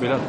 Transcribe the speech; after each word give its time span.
Bilal. 0.00 0.20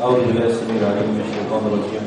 أعوذ 0.00 0.20
بالله 0.26 0.46
السميع 0.46 0.76
العليم 0.82 1.10
من 1.14 1.20
الشيطان 1.26 1.62
الرجيم 1.66 2.04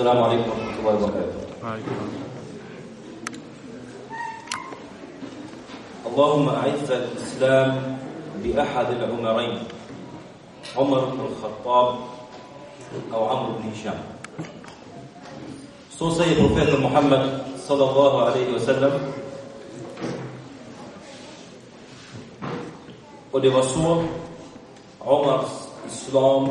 السلام 0.00 0.22
عليكم 0.24 0.48
ورحمة 0.48 0.76
الله 0.80 0.94
وبركاته. 0.96 1.40
اللهم 6.08 6.46
أعز 6.48 6.88
الإسلام 6.88 7.68
بأحد 8.40 8.88
العمرين 8.96 9.54
عمر 10.76 11.00
بن 11.04 11.20
الخطاب 11.20 11.88
أو 13.12 13.20
عمرو 13.28 13.52
بن 13.60 13.64
هشام. 13.76 14.00
سو 15.92 16.10
سيد 16.16 16.48
بروفيت 16.48 16.80
محمد 16.80 17.44
صلى 17.68 17.84
الله 17.84 18.12
عليه 18.24 18.46
وسلم 18.56 18.92
Och 23.32 23.40
det 23.40 23.52
عمر 23.52 23.62
så 23.62 24.00
Omars 25.04 25.68
islam 25.84 26.48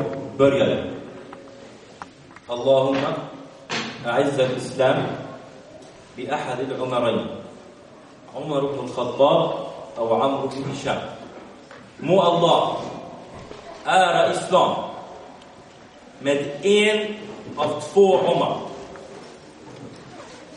أعز 4.06 4.40
الإسلام 4.40 5.06
بأحد 6.16 6.60
العمرين 6.60 7.26
عمر 8.36 8.66
بن 8.66 8.78
الخطاب 8.84 9.66
أو 9.98 10.22
عمرو 10.22 10.48
بن 10.48 10.70
هشام. 10.72 11.02
مو 12.00 12.22
الله 12.22 12.76
آر 13.86 14.30
إسلام. 14.30 14.74
مد 16.22 16.66
إن 16.66 17.14
أوف 17.58 17.78
تفو 17.78 18.18
عمر 18.18 18.60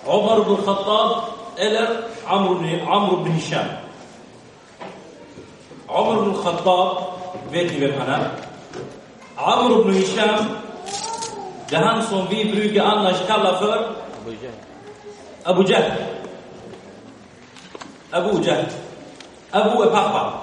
عمر 0.07 0.39
بن 0.39 0.51
الخطاب 0.51 1.23
إلى 1.59 1.99
عمرو 2.27 2.53
بن 2.53 2.79
عمرو 2.79 3.15
بن 3.15 3.31
هشام 3.31 3.79
عمر 5.89 6.19
بن 6.19 6.29
الخطاب 6.29 6.97
فيتي 7.51 7.79
بن 7.79 7.93
عمرو 9.37 9.83
بن 9.83 9.97
هشام 9.97 10.62
det 11.69 11.75
är 11.75 11.81
han 11.81 12.03
som 12.03 12.27
vi 12.29 12.51
brukar 12.51 12.83
annars 12.83 13.27
kalla 13.27 13.59
för 13.59 13.95
Abu 15.43 15.63
Jahl. 15.71 15.93
Abu 18.11 18.43
Jahl. 18.43 18.65
Abu 19.51 19.83
är 19.83 19.89
pappa. 19.89 20.33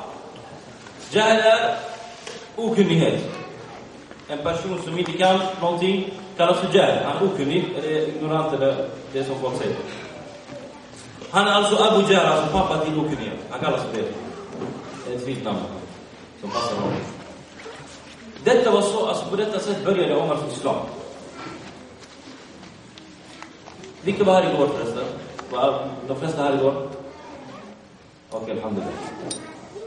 Jahl 1.10 1.36
är 1.36 1.76
okunnighet. 2.56 3.20
En 4.28 4.38
person 4.38 4.82
som 4.84 4.98
inte 4.98 5.12
kan 5.12 5.40
någonting 5.60 6.14
kallas 6.36 6.58
för 6.58 6.78
Jahl. 6.78 6.98
Han 7.04 7.16
är 7.16 7.32
okunnig, 7.32 7.74
eller 7.78 8.08
ignorant, 8.08 8.54
eller 8.54 8.88
det 9.12 9.24
som 9.24 9.38
folk 9.40 9.58
säger. 9.58 9.76
Han 11.30 11.48
är 11.48 11.52
alltså 11.52 11.76
Abu 11.76 12.12
Jahl, 12.12 12.26
alltså 12.26 12.52
pappa 12.52 12.84
till 12.84 12.98
okunnighet. 12.98 13.38
Han 13.50 13.60
kallas 13.60 13.82
för 13.82 13.96
det. 13.96 14.08
Det 15.06 15.12
är 15.12 15.16
ett 15.16 15.24
fint 15.24 15.44
namn 15.44 15.58
som 16.40 16.50
passar 16.50 16.76
honom. 16.76 16.92
Detta 18.44 18.70
var 18.70 18.82
så, 18.82 19.06
alltså 19.06 19.26
på 19.26 19.36
detta 19.36 19.58
sätt 19.58 19.84
började 19.84 20.16
Omars 20.16 20.38
islam. 20.52 20.76
Vilka 24.02 24.24
var 24.24 24.34
här 24.34 24.54
igår 24.54 24.66
förresten? 24.66 25.04
De 26.08 26.16
flesta 26.20 26.42
här 26.42 26.54
igår? 26.54 26.74
Okej, 28.30 28.42
okay, 28.42 28.56
alhamdulillah. 28.56 28.94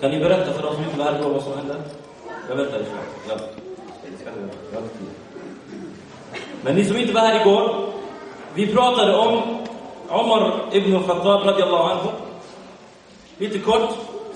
Kan 0.01 0.11
ni 0.11 0.19
berätta 0.19 0.53
för 0.53 0.63
de 0.63 0.75
som 0.75 0.83
inte 0.83 0.97
var 0.97 1.05
här 1.05 1.19
igår 1.19 1.29
vad 1.29 1.43
som 1.43 1.53
hände? 1.57 1.75
Jag 2.49 2.55
väntar 2.55 2.79
i 2.79 2.83
ja. 3.29 3.35
Men 6.61 6.75
ni 6.75 6.85
som 6.85 6.97
inte 6.97 7.13
var 7.13 7.21
här 7.21 7.41
igår, 7.41 7.89
vi 8.53 8.73
pratade 8.73 9.17
om 9.17 9.57
Omar 10.09 10.61
ibn 10.71 11.03
Khattab 11.03 11.43
radiallahu 11.45 11.91
anhu. 11.91 12.09
Lite 13.37 13.59
kort 13.59 13.89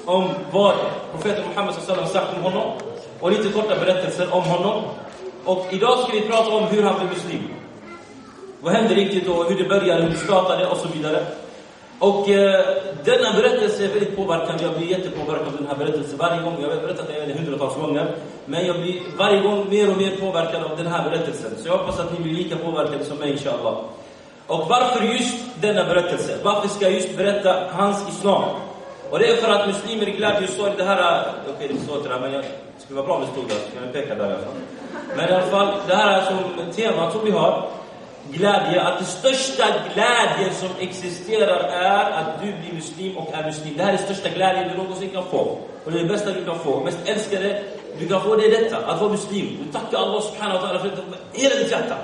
om 0.05 0.29
vad 0.51 0.75
profeten 1.11 1.43
Muhammed 1.49 1.73
sallallahu 1.73 2.13
sagt 2.13 2.37
om 2.37 2.43
honom 2.43 2.71
och 3.19 3.31
lite 3.31 3.49
korta 3.49 3.75
berättelser 3.75 4.33
om 4.33 4.43
honom. 4.43 4.83
Och 5.45 5.65
idag 5.69 5.99
ska 5.99 6.11
vi 6.11 6.21
prata 6.21 6.51
om 6.51 6.63
hur 6.63 6.83
han 6.83 6.95
blev 6.95 7.09
muslim. 7.09 7.43
Vad 8.67 8.75
hände 8.75 8.95
riktigt 8.95 9.27
och 9.27 9.45
hur 9.49 9.57
det 9.57 9.69
började, 9.69 10.01
hur 10.01 10.09
det 10.09 10.15
startade 10.15 10.65
och 10.65 10.77
så 10.77 10.87
vidare. 10.87 11.25
Och 11.99 12.29
eh, 12.29 12.65
denna 13.03 13.33
berättelse 13.33 13.85
är 13.85 13.87
väldigt 13.87 14.15
påverkande. 14.15 14.63
Jag 14.63 14.77
blir 14.77 14.87
jättepåverkad 14.87 15.47
av 15.47 15.57
den 15.57 15.67
här 15.67 15.75
berättelsen 15.75 16.17
varje 16.17 16.41
gång. 16.41 16.55
Jag 16.61 16.69
har 16.69 16.81
berättat 16.81 17.07
den 17.07 17.37
hundratals 17.37 17.75
gånger. 17.75 18.15
Men 18.45 18.65
jag 18.65 18.81
blir 18.81 19.01
varje 19.17 19.41
gång 19.41 19.69
mer 19.69 19.91
och 19.91 19.97
mer 19.97 20.11
påverkad 20.15 20.63
av 20.63 20.77
den 20.77 20.87
här 20.87 21.09
berättelsen. 21.09 21.51
Så 21.57 21.67
jag 21.67 21.77
hoppas 21.77 21.99
att 21.99 22.13
ni 22.13 22.23
blir 22.23 22.33
lika 22.33 22.55
påverkade 22.55 23.05
som 23.05 23.17
mig, 23.17 23.31
inshallah. 23.31 23.75
Och 24.47 24.67
varför 24.69 25.03
just 25.03 25.61
denna 25.61 25.83
berättelse? 25.83 26.37
Varför 26.43 26.67
ska 26.67 26.85
jag 26.85 26.93
just 26.93 27.17
berätta 27.17 27.55
hans 27.71 28.09
islam? 28.09 28.43
Och 29.09 29.19
det 29.19 29.27
är 29.27 29.35
för 29.35 29.51
att 29.51 29.67
muslimer 29.67 30.05
glädjer 30.05 30.49
och 30.59 30.67
i 30.67 30.71
det 30.77 30.83
här... 30.83 31.01
Eh, 31.01 31.29
okej, 31.41 31.53
okay, 31.55 31.77
det 31.77 31.83
står 31.83 31.97
inte 31.97 32.09
där, 32.09 32.19
men 32.19 32.33
jag 32.33 32.45
skulle 32.77 32.97
vara 32.97 33.07
bra 33.07 33.15
om 33.15 33.21
det 33.21 33.31
stod 33.31 33.47
där. 33.47 33.55
Så 33.55 33.71
kan 33.75 33.83
jag 33.83 33.93
peka 33.93 34.15
där 34.15 34.29
i 34.29 34.33
alla 34.33 34.43
fall. 34.43 34.53
Men 35.15 35.29
i 35.29 35.33
alla 35.33 35.45
fall, 35.45 35.67
det 35.87 35.95
här 35.95 36.17
är 36.17 36.25
som 36.25 36.37
temat 36.75 37.13
som 37.13 37.25
vi 37.25 37.31
har 37.31 37.69
glädje, 38.31 38.81
att 38.81 38.97
den 38.97 39.07
största 39.07 39.65
glädjen 39.93 40.53
som 40.53 40.69
existerar 40.79 41.59
är 41.69 42.11
att 42.11 42.41
du 42.41 42.45
blir 42.45 42.73
muslim 42.73 43.17
och 43.17 43.33
är 43.33 43.43
muslim. 43.45 43.73
Det 43.77 43.83
här 43.83 43.93
är 43.93 43.97
den 43.97 44.05
största 44.05 44.29
glädjen 44.29 44.69
du 44.69 44.77
någonsin 44.77 45.09
kan 45.09 45.23
få. 45.25 45.57
Och 45.85 45.91
det 45.91 45.99
är 45.99 46.03
det 46.03 46.09
bästa 46.09 46.31
du 46.31 46.45
kan 46.45 46.59
få. 46.59 46.83
Mest 46.83 46.97
älskade 47.05 47.63
du 47.99 48.07
kan 48.07 48.21
få 48.21 48.35
det 48.35 48.45
är 48.45 48.63
detta, 48.63 48.77
att 48.77 49.01
vara 49.01 49.11
muslim. 49.11 49.57
Du 49.65 49.71
tackar 49.71 49.97
Allah 49.97 50.21
subhanahu 50.21 50.57
wa 50.59 50.67
ta'ala 50.67 50.79
för 50.79 50.89
det 50.89 51.41
hela 51.41 51.55
ditt 51.55 51.71
hjärta. 51.71 51.95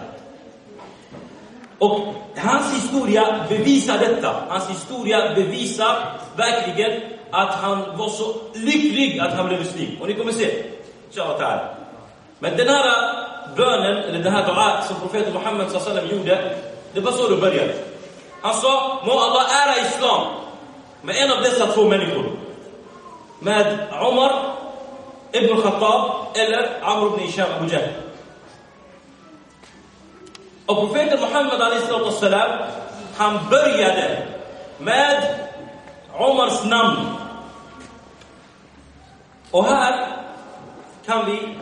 Och 1.77 2.13
hans 2.37 2.75
historia 2.75 3.45
bevisar 3.49 3.97
detta. 3.99 4.35
Hans 4.47 4.69
historia 4.69 5.35
bevisar 5.35 6.19
verkligen 6.35 7.01
att 7.31 7.55
han 7.55 7.97
var 7.97 8.09
så 8.09 8.35
lycklig 8.53 9.19
att 9.19 9.33
han 9.33 9.47
blev 9.47 9.59
muslim. 9.59 10.01
Och 10.01 10.07
ni 10.07 10.13
kommer 10.13 10.31
se. 10.31 10.63
Inshallah 11.09 11.61
Men 12.39 12.57
den 12.57 12.67
här 12.67 13.22
bönen, 13.55 13.97
eller 13.97 14.19
den 14.19 14.33
här 14.33 14.45
dua 14.47 14.81
som 14.81 14.95
profeten 14.99 15.33
Muhammed 15.33 15.71
sallam 15.71 16.07
gjorde, 16.07 16.55
det 16.93 16.99
var 16.99 17.11
så 17.11 17.29
det 17.29 17.35
började. 17.35 17.73
Han 18.41 18.53
sa, 18.53 19.01
må 19.05 19.19
Allah 19.19 19.45
ära 19.61 19.87
Islam 19.87 20.27
med 21.01 21.15
en 21.15 21.31
av 21.31 21.41
dessa 21.41 21.67
två 21.67 21.87
människor. 21.87 22.31
Med 23.39 23.87
Omar 24.01 24.55
ibn 25.31 25.61
Khattab 25.61 26.11
eller 26.35 26.79
Amr 26.81 27.07
ibn 27.07 27.19
Hisham 27.19 27.47
Abu 27.57 27.73
Jahl. 27.73 27.89
Och 30.65 30.79
profeten 30.79 31.19
Muhammed 31.19 32.13
sallam, 32.13 32.51
han 33.17 33.39
började 33.49 34.27
med 34.77 35.35
Omars 36.13 36.63
namn. 36.63 36.97
Och 39.51 39.65
här 39.65 40.07
kan 41.05 41.25
vi 41.25 41.57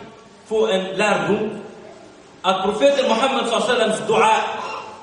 få 0.45 0.67
en 0.67 0.83
lärdom 0.83 1.60
att 2.41 2.63
profeten 2.63 3.07
Muhammed 3.07 3.47
sallams 3.47 3.99
dua, 4.07 4.35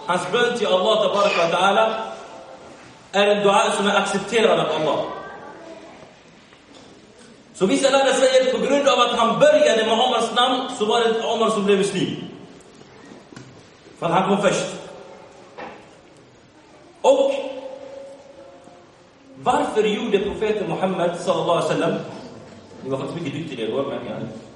hans 0.07 0.33
bön 0.33 0.59
till 0.59 0.67
Allah 0.67 1.03
tabaraka 1.03 1.39
wa 1.39 1.59
ta'ala, 1.59 1.95
en 3.13 3.43
dua 3.43 3.71
som 3.71 3.87
är 3.87 3.97
accepterad 3.97 4.61
av 4.61 4.67
Allah. 4.67 5.05
Så 7.55 7.67
vissa 7.67 7.91
lärare 7.91 8.15
säger 8.15 8.53
på 8.53 8.59
grund 8.67 8.89
av 8.89 9.01
att 9.01 9.19
han 9.19 9.39
började 9.39 9.85
med 9.85 9.93
Omars 9.93 10.35
namn 10.35 10.71
så 10.79 10.85
var 10.85 11.01
det 11.01 11.25
Omar 11.25 11.51
som 11.51 11.65
blev 11.65 11.79
muslim. 11.79 12.17
För 13.99 14.09
han 14.09 14.29
kom 14.29 14.43
först. 14.43 14.67
Och 17.03 17.33
varför 19.43 19.83
gjorde 19.83 20.19
profeten 20.19 20.69
Muhammed 20.69 21.21
sallallahu 21.21 21.59
alaihi 21.59 21.69
wasallam, 21.69 21.95
det 22.83 22.91
var 22.91 22.99
faktiskt 22.99 23.25
mycket 23.25 23.41
duktig 23.41 23.61
igår, 23.61 23.83
men 23.83 24.07
ja, 24.07 24.13
i 24.13 24.15
alla 24.15 24.21
fall. 24.21 24.48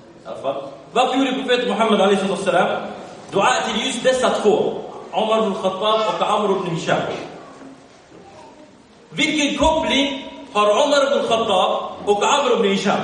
Varför 0.93 1.19
gjorde 1.19 1.33
profeten 1.33 1.69
Muhammed 1.69 2.01
alaihi 2.01 2.29
wasallam 2.29 2.69
dua 3.31 3.55
till 3.67 3.87
just 3.87 4.05
dessa 4.05 4.31
två? 4.31 4.75
Omar 5.11 5.39
ibn 5.39 5.55
Khattab 5.55 6.01
och 6.09 6.31
Amr 6.31 6.57
ibn 6.57 6.77
Hisham. 6.77 7.01
Vilken 9.11 9.59
koppling 9.59 10.33
har 10.53 10.71
Omar 10.71 11.03
ibn 11.07 11.29
Khattab 11.29 11.93
och 12.05 12.25
Amr 12.25 12.53
ibn 12.53 12.69
Hisham? 12.69 13.01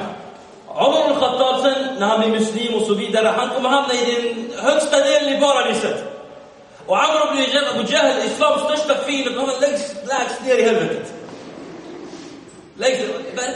Omar 0.67 1.11
ibn 1.11 1.20
Khattab 1.20 1.61
sen, 1.61 1.97
när 1.99 2.06
han 2.06 2.20
blir 2.20 2.31
muslim 2.31 2.75
och 2.75 2.82
så 2.82 2.94
vidare, 2.94 3.29
han 3.29 3.49
kommer 3.49 3.69
hamna 3.69 3.94
i 3.94 4.05
den 4.23 4.65
högsta 4.65 4.99
delen 4.99 5.37
i 5.37 5.41
paradiset. 5.41 6.05
Och 6.87 7.05
Amr 7.05 7.20
ibn 7.26 7.43
Hisham, 7.43 7.65
Abu 7.75 7.93
Jahl, 7.93 8.26
islams 8.26 8.62
största 8.62 8.94
fiende, 8.94 9.35
kommer 9.35 9.61
längst, 9.61 9.97
lägst 10.06 10.44
ner 10.44 10.56
i 10.56 10.62
helvetet. 10.62 11.12
Lägg, 12.76 13.09
vad 13.37 13.44
är 13.44 13.49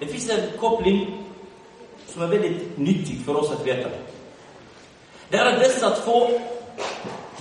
det 0.00 0.06
finns 0.06 0.30
en 0.30 0.58
koppling 0.60 1.24
som 2.06 2.22
är 2.22 2.26
väldigt 2.26 2.78
nyttig 2.78 3.18
för 3.26 3.36
oss 3.36 3.50
att 3.50 3.66
veta. 3.66 3.88
Det 5.28 5.36
är 5.36 5.46
att 5.46 5.60
dessa 5.60 5.90
två, 5.90 6.30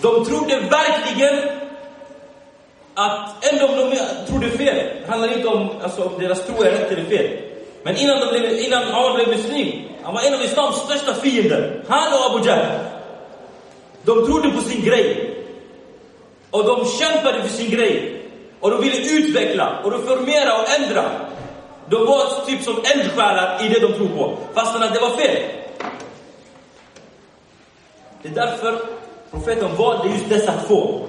de 0.01 0.25
trodde 0.25 0.59
verkligen 0.59 1.49
att, 2.93 3.45
ändå 3.53 3.67
om 3.67 3.75
de 3.75 3.97
trodde 4.27 4.49
fel, 4.49 4.75
det 4.75 5.11
handlar 5.11 5.37
inte 5.37 5.47
om, 5.47 5.69
alltså, 5.81 6.03
om 6.03 6.19
deras 6.19 6.45
tro 6.45 6.63
är 6.63 6.71
rätt 6.71 6.91
eller 6.91 7.03
fel. 7.03 7.37
Men 7.83 7.97
innan, 7.97 8.19
de 8.19 8.39
blev, 8.39 8.59
innan 8.59 8.83
Amr 8.83 9.15
blev 9.15 9.27
muslim, 9.27 9.81
han 10.03 10.13
var 10.13 10.21
en 10.21 10.33
av 10.33 10.41
islams 10.41 10.75
största 10.75 11.13
fiender. 11.13 11.83
Han 11.87 12.13
och 12.13 12.35
Abu 12.35 12.47
Jahl. 12.47 12.65
De 14.03 14.25
trodde 14.25 14.49
på 14.49 14.61
sin 14.61 14.85
grej. 14.85 15.35
Och 16.51 16.63
de 16.63 16.85
kämpade 16.85 17.41
för 17.41 17.49
sin 17.49 17.71
grej. 17.71 18.21
Och 18.59 18.71
de 18.71 18.81
ville 18.81 18.97
utveckla 18.97 19.79
och 19.83 19.91
reformera 19.91 20.61
och 20.61 20.69
ändra. 20.79 21.11
De 21.89 22.05
var 22.05 22.45
typ 22.45 22.63
som 22.63 22.77
eldsjälar 22.77 23.65
i 23.65 23.69
det 23.69 23.79
de 23.79 23.93
tror 23.93 24.07
på, 24.07 24.37
fastän 24.53 24.83
att 24.83 24.93
det 24.93 24.99
var 24.99 25.09
fel. 25.09 25.43
Det 28.21 28.29
är 28.29 28.33
därför 28.33 28.79
profeten 29.31 29.75
valde 29.75 30.09
just 30.09 30.29
dessa 30.29 30.53
två. 30.67 31.05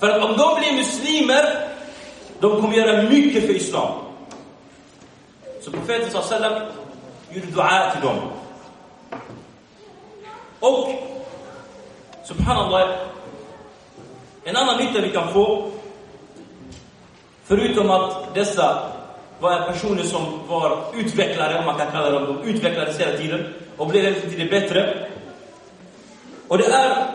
För 0.00 0.08
att 0.08 0.24
om 0.24 0.36
de 0.36 0.60
blir 0.60 0.72
muslimer, 0.72 1.68
de 2.40 2.60
kommer 2.60 2.76
göra 2.76 3.02
mycket 3.02 3.46
för 3.46 3.56
islam. 3.56 3.92
Så 5.60 5.70
profeten 5.70 6.10
sa 6.10 6.22
sallam 6.22 6.62
gjorde 7.30 7.46
dua 7.46 7.90
till 7.90 8.00
dem. 8.08 8.16
Och, 10.60 10.88
subhanallah, 12.24 12.90
en 14.44 14.56
annan 14.56 14.78
nytta 14.78 15.00
vi 15.00 15.10
kan 15.10 15.32
få, 15.32 15.70
förutom 17.44 17.90
att 17.90 18.34
dessa 18.34 18.92
var 19.40 19.72
personer 19.72 20.02
som 20.02 20.22
var 20.48 20.78
utvecklare, 20.94 21.58
om 21.58 21.66
man 21.66 21.78
kan 21.78 21.90
kalla 21.90 22.10
dem, 22.10 22.42
de 22.42 22.48
utvecklades 22.48 22.98
hela 22.98 23.18
tiden 23.18 23.54
och 23.76 23.86
blev 23.86 24.04
hela 24.04 24.20
tiden 24.20 24.48
bättre. 24.48 25.08
Och 26.48 26.58
det 26.58 26.66
är, 26.66 27.06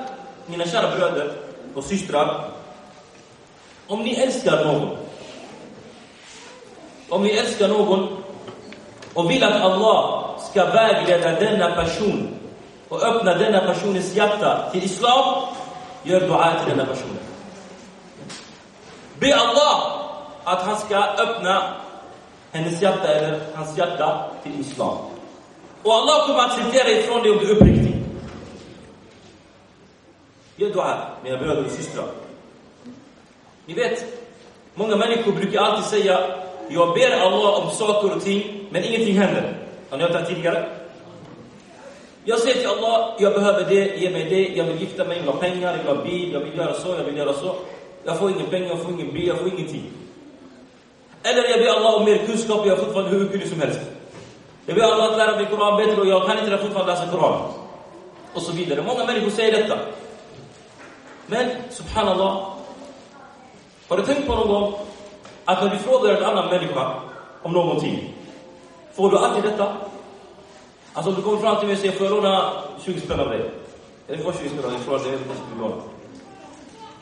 mina 0.45 0.65
kära 0.65 0.95
bröder 0.95 1.31
och 1.75 1.83
systrar, 1.83 2.49
om 3.87 3.99
ni 3.99 4.13
älskar 4.13 4.65
någon, 4.65 4.97
om 7.09 7.23
ni 7.23 7.29
älskar 7.29 7.67
någon 7.67 8.23
och 9.13 9.31
vill 9.31 9.43
att 9.43 9.61
Allah 9.61 10.29
ska 10.51 10.65
vägleda 10.65 11.39
denna 11.39 11.75
person 11.75 12.27
och 12.89 13.03
öppna 13.03 13.35
denna 13.35 13.59
personens 13.59 14.15
hjärta 14.15 14.69
till 14.71 14.83
Islam, 14.83 15.43
gör 16.03 16.19
dua 16.19 16.53
till 16.59 16.77
denna 16.77 16.85
personen. 16.85 17.17
Be 19.19 19.35
Allah 19.35 20.03
att 20.43 20.61
han 20.61 20.77
ska 20.77 20.97
öppna 21.03 21.82
hennes 22.53 22.81
hjärta 22.81 23.07
eller 23.07 23.39
hans 23.55 23.77
hjärta 23.77 24.25
till 24.44 24.59
Islam. 24.59 24.97
Och 25.83 25.94
Allah 25.94 26.27
kommer 26.27 26.39
acceptera 26.39 26.89
ifrån 26.89 27.23
dig 27.23 27.31
om 27.31 27.38
du 27.38 27.45
är 27.45 27.55
uppriktig. 27.55 27.95
Gör 30.55 30.73
dua, 30.73 30.97
mina 31.23 31.38
bröder 31.38 31.65
och 31.65 31.71
systrar. 31.71 32.05
Ni 33.65 33.73
vet, 33.73 34.05
många 34.75 34.95
människor 34.95 35.31
brukar 35.31 35.61
alltid 35.61 35.85
säga 35.85 36.19
jag 36.69 36.94
ber 36.94 37.11
Allah 37.11 37.63
om 37.63 37.71
saker 37.71 38.15
och 38.15 38.23
ting, 38.23 38.67
men 38.69 38.83
ingenting 38.83 39.17
händer. 39.17 39.57
Har 39.89 39.97
ni 39.97 40.03
hört 40.03 40.13
det 40.13 40.25
tidigare? 40.25 40.69
Jag 42.25 42.39
säger 42.39 42.56
till 42.56 42.69
Allah, 42.69 43.15
jag 43.19 43.33
behöver 43.33 43.69
det, 43.69 43.97
ge 43.97 44.09
mig 44.09 44.29
det, 44.29 44.47
jag 44.57 44.65
vill 44.65 44.81
gifta 44.81 45.06
mig, 45.06 45.17
jag 45.17 45.23
vill 45.23 45.33
ha 45.33 45.39
pengar, 45.39 45.71
jag 45.71 45.77
vill 45.77 45.97
ha 45.97 46.03
bil, 46.03 46.33
jag 46.33 46.39
vill 46.39 46.57
göra 46.57 46.73
så, 46.73 46.88
jag 46.89 47.03
vill 47.03 47.17
göra 47.17 47.33
så. 47.33 47.56
Jag 48.03 48.19
får 48.19 48.31
ingen 48.31 48.45
pengar, 48.45 48.67
jag 48.67 48.81
får 48.81 48.91
ingen 48.91 49.13
bil, 49.13 49.27
jag 49.27 49.38
får 49.38 49.47
ingenting. 49.47 49.91
Eller 51.23 51.49
jag 51.49 51.59
ber 51.59 51.67
Allah 51.67 51.93
om 51.93 52.05
mer 52.05 52.17
kunskap 52.17 52.59
och 52.59 52.67
jag 52.67 52.77
är 52.77 52.83
fortfarande 52.83 53.11
hur 53.11 53.27
kunnig 53.27 53.47
som 53.47 53.61
helst. 53.61 53.79
Jag 54.65 54.75
ber 54.75 54.83
Allah 54.83 55.11
att 55.11 55.17
lära 55.17 55.35
mig 55.35 55.45
Koran 55.45 55.77
bättre 55.77 56.01
och 56.01 56.07
jag 56.07 56.25
kan 56.25 56.39
inte 56.39 56.57
fortfarande 56.57 56.91
läsa 56.93 57.07
Koran. 57.11 57.41
Och 58.33 58.41
så 58.41 58.51
vidare. 58.51 58.81
Många 58.81 59.05
människor 59.05 59.29
säger 59.29 59.51
detta. 59.51 59.79
Men, 61.27 61.49
subhanallah. 61.69 62.53
Har 63.87 63.97
du 63.97 64.03
tänkt 64.03 64.27
på 64.27 64.35
någon 64.35 64.47
gång 64.47 64.73
att 65.45 65.63
när 65.63 65.69
du 65.69 65.77
frågar 65.77 66.15
en 66.15 66.23
annan 66.23 66.49
människa 66.49 67.01
om 67.41 67.53
någonting, 67.53 68.13
får 68.93 69.11
du 69.11 69.17
alltid 69.17 69.43
detta? 69.43 69.73
Alltså 70.93 71.09
om 71.09 71.15
du 71.15 71.21
kommer 71.21 71.37
fram 71.37 71.57
till 71.57 71.67
mig 71.67 71.73
och 71.73 71.79
säger, 71.79 71.93
får 71.93 72.05
jag 72.05 72.15
låna 72.15 72.51
20 72.85 72.99
spänn 72.99 73.19
av 73.19 73.29
dig? 73.29 73.51
Eller 74.07 74.23
får 74.23 74.31
20 74.31 74.49
spänn 74.49 74.65
av 74.65 74.71
dig? 74.71 74.79
Jag 74.79 74.85
frågar 74.85 74.99
dig, 74.99 75.11
jag 75.11 75.17
vet 75.17 75.27
inte 75.27 75.61
vad 75.61 75.81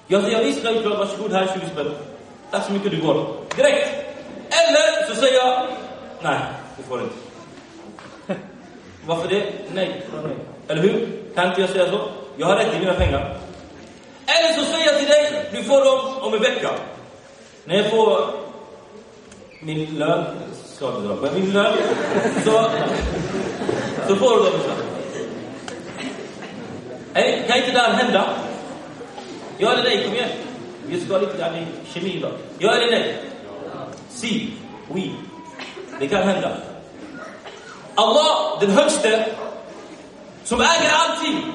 Jag 0.07 0.23
säger, 0.23 0.43
visst, 0.43 0.63
självklart, 0.63 0.99
varsågod, 0.99 1.31
här 1.31 1.41
är 1.41 1.59
20 1.59 1.69
spänn. 1.69 1.91
Tack 2.51 2.65
så 2.65 2.71
mycket, 2.71 2.91
du 2.91 3.01
går. 3.01 3.27
Direkt! 3.55 4.10
Eller 4.51 5.07
så 5.07 5.15
säger 5.15 5.37
jag, 5.37 5.67
nej, 6.21 6.39
det 6.77 6.83
får 6.83 6.97
du 6.97 7.03
inte. 7.03 7.15
Varför 9.05 9.29
det? 9.29 9.43
Nej. 9.73 10.03
Eller 10.67 10.81
hur? 10.81 11.07
Kan 11.35 11.47
inte 11.47 11.61
jag 11.61 11.69
säga 11.69 11.89
så? 11.89 12.09
Jag 12.37 12.47
har 12.47 12.55
rätt 12.55 12.71
till 12.71 12.79
mina 12.79 12.93
pengar. 12.93 13.37
Eller 14.25 14.53
så 14.53 14.65
säger 14.65 14.85
jag 14.85 14.99
till 14.99 15.07
dig, 15.07 15.49
du 15.51 15.63
får 15.63 15.85
dem 15.85 16.17
om 16.21 16.33
en 16.33 16.41
vecka. 16.41 16.69
När 17.65 17.75
jag 17.75 17.89
får 17.89 18.27
min 19.59 19.97
lön, 19.99 20.25
ska 20.65 20.87
inte 20.87 21.01
dra 21.01 21.15
men 21.15 21.33
min 21.33 21.53
lön, 21.53 21.77
så, 22.45 22.69
så 24.07 24.15
får 24.15 24.37
du 24.37 24.43
dem 24.43 24.59
sen. 24.65 24.85
Nej, 27.13 27.43
kan 27.47 27.57
inte 27.57 27.71
det 27.71 27.79
här 27.79 27.93
hända? 27.93 28.29
Ja 29.57 29.73
eller 29.73 29.83
nej? 29.83 30.03
Kom 30.03 30.13
igen. 30.13 30.29
Vi 30.87 31.01
ska 31.01 31.13
ha 31.13 31.19
lite 31.19 31.37
i 31.37 31.93
kemi 31.93 32.17
idag. 32.17 32.31
Ja 32.59 32.71
eller 32.71 32.91
nej? 32.91 33.30
Si, 34.13 34.53
oui. 34.89 35.15
Det 35.99 36.07
kan 36.07 36.23
hända. 36.23 36.57
Allah, 37.95 38.59
den 38.59 38.71
högste, 38.71 39.35
som 40.43 40.61
äger 40.61 40.91
allting, 40.91 41.53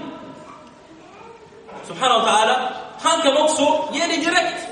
subhanahu 1.87 2.20
wa 2.20 2.26
ta'ala, 2.26 2.73
han 2.99 3.23
kan 3.23 3.37
också 3.37 3.88
ge 3.93 4.06
dig 4.06 4.19
direkt. 4.19 4.69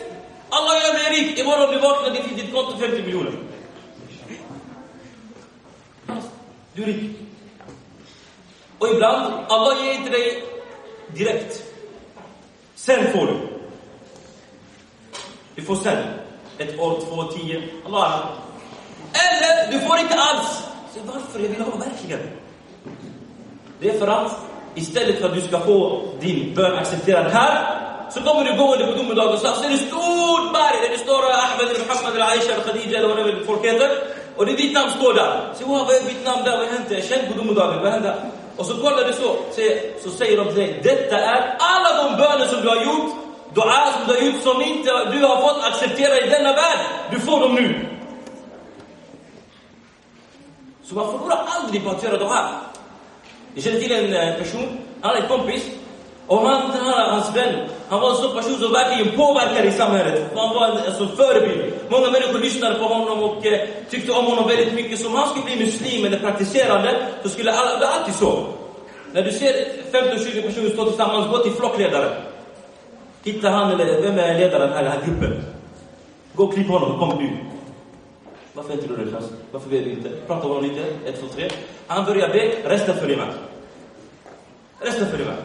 Allah 0.51 0.75
gör 0.83 0.95
dig 0.95 1.21
rik. 1.21 1.39
Imorgon 1.39 1.71
du 1.71 1.79
vaknar, 1.79 2.11
det 2.11 2.43
ditt 2.43 2.53
konto 2.55 2.79
50 2.79 3.03
miljoner. 3.03 3.33
Du 6.73 6.83
är 6.83 6.87
rik. 6.87 7.17
Och 8.79 8.89
ibland, 8.89 9.35
Allah 9.49 9.85
ger 9.85 9.93
inte 9.93 10.11
dig 10.11 10.45
direkt. 11.09 11.63
Sen 12.75 13.13
får 13.13 13.27
du. 13.27 13.39
Du 15.55 15.63
får 15.63 15.77
sen. 15.77 16.24
Ett 16.59 16.81
år, 16.81 17.01
två, 17.09 17.23
tio. 17.25 17.63
Allah 17.87 18.21
Eller, 19.13 19.73
du 19.73 19.87
får 19.87 19.99
inte 19.99 20.15
alls. 20.15 20.63
Så 20.95 21.01
varför? 21.07 21.41
Jag 21.41 21.49
vill 21.49 21.61
ha 21.61 21.77
verkligen. 21.77 22.21
Det 23.81 23.91
är 23.91 23.99
för 23.99 24.09
att 24.09 24.33
istället 24.75 25.19
för 25.19 25.29
att 25.29 25.35
du 25.35 25.41
ska 25.41 25.61
få 25.61 26.03
din 26.21 26.55
bön 26.55 26.79
accepterad 26.79 27.27
här, 27.33 27.81
så 28.11 28.21
kommer 28.21 28.45
du 28.45 28.57
gående 28.57 28.87
på 28.87 28.93
domedagen 28.93 29.33
och 29.33 29.39
så 29.39 29.65
är 29.65 29.71
det 29.71 29.79
stort 29.79 30.53
berg 30.53 30.77
där 30.83 30.91
det 30.91 30.99
står 30.99 31.23
Ahmed, 31.23 31.69
Muhammad, 31.87 32.31
Aisha, 32.31 32.55
Khadija, 32.65 32.99
eller 32.99 33.09
vad 33.09 33.27
det 33.27 33.45
folk 33.47 33.65
heter. 33.65 33.91
Och 34.37 34.47
det 34.47 34.53
är 34.53 34.57
ditt 34.57 34.75
namn 34.75 34.91
står 34.91 35.15
där. 35.15 35.53
Så 35.59 35.65
wow, 35.67 35.87
vad 35.87 35.97
är 35.97 36.01
ditt 36.01 36.25
namn 36.25 36.45
där? 36.45 36.59
Vad 36.59 36.67
hände? 36.67 36.95
Jag 36.95 37.05
kände 37.05 37.27
på 37.27 37.39
domedagen, 37.39 37.83
vad 37.83 37.93
hände? 37.93 38.15
Och 38.57 38.67
så 38.67 38.75
kollar 38.75 39.05
du 39.07 39.13
så, 39.13 39.37
så 40.05 40.11
säger 40.11 40.37
de 40.37 40.45
till 40.45 40.57
dig, 40.57 40.81
detta 40.83 41.19
är 41.19 41.57
alla 41.59 42.03
de 42.03 42.17
böner 42.17 42.47
som 42.47 42.61
du 42.63 42.69
har 42.69 42.85
gjort 42.85 43.24
Dua 43.55 43.93
som 43.93 44.07
du 44.09 44.15
har 44.15 44.27
gjort 44.27 44.43
som 44.43 44.63
inte 44.63 44.91
du 45.13 45.25
har 45.25 45.41
fått 45.41 45.65
acceptera 45.65 46.19
i 46.19 46.29
denna 46.29 46.53
värld, 46.53 46.79
du 47.11 47.21
får 47.21 47.41
dem 47.41 47.55
nu. 47.55 47.87
Så 50.85 50.95
man 50.95 51.13
förlorar 51.13 51.45
aldrig 51.47 51.85
på 51.85 51.91
att 51.91 52.03
göra 52.03 52.17
dua. 52.17 52.49
Jag 53.55 53.65
känner 53.65 53.81
till 53.81 53.93
en 53.93 54.15
eh, 54.15 54.39
person, 54.39 54.79
han 55.01 55.17
är 55.17 55.21
en 55.21 55.29
kompis, 55.29 55.63
och 56.27 56.49
han, 56.49 56.71
den 56.71 56.87
här, 56.87 57.11
hans 57.11 57.37
vän, 57.37 57.55
han 57.89 58.01
var 58.01 58.11
en 58.11 58.17
sån 58.17 58.35
person 58.37 58.59
som 58.59 58.73
verkligen 58.73 59.17
påverkade 59.17 59.69
i 59.69 59.73
samhället. 59.73 60.23
Han 60.37 60.55
var 60.55 60.69
en 60.69 60.77
alltså, 60.77 61.09
förebild. 61.09 61.73
Många 61.89 62.11
människor 62.11 62.39
lyssnade 62.39 62.75
på 62.75 62.85
honom 62.85 63.23
och 63.23 63.47
eh, 63.47 63.69
tyckte 63.91 64.13
om 64.13 64.25
honom 64.25 64.49
väldigt 64.49 64.75
mycket. 64.75 65.01
Så 65.01 65.09
om 65.09 65.15
han 65.15 65.29
skulle 65.29 65.45
bli 65.45 65.65
muslim 65.65 66.05
eller 66.05 66.19
praktiserande, 66.19 67.07
så 67.23 67.29
skulle 67.29 67.53
alla, 67.53 67.79
det 67.79 67.85
är 67.85 67.91
alltid 67.91 68.15
så. 68.15 68.47
När 69.13 69.23
du 69.23 69.33
ser 69.33 69.53
15-20 69.93 70.43
personer 70.43 70.71
stå 70.71 70.85
tillsammans, 70.85 71.31
gå 71.31 71.39
till 71.39 71.53
flockledaren. 71.53 72.34
Hitta 73.25 73.51
han 73.51 73.71
eller 73.71 74.03
vem 74.03 74.19
är 74.19 74.39
ledaren 74.39 74.73
här 74.73 74.81
i 74.81 74.85
den 74.85 74.93
här 74.93 75.07
gruppen? 75.07 75.45
Gå 76.35 76.45
och 76.45 76.55
klipp 76.55 76.69
honom, 76.69 76.99
kom 76.99 77.19
nu. 77.19 77.31
Varför 78.53 78.73
inte 78.73 78.87
du 78.87 78.97
religiös? 78.97 79.25
Varför 79.53 79.71
vet 79.71 79.85
du 79.85 79.91
inte? 79.91 80.11
Prata 80.27 80.43
om 80.43 80.49
honom 80.49 80.65
lite, 80.65 80.83
ett, 81.07 81.21
två, 81.21 81.27
tre. 81.27 81.51
Han 81.87 82.05
börjar 82.05 82.29
be, 82.29 82.71
resten 82.71 82.97
följer 82.97 83.17
med. 83.17 83.35
Resten 84.79 85.07
följer 85.07 85.27
med. 85.27 85.37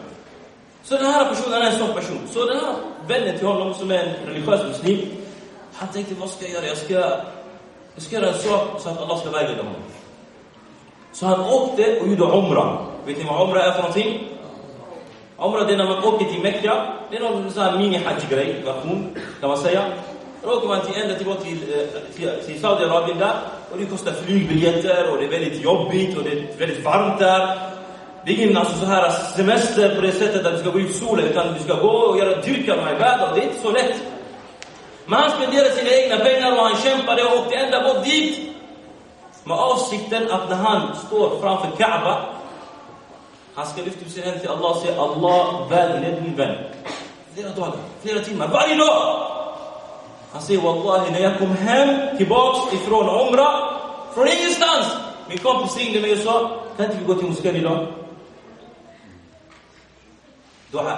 Så 0.84 0.96
den 0.96 1.06
här 1.06 1.30
personen 1.30 1.62
är 1.62 1.72
en 1.72 1.78
sån 1.78 1.94
person. 1.94 2.20
Så 2.32 2.46
den 2.46 2.58
här 2.58 2.76
vännen 3.08 3.38
till 3.38 3.48
honom 3.48 3.74
som 3.74 3.92
är 3.92 4.04
en 4.04 4.28
religiös 4.28 4.64
muslim, 4.64 5.00
han 5.74 5.90
tänkte, 5.90 6.16
vad 6.20 6.30
ska 6.30 6.46
jag 6.46 6.54
göra? 6.54 6.66
Jag 6.66 6.78
ska, 6.78 6.94
jag 6.94 8.04
ska 8.04 8.16
göra 8.16 8.28
en 8.28 8.40
sak 8.40 8.68
så 8.80 8.90
att 8.90 9.02
Allah 9.02 9.18
ska 9.20 9.30
vägleda 9.30 9.64
honom. 9.64 9.82
Så 11.12 11.26
han 11.26 11.40
åkte 11.40 12.00
och 12.00 12.08
gjorde 12.08 12.24
omra. 12.24 12.78
Vet 13.06 13.18
ni 13.18 13.24
vad 13.24 13.42
omra 13.42 13.64
är 13.64 13.72
för 13.72 13.80
någonting? 13.80 14.28
Omra, 15.36 15.64
det 15.64 15.74
är 15.74 15.78
när 15.78 15.88
man 15.88 16.04
åker 16.04 16.26
till 16.26 16.42
Mecka. 16.42 16.99
Det 17.12 17.18
är 17.18 17.22
någon 17.22 17.52
sån 17.52 17.64
här 17.64 17.78
mini-hajj-grej, 17.78 18.62
version, 18.66 19.16
kan 19.40 19.50
man 19.50 19.58
säga. 19.58 19.86
Då 20.44 20.50
åker 20.50 20.68
man 20.68 20.82
till, 20.82 21.02
ända 21.02 21.16
tillbaka 21.16 21.42
till, 21.42 21.60
till, 22.16 22.30
till 22.46 22.62
Saudiarabien 22.62 23.18
där. 23.18 23.36
Och 23.72 23.78
det 23.78 23.86
kostar 23.86 24.12
flygbiljetter 24.12 25.12
och 25.12 25.18
det 25.18 25.26
är 25.26 25.30
väldigt 25.30 25.64
jobbigt 25.64 26.18
och 26.18 26.24
det 26.24 26.30
är 26.30 26.58
väldigt 26.58 26.86
varmt 26.86 27.20
där. 27.20 27.60
Det 28.26 28.32
är 28.32 28.36
ingen 28.36 28.58
alltså, 28.58 28.80
så 28.80 28.86
här 28.86 29.10
semester 29.10 29.96
på 29.96 30.02
det 30.02 30.12
sättet 30.12 30.46
att 30.46 30.54
du 30.54 30.60
ska 30.60 30.70
gå 30.70 30.80
ut 30.80 30.90
i 30.90 30.94
solen, 30.94 31.26
utan 31.26 31.54
du 31.54 31.60
ska 31.60 31.74
gå 31.74 31.90
och 31.90 32.18
göra 32.18 32.42
dyrkan 32.42 32.80
och 32.80 32.92
ibadah. 32.92 33.36
Det 33.36 33.42
är 33.42 33.46
inte 33.46 33.62
så 33.62 33.72
lätt. 33.72 33.96
Men 35.06 35.20
han 35.20 35.32
spenderade 35.32 35.72
sina 35.72 35.90
egna 35.90 36.18
pengar 36.18 36.52
och 36.52 36.64
han 36.64 36.78
kämpade 36.78 37.24
och 37.24 37.40
åkte 37.40 37.56
ända 37.56 37.84
bort 37.84 38.04
dit. 38.04 38.40
Med 39.44 39.58
avsikten 39.58 40.32
att 40.32 40.50
när 40.50 40.56
han 40.56 40.96
står 41.08 41.40
framför 41.42 41.78
Kaaba, 41.78 42.26
han 43.56 43.68
ska 43.68 43.82
lyfta 43.82 44.06
upp 44.06 44.12
sin 44.12 44.24
hand 44.24 44.40
till 44.42 44.50
Allah 44.50 44.72
och 44.72 44.78
säga 44.78 45.02
Allah 45.02 45.70
vägled 45.70 46.24
min 46.24 46.36
vän. 46.36 46.56
Flera 47.34 47.50
dagar, 47.50 47.74
flera 48.02 48.20
timmar, 48.20 48.48
varje 48.48 48.76
dag! 48.76 49.26
Han 50.34 50.42
säger 50.42 50.62
Wallahi, 50.62 51.12
när 51.12 51.20
jag 51.20 51.38
kom 51.38 51.56
hem 51.58 52.18
tillbaks 52.18 52.74
ifrån 52.74 53.10
Omra, 53.10 53.78
från 54.14 54.28
ingenstans, 54.28 54.88
min 55.30 55.38
kompis 55.38 55.78
ringde 55.78 56.02
mig 56.02 56.12
och 56.12 56.18
sa, 56.18 56.62
kan 56.78 56.86
inte 56.86 56.98
vi 56.98 57.06
gå 57.06 57.16
till 57.16 57.30
moskén 57.30 57.56
idag? 57.56 57.88
Dua. 60.72 60.98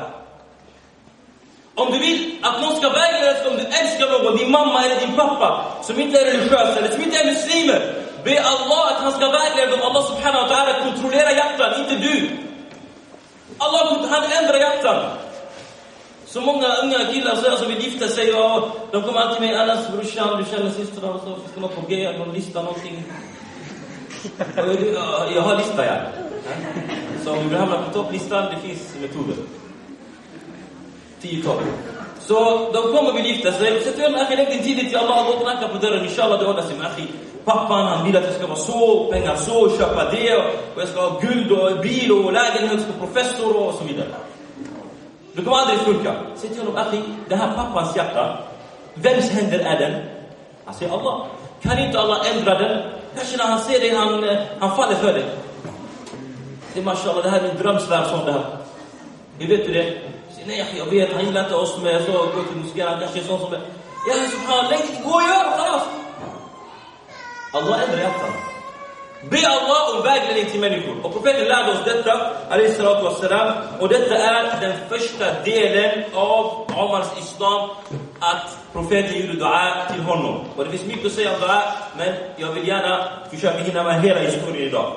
Om 1.76 1.92
du 1.92 2.00
vill 2.00 2.38
att 2.42 2.62
någon 2.62 2.76
ska 2.76 2.90
vägleda 2.90 3.50
om 3.50 3.58
du 3.58 3.66
älskar 3.66 4.12
någon, 4.12 4.38
din 4.38 4.52
mamma 4.52 4.86
eller 4.86 5.00
din 5.00 5.16
pappa, 5.16 5.66
som 5.82 6.00
inte 6.00 6.20
är 6.20 6.26
religiös 6.26 6.78
eller 6.78 6.92
som 6.92 7.04
inte 7.04 7.18
är 7.18 7.26
muslimer, 7.26 7.94
be 8.24 8.44
Allah 8.44 8.88
att 8.92 9.02
han 9.04 9.12
ska 9.12 9.28
vägleda 9.32 9.72
dem. 9.72 9.82
Allah 9.82 10.04
subhanahu 10.04 10.42
wa 10.44 10.56
ta'ala 10.56 10.84
kontrollerar 10.84 11.32
hjärtan, 11.32 11.80
inte 11.82 11.96
du. 11.96 12.30
Allah 13.58 14.08
han 14.10 14.24
ändrar 14.24 14.60
hjärtan. 14.60 15.12
Så 16.34 16.42
många 16.42 16.68
unga 16.84 17.00
killar 17.12 17.36
så 17.36 17.58
som 17.58 17.68
vill 17.68 17.84
gifta 17.84 18.08
sig 18.08 18.34
och 18.34 18.70
de 18.92 19.04
kommer 19.04 19.20
alltid 19.20 19.42
med 19.42 19.62
Allas 19.62 19.92
brorsan, 19.92 20.44
du 20.44 20.58
känner 20.58 20.72
systrar 20.72 21.10
och 21.10 21.22
så, 21.22 21.52
ska 21.52 21.60
man 21.60 21.70
på 21.70 21.82
G, 21.90 22.18
någon 22.18 22.34
lista, 22.34 22.62
någonting. 22.62 23.04
Jag 25.36 25.42
har 25.42 25.58
lista, 25.58 25.86
ja. 25.86 25.96
Så 27.24 27.32
om 27.32 27.38
vi 27.38 27.50
vill 27.50 27.58
hamna 27.58 27.78
på 27.78 27.94
topplistan, 27.94 28.46
det 28.46 28.68
finns 28.68 28.96
metoder. 29.02 29.36
Tio 31.22 31.44
topp. 31.44 31.62
Så 32.20 32.70
de 32.74 32.82
kommer 32.98 33.14
vill 33.14 33.26
gifta 33.26 33.52
sig. 33.52 33.84
Så 33.84 33.92
till 33.92 34.16
akhi, 34.16 34.36
lägg 34.36 34.48
din 34.48 34.64
tid 34.64 34.90
till 34.90 34.98
Allah. 34.98 35.18
Allah 35.18 35.42
knackar 35.42 35.68
på 35.68 35.78
dörren. 35.78 36.06
Inshallah, 36.06 36.40
det 36.40 36.46
ordnar 36.46 36.64
sig 36.64 36.78
med 36.78 36.88
akhi. 36.88 37.08
Pappan, 37.46 37.88
han 37.88 38.06
vill 38.06 38.18
att 38.18 38.24
jag 38.24 38.34
ska 38.34 38.48
vara 38.48 38.58
så, 38.58 39.12
pengar 39.12 39.36
så, 39.36 39.78
köpa 39.78 40.12
det. 40.12 40.36
Och 40.76 40.82
jag 40.82 40.90
ska 40.90 41.02
ha 41.02 41.20
guld 41.20 41.52
och 41.52 41.82
bil 41.82 42.12
och 42.12 42.34
lägenhet 42.34 42.86
och 42.90 43.00
professor 43.08 43.56
och 43.58 43.74
så 43.74 43.84
vidare. 43.84 44.31
Det 45.34 45.44
kommer 45.44 45.58
aldrig 45.58 45.80
funka. 45.80 46.14
Säg 46.36 46.50
till 46.50 46.60
honom, 46.60 46.76
akhi, 46.76 47.02
det 47.30 47.36
här 47.36 47.56
pappas 47.56 47.96
hjärta, 47.96 48.38
vems 48.94 49.30
händer 49.30 49.60
är 49.60 49.80
den? 49.80 50.02
Han 50.66 50.74
säger 50.76 50.94
Allah. 50.94 51.26
Kan 51.62 51.80
inte 51.80 52.00
Allah 52.00 52.18
ändra 52.36 52.60
den? 52.60 52.82
Kanske 53.16 53.38
när 53.38 53.46
han 53.46 53.60
ser 53.60 53.80
dig, 53.80 53.96
han, 53.96 54.24
eh, 54.24 54.40
han 54.60 54.76
faller 54.76 54.96
för 54.96 55.14
dig. 55.14 55.26
Säg 56.74 56.84
mashallah, 56.84 57.24
det 57.24 57.30
här 57.30 57.40
är 57.40 57.48
min 57.48 57.58
drömsvärson 57.58 58.26
det 58.26 58.32
här. 58.32 58.46
Hur 59.40 59.48
vet 59.48 59.66
du 59.68 59.74
det? 59.74 59.84
Säg, 60.36 60.44
Nej, 60.48 60.66
jag 60.78 60.86
vet, 60.86 61.14
han 61.14 61.26
gillar 61.26 61.44
inte 61.44 61.56
oss 61.56 61.78
med 61.84 62.06
så, 62.06 62.12
gå 62.12 62.44
till 62.44 62.58
moskén, 62.64 62.88
han 62.88 63.00
kanske 63.00 63.20
är 63.20 63.24
sån 63.24 63.40
som 63.40 63.54
är... 63.54 63.62
Ja, 64.08 64.14
subhanallah, 64.32 64.80
gå 65.04 65.10
och 65.10 65.22
gör 65.22 65.44
det, 65.44 65.82
Allah 67.58 67.84
ändrar 67.84 67.98
hjärtan. 67.98 68.51
Be 69.30 69.38
Allah 69.48 69.98
om 69.98 70.04
vägledning 70.04 70.52
till 70.52 70.60
människor. 70.60 71.06
Och 71.06 71.14
profeten 71.14 71.48
lärde 71.48 71.72
oss 71.72 71.86
detta, 71.86 72.14
salatu 72.78 73.04
wassalam. 73.04 73.54
Och 73.80 73.90
detta 73.90 74.18
är 74.18 74.62
den 74.62 74.74
första 74.90 75.26
delen 75.46 76.04
av 76.14 76.68
Omars 76.76 77.08
islam, 77.20 77.70
att 78.20 78.58
profeten 78.74 79.22
gjorde 79.22 79.34
dua 79.34 79.88
till 79.92 80.02
honom. 80.02 80.46
Och 80.56 80.64
det 80.64 80.70
finns 80.70 80.86
mycket 80.86 81.06
att 81.06 81.12
säga 81.12 81.34
om 81.34 81.42
dua, 81.42 81.64
men 81.98 82.14
jag 82.38 82.52
vill 82.52 82.68
gärna 82.68 83.12
försöka 83.32 83.64
hinna 83.64 83.84
med 83.84 84.02
hela 84.02 84.20
historien 84.20 84.68
idag. 84.68 84.94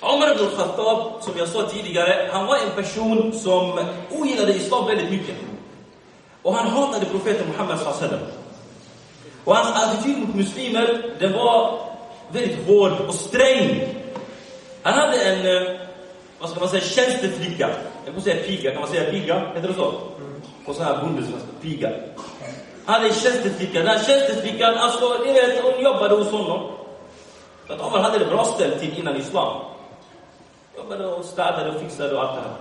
Omar 0.00 0.32
ibn 0.32 0.56
Khattab, 0.56 1.22
som 1.22 1.32
jag 1.38 1.48
sa 1.48 1.62
tidigare, 1.62 2.28
han 2.32 2.46
var 2.46 2.56
en 2.56 2.82
person 2.82 3.32
som 3.32 3.80
ogillade 4.10 4.54
islam 4.54 4.86
väldigt 4.86 5.10
mycket. 5.10 5.36
Och 6.42 6.54
han 6.54 6.66
hatade 6.66 7.06
profeten 7.06 7.46
Muhammed 7.48 7.78
sallam. 7.78 8.20
Och 9.44 9.56
hans 9.56 9.84
attityd 9.84 10.18
mot 10.18 10.34
muslimer, 10.34 11.02
det 11.18 11.28
var 11.28 11.80
väldigt 12.34 12.66
hård 12.66 12.92
och 13.08 13.14
sträng. 13.14 13.88
Han 14.82 14.94
hade 14.94 15.22
en, 15.22 15.56
eh, 15.56 15.72
vad 16.38 16.50
ska 16.50 16.60
man 16.60 16.68
säga, 16.68 16.82
tjänsteflicka. 16.82 17.70
Jag 18.04 18.14
får 18.14 18.20
säga 18.20 18.42
piga, 18.42 18.70
kan 18.70 18.80
man 18.80 18.90
säga 18.90 19.10
piga? 19.10 19.52
Heter 19.54 19.68
det 19.68 19.74
så? 19.74 19.94
På 20.66 20.74
sån 20.74 20.84
här 20.84 21.02
bondesvenska, 21.02 21.48
piga. 21.62 21.90
Han 22.84 22.94
hade 22.94 23.08
en 23.08 23.14
tjänsteflicka. 23.14 23.78
Den 23.78 23.88
här 23.88 24.04
tjänsteflickan, 24.04 24.74
alltså, 24.74 25.18
ni 25.26 25.32
vet, 25.32 25.62
hon 25.62 25.84
jobbade 25.84 26.14
hos 26.14 26.30
honom. 26.30 26.70
För 27.66 27.74
att 27.74 27.80
Omar 27.80 27.98
hade 27.98 28.18
det 28.18 28.24
bra 28.24 28.44
ställt 28.44 28.80
till 28.80 28.98
innan 28.98 29.16
islam. 29.16 29.62
Jobbade 30.76 31.06
och 31.06 31.24
städade 31.24 31.70
och 31.70 31.80
fixade 31.80 32.14
och 32.14 32.22
allt 32.22 32.34
det 32.34 32.40
här. 32.40 32.56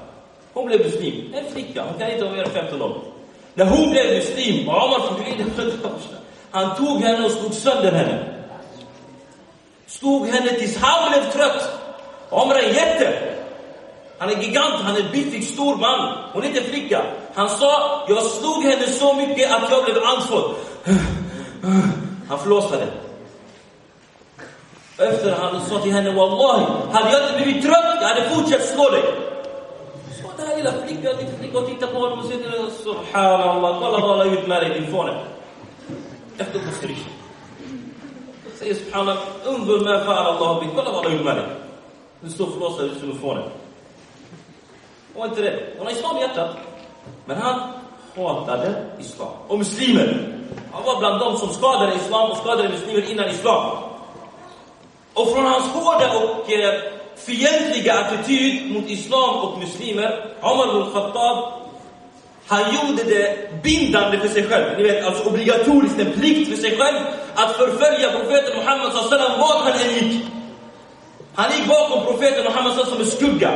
Hon 0.53 0.65
blev 0.67 0.79
muslim. 0.79 1.33
En 1.33 1.51
flicka, 1.51 1.83
hon 1.89 1.99
kan 1.99 2.11
inte 2.11 2.23
vara 2.23 2.35
mer 2.35 2.43
än 2.43 2.49
15 2.49 2.81
år. 2.81 3.01
När 3.53 3.65
hon 3.65 3.91
blev 3.91 4.05
muslim, 4.15 4.69
och 4.69 4.75
Omar 4.75 5.01
han 6.51 6.75
tog 6.75 7.01
henne 7.01 7.25
och 7.25 7.31
slog 7.31 7.53
sönder 7.53 7.91
henne. 7.91 8.32
Slog 9.99 10.27
henne 10.27 10.49
tills 10.49 10.77
han 10.77 11.11
blev 11.11 11.31
trött. 11.31 11.69
Omar 12.29 12.55
är 12.55 12.63
en 12.63 12.73
jätte. 12.73 13.13
Han 14.17 14.29
är 14.29 14.35
gigant, 14.35 14.73
han 14.81 14.95
är 14.95 15.35
en 15.35 15.41
stor 15.41 15.75
man. 15.75 16.17
Hon 16.33 16.43
är 16.43 16.47
inte 16.47 16.59
en 16.59 16.65
flicka. 16.65 17.01
Han 17.33 17.49
sa, 17.49 18.05
jag 18.07 18.23
slog 18.23 18.63
henne 18.63 18.87
så 18.87 19.13
mycket 19.13 19.51
att 19.51 19.71
jag 19.71 19.83
blev 19.85 20.03
andfådd. 20.03 20.55
Han 22.29 22.39
flåsade. 22.39 22.87
Efter 24.97 25.31
han 25.31 25.61
sa 25.65 25.79
till 25.79 25.91
henne, 25.91 26.11
Wallahi, 26.11 26.65
hade 26.91 27.11
jag 27.11 27.21
inte 27.21 27.43
blivit 27.43 27.63
trött, 27.63 27.97
jag 28.01 28.07
hade 28.07 28.29
fortsatt 28.29 28.61
slå 28.61 28.89
dig. 28.89 29.03
Så 30.21 30.27
den 30.37 30.47
här 30.47 30.57
lilla 30.57 30.71
flickan, 30.71 31.15
liten 31.17 31.39
flicka 31.39 31.57
och 31.57 31.67
tittar 31.67 31.87
på 31.87 31.99
honom 31.99 32.19
och 32.19 32.25
säger, 32.25 32.69
Subhanallah, 32.83 33.79
kolla 33.79 33.99
vad 33.99 34.09
han 34.09 34.19
har 34.19 34.25
gjort 34.25 34.47
med 34.47 34.61
dig 34.61 34.79
din 34.79 34.91
fåne. 34.91 35.13
Efter 36.37 36.59
Bukhari. 36.59 36.97
Säger 38.63 38.75
Subhanallah, 38.75 39.17
undur 39.45 39.83
med 39.83 40.05
fa'ala 40.05 40.37
Allah 40.37 40.59
bik, 40.59 40.69
kolla 40.75 40.91
vad 40.91 40.99
Allah 40.99 41.11
gjorde 41.11 41.23
med 41.23 41.35
dig. 41.35 41.45
Du 42.21 42.29
står 42.29 42.47
och 42.47 42.53
flåsar 42.53 42.83
ut 42.83 42.99
som 42.99 43.11
en 43.11 43.43
var 45.15 45.25
inte 45.25 45.41
det? 45.41 45.73
Hon 45.77 45.87
har 45.87 45.93
islam 45.93 46.17
i 46.17 46.21
hjärtat. 46.21 46.57
Men 47.25 47.37
han 47.37 47.59
hatade 48.15 48.85
islam. 48.99 49.27
Och 49.47 49.57
muslimer. 49.57 50.37
Han 50.73 50.83
var 50.83 50.99
bland 50.99 51.19
dem 51.19 51.37
som 51.37 51.49
skadade 51.49 51.95
islam 51.95 52.31
och 52.31 52.37
skadade 52.37 52.69
muslimer 52.69 53.11
innan 53.11 53.29
islam. 53.29 53.77
Och 55.13 55.27
från 55.29 55.45
hans 55.45 55.65
hårda 55.65 56.17
och 56.17 56.51
eh, 56.51 56.81
fientliga 57.15 57.93
attityd 57.93 58.73
mot 58.73 58.89
islam 58.89 59.35
och 59.35 59.59
muslimer, 59.59 60.35
Omar 60.41 60.77
ibn 60.77 60.91
Khattab, 60.93 61.62
han 62.47 62.63
gjorde 62.75 63.03
det 63.03 63.49
bindande 63.63 64.19
för 64.19 64.27
sig 64.27 64.43
själv. 64.49 64.77
Ni 64.77 64.83
vet, 64.83 65.05
alltså 65.05 65.29
obligatoriskt, 65.29 65.99
en 65.99 66.11
plikt 66.13 66.49
för 66.49 66.57
sig 66.57 66.77
själv 66.77 66.99
att 67.35 67.55
förfölja 67.55 68.11
profeten 68.11 68.57
Muhammed 68.57 68.93
sallam 68.93 69.39
vart 69.39 69.63
han 69.63 69.73
än 69.73 70.09
gick. 70.09 70.25
Han 71.35 71.51
gick 71.51 71.67
bakom 71.67 72.05
profeten 72.05 72.43
Muhammed 72.43 72.73
som 72.73 72.99
en 72.99 73.05
skugga. 73.05 73.51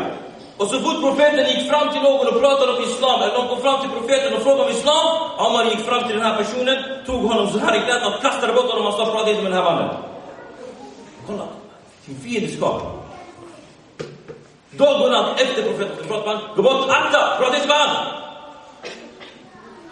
Och 0.58 0.68
så 0.68 0.80
fort 0.80 1.02
profeten 1.02 1.50
gick 1.50 1.70
fram 1.70 1.92
till 1.92 2.02
någon 2.02 2.28
och 2.28 2.42
pratade 2.42 2.72
om 2.72 2.84
islam, 2.84 3.22
eller 3.22 3.34
någon 3.34 3.48
kom 3.48 3.62
fram 3.62 3.82
till 3.82 3.90
profeten 3.90 4.34
och 4.34 4.42
frågade 4.42 4.64
om 4.64 4.70
islam, 4.70 5.06
Omar 5.38 5.66
gick 5.66 5.80
fram 5.80 6.04
till 6.08 6.16
den 6.18 6.26
här 6.26 6.38
personen, 6.38 6.78
tog 7.06 7.22
honom 7.22 7.50
så 7.52 7.60
här 7.60 7.76
i 7.76 7.80
kläderna 7.80 8.08
och 8.16 8.22
kastade 8.22 8.54
bort 8.54 8.72
honom 8.72 8.86
och 8.86 8.94
sa 8.94 9.06
prata 9.06 9.30
inte 9.30 9.42
med 9.44 9.52
den 9.52 9.64
här 9.64 9.72
mannen. 9.72 9.96
Kolla, 11.28 11.48
sin 12.06 12.20
fiendskap. 12.20 12.82
Dag 14.72 15.02
och 15.02 15.12
natt 15.12 15.42
efter 15.42 15.62
profeten 15.62 16.08
pratar 16.08 16.26
man, 16.26 16.40
gå 16.56 16.62
bort, 16.62 16.90
akta, 16.90 17.38
prata 17.40 17.56
inte 17.56 17.68
med 17.68 17.78
han. 17.78 18.27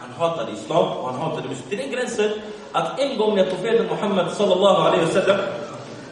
Han 0.05 0.29
hatade 0.29 0.51
islam 0.51 0.87
och 0.87 1.11
han 1.11 1.21
hatade 1.21 1.47
muslim. 1.49 1.69
Till 1.69 1.77
den 1.77 1.91
gränsen 1.91 2.31
att 2.71 2.99
en 2.99 3.17
gång 3.17 3.35
när 3.35 3.45
profeten 3.45 3.85
Muhammed 3.85 4.31
sallallahu 4.31 4.87
alaihi 4.87 5.05
wasallam 5.05 5.39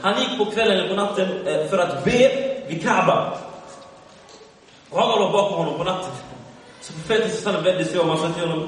han 0.01 0.19
gick 0.19 0.37
på 0.37 0.45
kvällen 0.45 0.77
eller 0.77 0.89
på 0.89 0.95
natten 0.95 1.47
eh, 1.47 1.67
för 1.69 1.77
att 1.77 2.03
be 2.03 2.31
vid 2.67 2.83
Kaaba. 2.83 3.37
Och 4.89 4.99
han 4.99 5.09
var 5.09 5.31
bakom 5.31 5.57
honom 5.57 5.77
på 5.77 5.83
natten. 5.83 6.11
Så 6.81 6.93
profeten 6.93 7.29
sallallahu 7.29 7.65
vände 7.65 7.85
sig 7.85 7.99
om 7.99 8.09
och 8.09 8.19
sa 8.19 8.29
till 8.29 8.47
honom, 8.47 8.67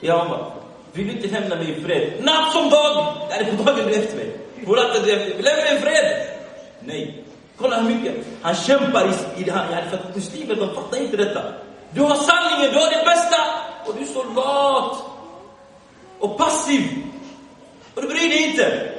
Ja 0.00 0.22
Omar, 0.22 0.52
vill 0.92 1.06
du 1.06 1.12
inte 1.12 1.28
lämna 1.40 1.56
mig 1.56 1.70
i 1.70 1.80
fred? 1.80 2.12
Natt 2.20 2.52
som 2.52 2.70
dag! 2.70 3.16
Är 3.30 3.44
det 3.44 3.56
på 3.56 3.62
dagen 3.62 3.86
du 3.88 3.94
efter 3.94 4.16
mig? 4.16 4.30
På 4.66 4.74
natten 4.74 5.02
du 5.04 5.12
efter 5.12 5.34
mig? 5.34 5.42
Lämna 5.42 5.62
mig 5.62 5.76
i 5.76 5.80
fred! 5.80 6.26
Nej. 6.80 7.24
Kolla 7.56 7.80
hur 7.80 7.94
mycket 7.94 8.14
han 8.42 8.54
kämpar 8.54 9.04
i, 9.06 9.40
i 9.40 9.44
det 9.44 9.52
här. 9.52 9.84
För 9.90 9.96
att 9.96 10.14
muslimer, 10.14 10.54
de 10.54 10.74
fattar 10.74 11.02
inte 11.02 11.16
detta. 11.16 11.42
Du 11.90 12.00
har 12.00 12.14
sanningen, 12.14 12.72
du 12.72 12.78
har 12.78 12.90
det 12.90 13.04
bästa! 13.04 13.36
Och 13.86 13.94
du 13.94 14.02
är 14.02 14.06
så 14.06 14.24
lat! 14.24 15.02
Och 16.18 16.38
passiv! 16.38 17.06
Och 17.94 18.02
du 18.02 18.08
bryr 18.08 18.28
dig 18.28 18.50
inte! 18.50 18.92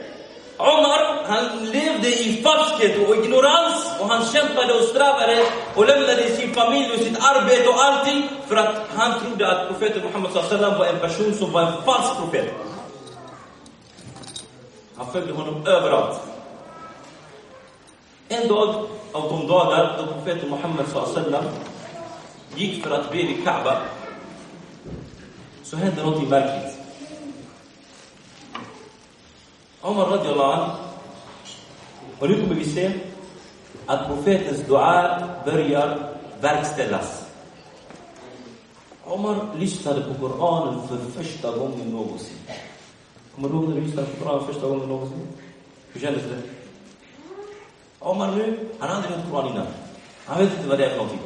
Omar, 0.57 1.23
han 1.27 1.65
levde 1.65 2.07
i 2.07 2.41
falskhet 2.43 3.09
och 3.09 3.15
ignorans 3.15 3.91
och 3.99 4.07
han 4.07 4.25
kämpade 4.25 4.73
och 4.73 4.83
strävade 4.83 5.45
och 5.75 5.85
lämnade 5.85 6.35
sin 6.35 6.53
familj 6.53 6.91
och 6.93 6.99
sitt 6.99 7.17
arbete 7.23 7.69
och 7.69 7.83
allting 7.83 8.29
för 8.47 8.55
att 8.55 8.75
han 8.95 9.19
trodde 9.19 9.51
att 9.51 9.67
profeten 9.67 10.03
Muhammed 10.03 10.31
sallam 10.31 10.79
var 10.79 10.85
en 10.85 10.99
person 10.99 11.33
som 11.33 11.51
var 11.51 11.61
en 11.61 11.81
falsk 11.81 12.17
profet. 12.17 12.53
Han 14.95 15.11
följde 15.11 15.33
honom 15.33 15.67
överallt. 15.67 16.19
En 18.29 18.47
dag 18.47 18.87
av 19.11 19.29
de 19.29 19.47
dagar 19.47 19.97
då 19.97 20.13
profeten 20.13 20.49
Muhammed 20.49 20.87
sallam 20.87 21.43
gick 22.55 22.83
för 22.83 22.91
att 22.91 23.11
be 23.11 23.17
vid 23.17 23.43
Kaaba 23.43 23.81
så 25.69 25.77
hände 25.77 26.03
någonting 26.03 26.29
märkligt. 26.29 26.77
Omar 29.81 30.05
radiallahu 30.05 30.61
anh. 30.61 30.71
Och 32.19 32.29
nu 32.29 32.41
kommer 32.41 32.55
vi 32.55 32.65
se 32.65 32.91
att 33.85 34.07
profetens 34.07 34.67
dua 34.67 35.23
börjar 35.45 36.09
verkställas. 36.41 37.25
Omar 39.03 39.55
lyssnade 39.59 40.01
på 40.01 40.13
Koranen 40.13 40.87
för 40.87 40.97
första 40.97 41.57
gången 41.57 41.89
någonsin. 41.89 42.37
Kommer 43.35 43.49
du 43.49 43.55
ihåg 43.55 43.69
när 43.69 43.75
du 43.75 43.81
lyssnade 43.81 44.07
på 44.07 44.23
Koranen 44.23 44.47
första 44.47 44.67
gången 44.67 44.89
någonsin? 44.89 45.27
Hur 45.93 46.01
kändes 46.01 46.23
det? 46.23 46.41
Omar 47.99 48.31
nu, 48.31 48.69
han 48.79 48.89
har 48.89 48.95
aldrig 48.95 49.15
hört 49.15 49.31
Koran 49.31 49.51
innan. 49.51 49.67
Han 50.25 50.39
vet 50.39 50.57
inte 50.57 50.69
vad 50.69 50.79
det 50.79 50.85
är 50.85 50.89
för 50.89 50.97
någonting. 50.97 51.21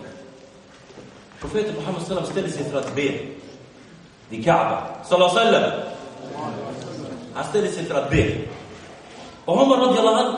Profeten 1.40 1.76
vid 4.32 4.46
Kaaba. 4.46 4.78
Sallallahu 5.04 5.36
sallam. 5.36 5.72
Han 7.34 7.44
ställde 7.44 7.72
sig 7.72 7.86
för 7.86 7.96
att 7.96 8.10
be. 8.10 8.38
Och 9.46 9.62
Omar 9.62 9.78
radiyallahu 9.78 10.16
anh, 10.16 10.36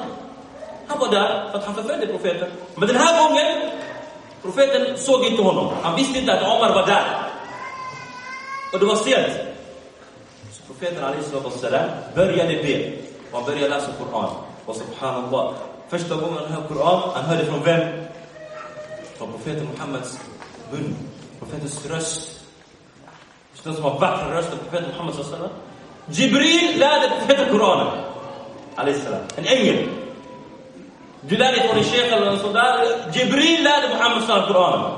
han 0.87 0.99
var 0.99 1.11
där 1.11 1.49
för 1.51 1.57
att 1.57 1.65
han 1.65 1.75
förföljde 1.75 2.07
profeten. 2.07 2.51
Men 2.75 2.87
den 2.87 2.97
här 2.97 3.13
gången, 3.21 3.69
profeten 4.41 4.97
såg 4.97 5.25
inte 5.25 5.43
honom. 5.43 5.73
Han 5.81 5.95
visste 5.95 6.19
inte 6.19 6.33
att 6.33 6.43
Omar 6.43 6.73
var 6.73 6.85
där. 6.87 7.05
Och 8.73 8.79
det 8.79 8.85
var 8.85 8.95
sent. 8.95 9.33
Så 10.51 10.73
profeten 10.73 11.03
alaihissalam 11.03 11.89
började 12.15 12.53
be. 12.53 12.91
Och 13.31 13.37
han 13.37 13.45
började 13.45 13.69
läsa 13.69 13.91
Koran. 13.99 14.29
Och 14.65 14.75
subhanallah, 14.75 15.53
första 15.89 16.15
gången 16.15 16.37
han 16.37 16.51
hörde 16.51 16.67
Koran, 16.67 17.09
han 17.15 17.25
hörde 17.25 17.45
från 17.45 17.63
vem? 17.63 17.87
Från 19.17 19.31
profeten 19.31 19.67
Muhammeds 19.73 20.19
mun. 20.71 20.95
Profetens 21.39 21.85
röst. 21.85 22.42
Den 23.63 23.75
som 23.75 23.83
har 23.83 23.99
vackra 23.99 24.37
rösten, 24.37 24.57
profeten 24.57 24.89
Muhammed 24.89 25.15
sallallahu 25.15 25.49
Jibril 26.07 26.79
lärde 26.79 27.11
profeten 27.19 27.51
Koranen. 27.51 27.87
En 29.35 29.45
ängel. 29.45 29.89
Du 31.21 31.37
lär 31.37 31.51
dig 31.51 31.67
från 31.67 31.77
en 31.77 31.83
sheikh 31.83 32.13
eller 32.13 32.31
något 32.31 32.41
sånt 32.41 32.53
där. 32.53 32.85
Jibril 33.13 33.63
lärde 33.63 33.89
Muhammed 33.89 34.23
sallallahu 34.23 34.53
Koranen. 34.53 34.91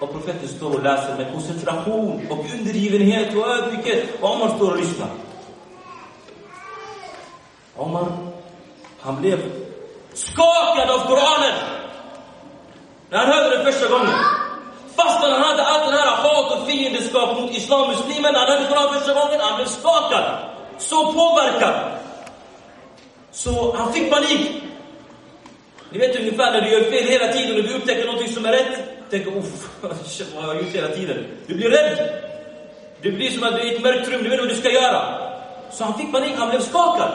Och 0.00 0.12
profeten 0.12 0.48
står 0.48 0.74
och 0.74 0.82
läser 0.82 1.16
med 1.16 1.32
koncentration 1.32 2.26
och 2.30 2.38
undergivenhet 2.38 3.36
och 3.36 3.48
ödmjukhet. 3.48 4.08
Och 4.20 4.30
Omar 4.30 4.48
står 4.56 4.70
och 4.70 4.76
lyssnar. 4.76 5.08
Omar, 7.76 8.06
han 9.00 9.20
blev 9.20 9.40
skakad 10.14 10.90
av 10.90 10.98
Koranen. 10.98 11.58
När 13.10 13.18
han 13.18 13.26
hörde 13.26 13.56
det 13.56 13.72
första 13.72 13.88
gången. 13.88 14.41
Fastän 14.96 15.32
han 15.32 15.42
hade 15.42 15.62
allt 15.62 15.90
det 15.90 15.96
här 15.96 16.16
hat 16.16 16.52
och 16.52 16.68
fiendeskap 16.68 17.40
mot 17.40 17.56
islam 17.56 17.90
muslimen, 17.90 18.34
han 18.34 18.46
hörde 18.48 18.64
Koran 18.68 18.94
första 18.94 19.14
gången, 19.14 19.40
han 19.40 19.56
blev 19.56 19.66
skakad. 19.66 20.24
Så 20.78 21.12
påverkad. 21.12 21.74
Så 23.30 23.76
han 23.76 23.92
fick 23.92 24.10
panik. 24.10 24.62
Ni 25.90 25.98
vet 25.98 26.20
ungefär 26.20 26.52
när 26.52 26.60
du 26.60 26.70
gör 26.70 26.90
fel 26.90 27.04
hela 27.04 27.32
tiden 27.32 27.56
och 27.56 27.62
du 27.62 27.74
upptäcker 27.74 28.06
någonting 28.06 28.32
som 28.32 28.46
är 28.46 28.52
rätt. 28.52 28.78
Tänker, 29.10 29.38
uff, 29.38 29.70
vad 30.34 30.44
har 30.44 30.54
jag 30.54 30.62
gjort 30.62 30.74
hela 30.74 30.88
tiden? 30.88 31.26
Du 31.46 31.54
blir 31.54 31.70
rädd. 31.70 32.22
Det 33.02 33.10
blir 33.10 33.30
som 33.30 33.42
att 33.42 33.54
du 33.54 33.60
är 33.60 33.72
i 33.72 33.74
ett 33.74 33.82
mörkt 33.82 34.08
rum, 34.08 34.22
du 34.22 34.30
vet 34.30 34.40
vad 34.40 34.48
du 34.48 34.56
ska 34.56 34.70
göra. 34.70 35.02
Så 35.70 35.84
han 35.84 35.98
fick 35.98 36.12
panik, 36.12 36.32
han 36.36 36.50
blev 36.50 36.60
skakad. 36.60 37.12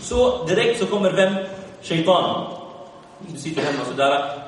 Så 0.00 0.44
direkt 0.44 0.78
så 0.78 0.86
kommer 0.86 1.10
vem? 1.10 1.34
Shaitan. 1.82 2.46
Du 3.18 3.38
sitter 3.38 3.62
hemma 3.62 3.84
sådär. 3.84 4.43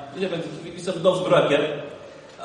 Vissa 0.75 0.91
av 0.91 0.99
de 0.99 1.15
som 1.15 1.25
röker, 1.25 1.83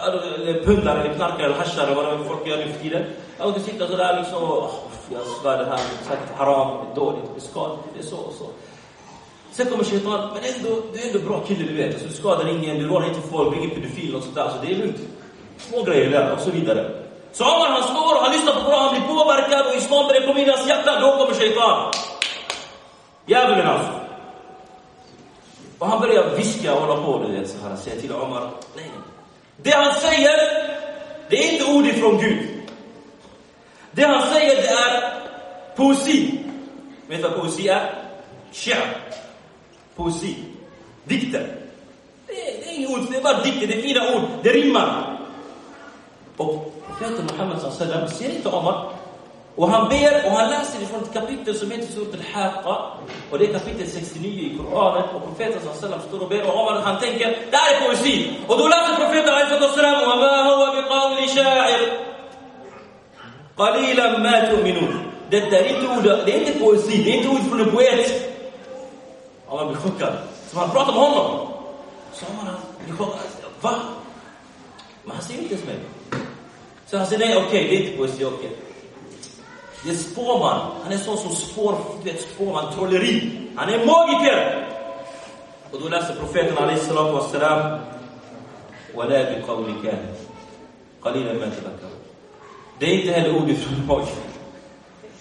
eller 0.06 0.64
pundar 0.64 0.96
eller 0.96 1.14
knarkar 1.14 1.44
eller 1.44 1.54
haschar 1.54 1.86
eller 1.86 1.94
vad 1.94 2.26
folk 2.26 2.46
gör 2.46 2.56
nu 2.56 2.72
för 2.72 2.82
tiden. 2.82 3.04
Och 3.38 3.52
du 3.52 3.60
sitter 3.60 3.86
sådär 3.86 4.16
liksom 4.20 4.42
och, 4.42 4.64
oh, 4.64 4.70
jag 5.12 5.22
svär 5.42 5.58
det 5.58 5.64
här 5.64 5.72
är 5.72 6.04
säkert 6.08 6.36
haram, 6.36 6.68
det 6.84 6.92
är 6.92 7.04
dåligt, 7.04 7.22
det 7.34 7.40
är 7.40 7.48
skadligt, 7.50 7.84
det 7.94 8.00
är 8.00 8.06
så 8.06 8.16
och 8.16 8.34
så. 8.38 8.46
Sen 9.52 9.66
kommer 9.66 9.84
shaitan, 9.84 10.30
men 10.34 10.42
ändå, 10.54 10.82
du 10.92 11.00
är 11.00 11.06
ändå 11.06 11.18
bra 11.28 11.40
kille 11.40 11.64
du 11.64 11.76
vet. 11.76 11.92
Alltså, 11.92 12.08
du 12.08 12.14
skadar 12.14 12.48
ingen, 12.48 12.78
du 12.78 12.88
rånar 12.88 13.06
inte 13.06 13.20
folk, 13.20 13.50
du 13.50 13.56
är 13.56 13.64
ingen 13.64 13.76
pedofil 13.76 14.16
och 14.16 14.22
sådär. 14.22 14.48
Så 14.48 14.66
det 14.66 14.72
är 14.72 14.76
lugnt. 14.76 15.00
Små 15.58 15.82
grejer 15.82 16.10
där 16.10 16.32
och 16.32 16.40
så 16.40 16.50
vidare. 16.50 16.90
Så 17.32 17.44
Omar 17.44 17.68
han 17.68 17.82
står 17.82 18.14
och 18.16 18.22
han 18.22 18.32
lyssnar 18.32 18.54
på 18.54 18.60
Koran, 18.60 18.80
han 18.80 18.94
blir 18.94 19.14
påverkad 19.14 19.66
och 19.66 19.74
islam 19.74 20.06
börjar 20.08 20.26
komma 20.26 20.40
in 20.40 20.46
i 20.46 20.50
hans 20.50 20.68
hjärta. 20.68 21.00
Då 21.00 21.16
kommer 21.16 21.34
shaitan. 21.34 21.92
Djävulen 23.26 23.66
alltså. 23.66 24.01
Och 25.82 25.88
han 25.88 26.00
börjar 26.00 26.36
viska 26.36 26.74
och 26.74 26.80
hålla 26.80 27.02
på, 27.02 27.24
du 27.26 27.32
vet, 27.32 27.50
så 27.50 27.68
här, 27.68 27.76
säger 27.76 28.00
till 28.00 28.12
Omar, 28.12 28.50
nej. 28.76 28.90
Det 29.56 29.70
han 29.70 29.94
säger, 29.94 30.36
det 31.28 31.36
är 31.36 31.52
inte 31.52 31.72
ord 31.72 31.86
ifrån 31.86 32.18
Gud. 32.18 32.48
Det 33.92 34.06
han 34.06 34.22
säger, 34.22 34.56
det 34.56 34.68
är 34.68 35.14
poesi. 35.76 36.38
Vet 37.06 37.22
du 37.22 37.28
vad 37.28 37.40
poesi 37.40 37.68
är? 37.68 37.94
Kär. 38.52 38.96
Poesi. 39.96 40.36
Dikter. 41.04 41.56
Det 42.26 42.32
är, 42.32 42.60
det 42.60 42.70
är 42.70 42.74
inget 42.74 42.90
ord, 42.90 43.00
det 43.10 43.16
är 43.16 43.22
bara 43.22 43.42
dikter, 43.42 43.66
det 43.66 43.78
är 43.78 43.82
fina 43.82 44.16
ord, 44.16 44.22
det 44.42 44.50
rimmar. 44.50 45.18
Och 46.36 46.82
profeten 46.86 47.26
Muhammed 47.32 47.60
sallam 47.60 48.08
ser 48.08 48.30
inte 48.30 48.48
Omar. 48.48 48.92
Och 49.55 49.69
han 49.69 49.89
ber 49.89 50.25
och 50.25 50.31
han 50.31 50.49
läser 50.49 50.81
ifrån 50.81 51.03
ett 51.03 51.13
kapitel 51.13 51.55
som 51.55 51.71
heter 51.71 51.93
Surat 51.93 52.13
al-Haqqa. 52.13 52.75
Och 53.31 53.39
det 53.39 53.45
är 53.45 53.53
kapitel 53.53 53.87
69 53.87 54.29
i 54.29 54.57
Koranen. 54.57 55.03
Och 55.15 55.23
profeten 55.27 55.61
sallam 55.73 55.99
står 56.07 56.21
och 56.23 56.29
ber 56.29 56.47
och 56.47 56.59
Omar 56.59 56.81
han 56.81 56.99
tänker, 56.99 57.37
det 57.51 57.57
här 57.57 57.75
är 57.75 57.87
poesi. 57.87 58.35
Och 58.47 58.57
då 58.57 58.67
läser 58.67 58.95
profeten 58.95 59.33
sallam 59.75 60.01
وَمَا 60.09 60.33
هُوَ 60.47 60.61
بِقَوْلِ 60.75 61.29
شَاعِرٍ 61.35 62.07
قَلِيلًا 63.57 64.17
مَا 64.17 64.39
تُؤْمِنُونَ 64.51 64.93
Detta 65.29 65.59
är 65.59 65.75
inte 65.75 65.87
ord, 65.87 66.03
det 66.03 66.33
är 66.35 66.39
inte 66.39 66.59
poesi, 66.59 67.03
det 67.03 67.11
är 67.11 67.17
inte 67.17 67.29
ord 67.29 67.49
från 67.49 67.61
en 67.61 67.71
poet. 67.71 68.33
Omar 69.47 69.65
blir 69.65 69.75
chockad. 69.75 70.13
Så 70.51 70.59
han 70.59 70.69
pratar 70.69 70.93
med 70.93 71.01
honom. 71.01 71.47
Så 72.13 72.25
Omar 72.25 72.53
blir 72.85 72.95
chockad. 72.95 73.19
Va? 73.61 73.73
Men 75.03 75.15
han 75.15 75.25
säger 75.25 75.41
inte 75.41 75.53
ens 75.53 75.67
mig. 75.67 75.75
Så 76.85 76.97
han 76.97 77.07
säger, 77.07 77.25
nej 77.25 77.37
okej, 77.37 77.47
okay, 77.47 77.67
det 77.67 77.75
är 77.75 77.85
inte 77.85 77.97
poesi, 77.97 78.25
okej. 78.25 78.27
Okay. 78.27 78.49
Det 79.84 79.90
är 79.90 79.94
spåman. 79.94 80.70
Han 80.82 80.92
är 80.92 80.96
sån 80.96 81.18
som 81.18 81.30
spår, 81.30 81.78
vet, 82.04 82.20
spåman, 82.20 82.74
trolleri. 82.74 83.48
Han 83.56 83.68
är 83.68 83.86
magiker. 83.86 84.68
Och 85.70 85.80
då 85.80 85.88
läser 85.88 86.14
profeten 86.14 86.58
alaihissalatu 86.58 87.12
wassalam 87.12 87.78
ولا 88.94 89.38
بقول 89.38 89.82
كان 89.82 90.14
قليلا 91.02 91.32
ما 91.32 91.46
تذكرون 91.46 91.98
Det 92.78 92.86
är 92.86 92.98
inte 92.98 93.12
heller 93.12 93.36
ord 93.36 93.56
från 93.56 93.86
magiker. 93.86 94.22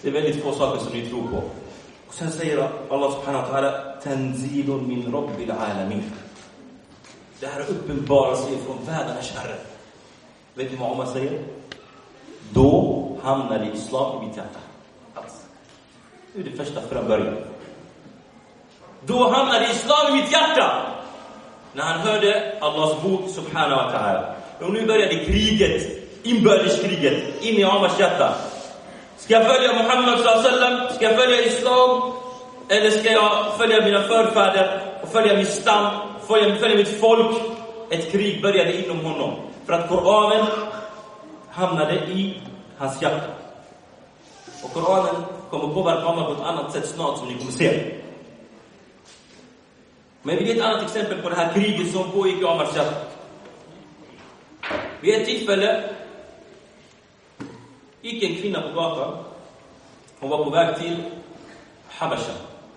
Det 0.02 0.08
är 0.08 0.12
väldigt 0.12 0.42
få 0.42 0.52
saker 0.52 0.80
som 0.80 0.92
ni 0.92 1.06
tror 1.06 1.22
på. 1.22 1.42
Och 2.08 2.14
sen 2.14 2.32
säger 2.32 2.68
Allah 2.90 3.12
subhanahu 3.12 3.42
wa 3.42 3.58
ta'ala 3.58 4.00
Tanzilun 4.02 4.88
min 4.88 5.12
rabbil 5.12 5.50
alamin. 5.50 6.02
Det 7.40 7.46
här 7.46 7.60
uppenbarar 7.60 8.36
sig 8.36 8.56
från 8.66 8.84
världarnas 8.86 9.30
herre. 9.36 9.56
Vet 10.54 10.70
ni 10.70 10.76
vad 10.76 10.92
Omar 10.92 11.06
säger? 11.06 11.40
Då 12.50 13.08
hamnade 13.22 13.70
islam 13.74 14.22
i 14.22 14.26
mitt 14.26 14.36
hjärta. 14.36 14.58
Alltså. 15.14 15.36
Det 16.32 16.40
är 16.40 16.44
det 16.44 16.64
första 16.64 16.80
från 16.80 17.08
början. 17.08 17.36
Då 19.06 19.28
hamnade 19.28 19.70
islam 19.70 20.12
i 20.12 20.22
mitt 20.22 20.32
hjärta. 20.32 20.82
När 21.72 21.82
han 21.82 22.00
hörde 22.00 22.56
Allahs 22.60 23.02
bok 23.02 23.28
subhanahu 23.28 23.76
wa 23.76 23.90
ta'ala. 23.90 24.24
Och 24.60 24.72
nu 24.72 24.86
började 24.86 25.24
kriget, 25.24 25.82
inbördeskriget, 26.22 27.42
in 27.42 27.54
i 27.54 27.64
Omars 27.64 28.00
hjärta. 28.00 28.34
Ska 29.16 29.34
jag 29.34 29.46
följa 29.46 29.72
Muhammed 29.72 30.18
sallam? 30.18 30.88
Ska 30.94 31.04
jag 31.04 31.16
följa 31.16 31.46
islam? 31.46 32.12
Eller 32.68 32.90
ska 32.90 33.12
jag 33.12 33.56
följa 33.58 33.84
mina 33.84 34.02
förfäder 34.02 34.80
och 35.02 35.08
följa 35.08 35.36
min 35.36 35.46
stam, 35.46 35.90
följa, 36.26 36.56
följa 36.56 36.76
mitt 36.76 37.00
folk? 37.00 37.36
Ett 37.90 38.12
krig 38.12 38.42
började 38.42 38.84
inom 38.84 39.04
honom. 39.04 39.34
För 39.66 39.72
att 39.72 39.88
Koranen 39.88 40.46
hamnade 41.50 41.94
i 41.94 42.40
hans 42.82 43.02
hjärta. 43.02 43.30
Och 44.64 44.72
Koranen 44.72 45.22
kommer 45.50 45.74
påverka 45.74 46.06
honom 46.06 46.26
på 46.26 46.32
ett 46.32 46.48
annat 46.48 46.72
sätt 46.72 46.88
snart 46.88 47.18
som 47.18 47.28
ni 47.28 47.38
kommer 47.38 47.52
se. 47.52 47.98
Men 50.22 50.36
vi 50.36 50.46
ger 50.46 50.56
ett 50.56 50.64
annat 50.64 50.82
exempel 50.82 51.22
på 51.22 51.28
det 51.28 51.36
här 51.36 51.52
kriget 51.52 51.92
som 51.92 52.10
pågick 52.10 52.40
i 52.40 52.44
Omars 52.44 52.76
hjärta. 52.76 52.96
Vid 55.00 55.14
ett 55.14 55.26
tillfälle 55.26 55.90
gick 58.00 58.22
en 58.22 58.36
kvinna 58.36 58.62
på 58.62 58.68
gatan. 58.68 59.24
Hon 60.20 60.30
var 60.30 60.44
på 60.44 60.50
väg 60.50 60.78
till 60.78 60.96
Habasha, 61.88 62.32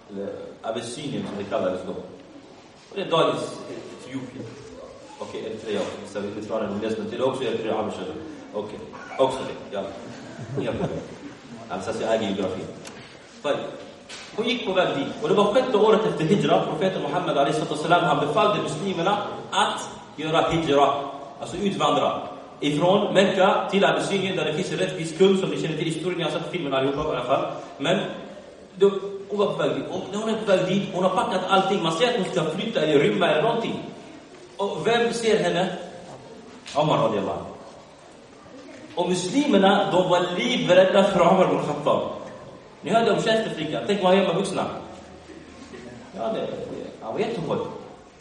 eller 0.10 0.30
Abessinien 0.62 1.28
som 1.28 1.38
det 1.38 1.50
kallades 1.50 1.82
då. 1.86 1.92
Och 2.90 2.96
det 2.96 3.02
är 3.02 3.10
dagens 3.10 3.62
Etiopien. 4.02 4.46
Okej, 5.20 5.42
Eritrea 5.46 5.80
också. 5.80 6.14
Så 6.14 6.20
vi 6.20 6.28
inte 6.28 7.02
det 7.04 7.10
till 7.10 7.24
också 7.24 7.44
Eritrea, 7.44 7.76
Habasha. 7.76 8.02
Okej, 8.56 8.80
också 9.18 9.38
det. 9.38 9.76
Ja. 9.76 9.82
Inga. 10.62 10.72
Alltså, 11.70 11.92
jag 12.02 12.16
äger 12.16 12.28
geografin. 12.28 12.66
Hon 14.36 14.46
gick 14.46 14.66
på 14.66 14.74
väg 14.74 14.98
dit. 14.98 15.08
Och 15.22 15.30
det 15.30 15.36
var 15.36 15.54
sjätte 15.54 15.78
året 15.78 16.06
efter 16.06 16.24
hijra. 16.24 16.62
Profeten 16.62 17.02
Muhammed 17.02 17.38
han 17.90 18.28
befallde 18.28 18.64
muslimerna 18.64 19.18
att 19.52 19.90
göra 20.16 20.50
hijra. 20.50 20.94
Alltså 21.40 21.58
utvandra. 21.58 22.22
Ifrån 22.60 23.14
Mekka 23.14 23.68
till 23.72 23.86
Abessinien 23.86 24.36
där 24.36 24.46
det 24.46 24.54
finns 24.54 24.72
en 24.72 24.78
rättvis 24.78 25.18
kung 25.18 25.38
som 25.38 25.50
ni 25.50 25.62
känner 25.62 25.78
till 25.78 25.86
historien. 25.86 26.18
Ni 26.18 26.24
har 26.24 26.32
sett 26.32 26.52
filmen 26.52 26.74
allihopa 26.74 27.04
i 27.04 27.16
alla 27.16 27.24
fall. 27.24 27.46
Men 27.78 28.00
då, 28.76 28.92
hon 29.30 29.40
var 29.40 29.46
på 29.46 29.58
väg 29.58 29.76
dit. 29.76 29.86
Och 29.90 30.02
när 30.12 30.20
hon 30.20 30.30
är 30.30 30.38
på 30.38 30.46
väg 30.46 30.68
dit, 30.68 30.90
hon 30.94 31.04
har 31.04 31.16
packat 31.16 31.42
allting. 31.50 31.84
Man 31.84 31.94
ser 31.94 32.10
att 32.10 32.16
hon 32.16 32.26
ska 32.26 32.44
flytta 32.44 32.82
eller 32.82 33.00
rymma 33.00 33.28
eller 33.28 33.44
någonting. 33.44 33.84
Och 34.58 34.88
vem 34.88 35.14
ser 35.14 35.44
henne? 35.44 35.78
Omar 36.76 36.98
radiallahu 36.98 37.55
och 38.96 39.10
muslimerna, 39.10 39.92
de 39.92 40.10
var 40.10 40.26
livrädda 40.38 41.04
för 41.04 41.22
Omar 41.22 41.46
ibn 41.46 41.68
Khattab. 41.68 42.02
Ni 42.82 42.92
hörde 42.92 43.12
om 43.12 43.22
tjänsteflickan. 43.22 43.84
Tänk 43.88 44.04
vad 44.04 44.12
han 44.12 44.22
gör 44.22 44.28
med 44.28 44.36
vuxna. 44.36 44.66
Ja, 46.18 46.28
det, 46.34 46.40
det, 46.40 46.48
han 47.02 47.14
var 47.14 47.20
jättehård. 47.20 47.58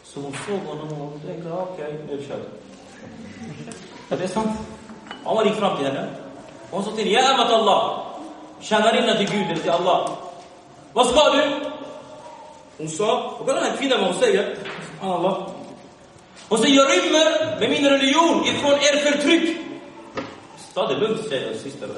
Så 0.03 0.19
hon 0.19 0.35
såg 0.47 0.59
honom 0.59 1.01
och 1.01 1.21
tänkte, 1.25 1.51
okej, 1.51 1.85
okay, 1.85 1.93
nu 2.07 2.13
är 2.13 2.17
det 2.17 2.27
kört. 2.27 2.49
Det 4.09 4.23
är 4.23 4.27
sant. 4.27 4.51
Omar 5.23 5.45
gick 5.45 5.53
fram 5.55 5.77
till 5.77 5.85
henne. 5.85 6.07
Hon 6.71 6.83
sa 6.83 6.91
till 6.91 7.05
henne, 7.05 7.27
Ja 7.27 7.33
amat 7.33 7.51
Allah. 7.51 8.01
Tjänarinna 8.59 9.15
till 9.15 9.29
Gud 9.29 9.45
eller 9.45 9.61
till 9.61 9.71
Allah. 9.71 10.09
Vad 10.93 11.07
ska 11.07 11.29
du? 11.29 11.41
Hon 12.77 12.89
sa, 12.89 13.35
och 13.39 13.45
kolla 13.45 13.59
den 13.59 13.71
här 13.71 13.77
kvinnan 13.77 13.99
vad 13.99 14.09
hon 14.11 14.19
säger. 14.19 14.55
Allah. 15.01 15.47
Hon 16.49 16.59
säger, 16.59 16.75
jag 16.75 16.87
rymmer 16.91 17.59
med 17.59 17.69
min 17.69 17.89
religion 17.89 18.45
ifrån 18.45 18.73
er 18.73 19.11
förtryck. 19.11 19.57
Ta 20.75 20.87
det 20.87 20.97
lugnt, 20.97 21.27
säger 21.29 21.57
syster. 21.57 21.89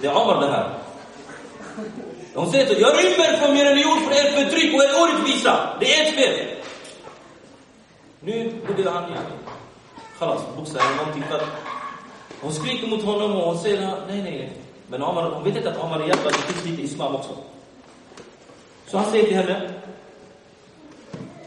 Det 0.00 0.06
är 0.06 0.16
Omar 0.16 0.40
det 0.40 0.46
här. 0.46 0.70
Hon 2.34 2.50
säger 2.50 2.66
så, 2.66 2.80
jag 2.80 2.92
rymmer 2.98 3.36
från 3.36 3.54
min 3.54 3.64
religion, 3.64 4.00
från 4.00 4.12
ert 4.12 4.34
förtryck 4.34 4.74
och 4.74 4.82
er 4.84 5.02
orättvisa. 5.02 5.76
Det 5.80 5.94
är 5.94 6.06
ert 6.06 6.14
fel. 6.14 6.56
Nu 8.20 8.52
borde 8.66 8.90
han 8.90 9.04
igen. 9.04 9.22
Khalas, 10.18 10.42
boxa 10.56 10.78
eller 10.80 10.96
någonting. 10.96 11.24
För 11.30 11.40
hon 12.40 12.52
skriker 12.52 12.86
mot 12.86 13.04
honom 13.04 13.32
och 13.32 13.46
hon 13.46 13.58
säger, 13.58 13.80
nej, 13.80 13.96
nej, 14.08 14.22
nej. 14.22 14.52
Men 14.88 15.02
Omar, 15.02 15.30
hon 15.30 15.44
vet 15.44 15.56
inte 15.56 15.70
att 15.70 15.84
Omar 15.84 16.00
är 16.00 16.06
hjälpt, 16.06 16.24
det 16.24 16.52
finns 16.52 16.64
lite 16.64 16.82
islam 16.82 17.14
också. 17.14 17.30
Så 18.86 18.98
han 18.98 19.10
säger 19.10 19.24
till 19.26 19.36
henne, 19.36 19.70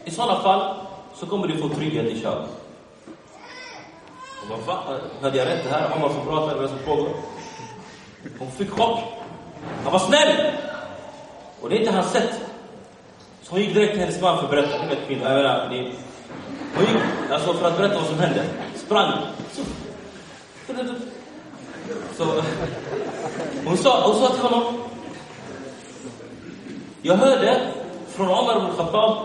i 0.04 0.10
sådana 0.10 0.40
fall 0.40 0.76
så 1.14 1.26
kommer 1.26 1.46
du 1.46 1.58
få 1.58 1.68
trygghet 1.68 2.06
i 2.06 2.20
köret. 2.20 2.61
Hon 4.48 4.66
bara, 4.66 5.00
hörde 5.20 5.38
jag 5.38 5.46
rätt 5.46 5.64
det 5.64 5.70
här? 5.70 5.96
Omar 5.96 6.08
som 6.08 6.26
pratar, 6.26 6.56
vad 6.56 6.70
som 6.70 6.78
pågår? 6.78 7.08
Hon 8.38 8.50
fick 8.50 8.70
chock. 8.70 8.98
Han 9.84 9.92
var 9.92 9.98
snäll! 9.98 10.52
Och 11.60 11.70
det 11.70 11.76
är 11.76 11.80
inte 11.80 11.92
hans 11.92 12.12
sätt. 12.12 12.40
Så 13.42 13.52
hon 13.52 13.60
gick 13.60 13.74
direkt 13.74 13.92
till 13.92 14.00
hennes 14.00 14.20
man 14.20 14.36
för 14.36 14.44
att 14.44 14.50
berätta. 14.50 14.82
Ni 14.82 14.88
vet 14.88 15.06
kvinnor, 15.06 15.24
jag 15.24 15.36
menar, 15.36 15.68
ni... 15.68 15.94
Hon 16.74 16.84
gick 16.84 17.02
alltså 17.30 17.54
för 17.54 17.68
att 17.68 17.76
berätta 17.76 17.94
vad 17.94 18.06
som 18.06 18.18
hände. 18.18 18.44
Sprang. 18.74 19.12
Så, 19.52 19.62
så 22.16 22.24
hon, 23.64 23.76
sa, 23.76 24.06
hon 24.06 24.20
sa 24.20 24.28
till 24.28 24.42
honom. 24.42 24.74
Jag 27.02 27.14
hörde 27.16 27.60
från 28.08 28.28
Omar 28.28 28.56
ibn 28.56 28.76
Khattab 28.76 29.18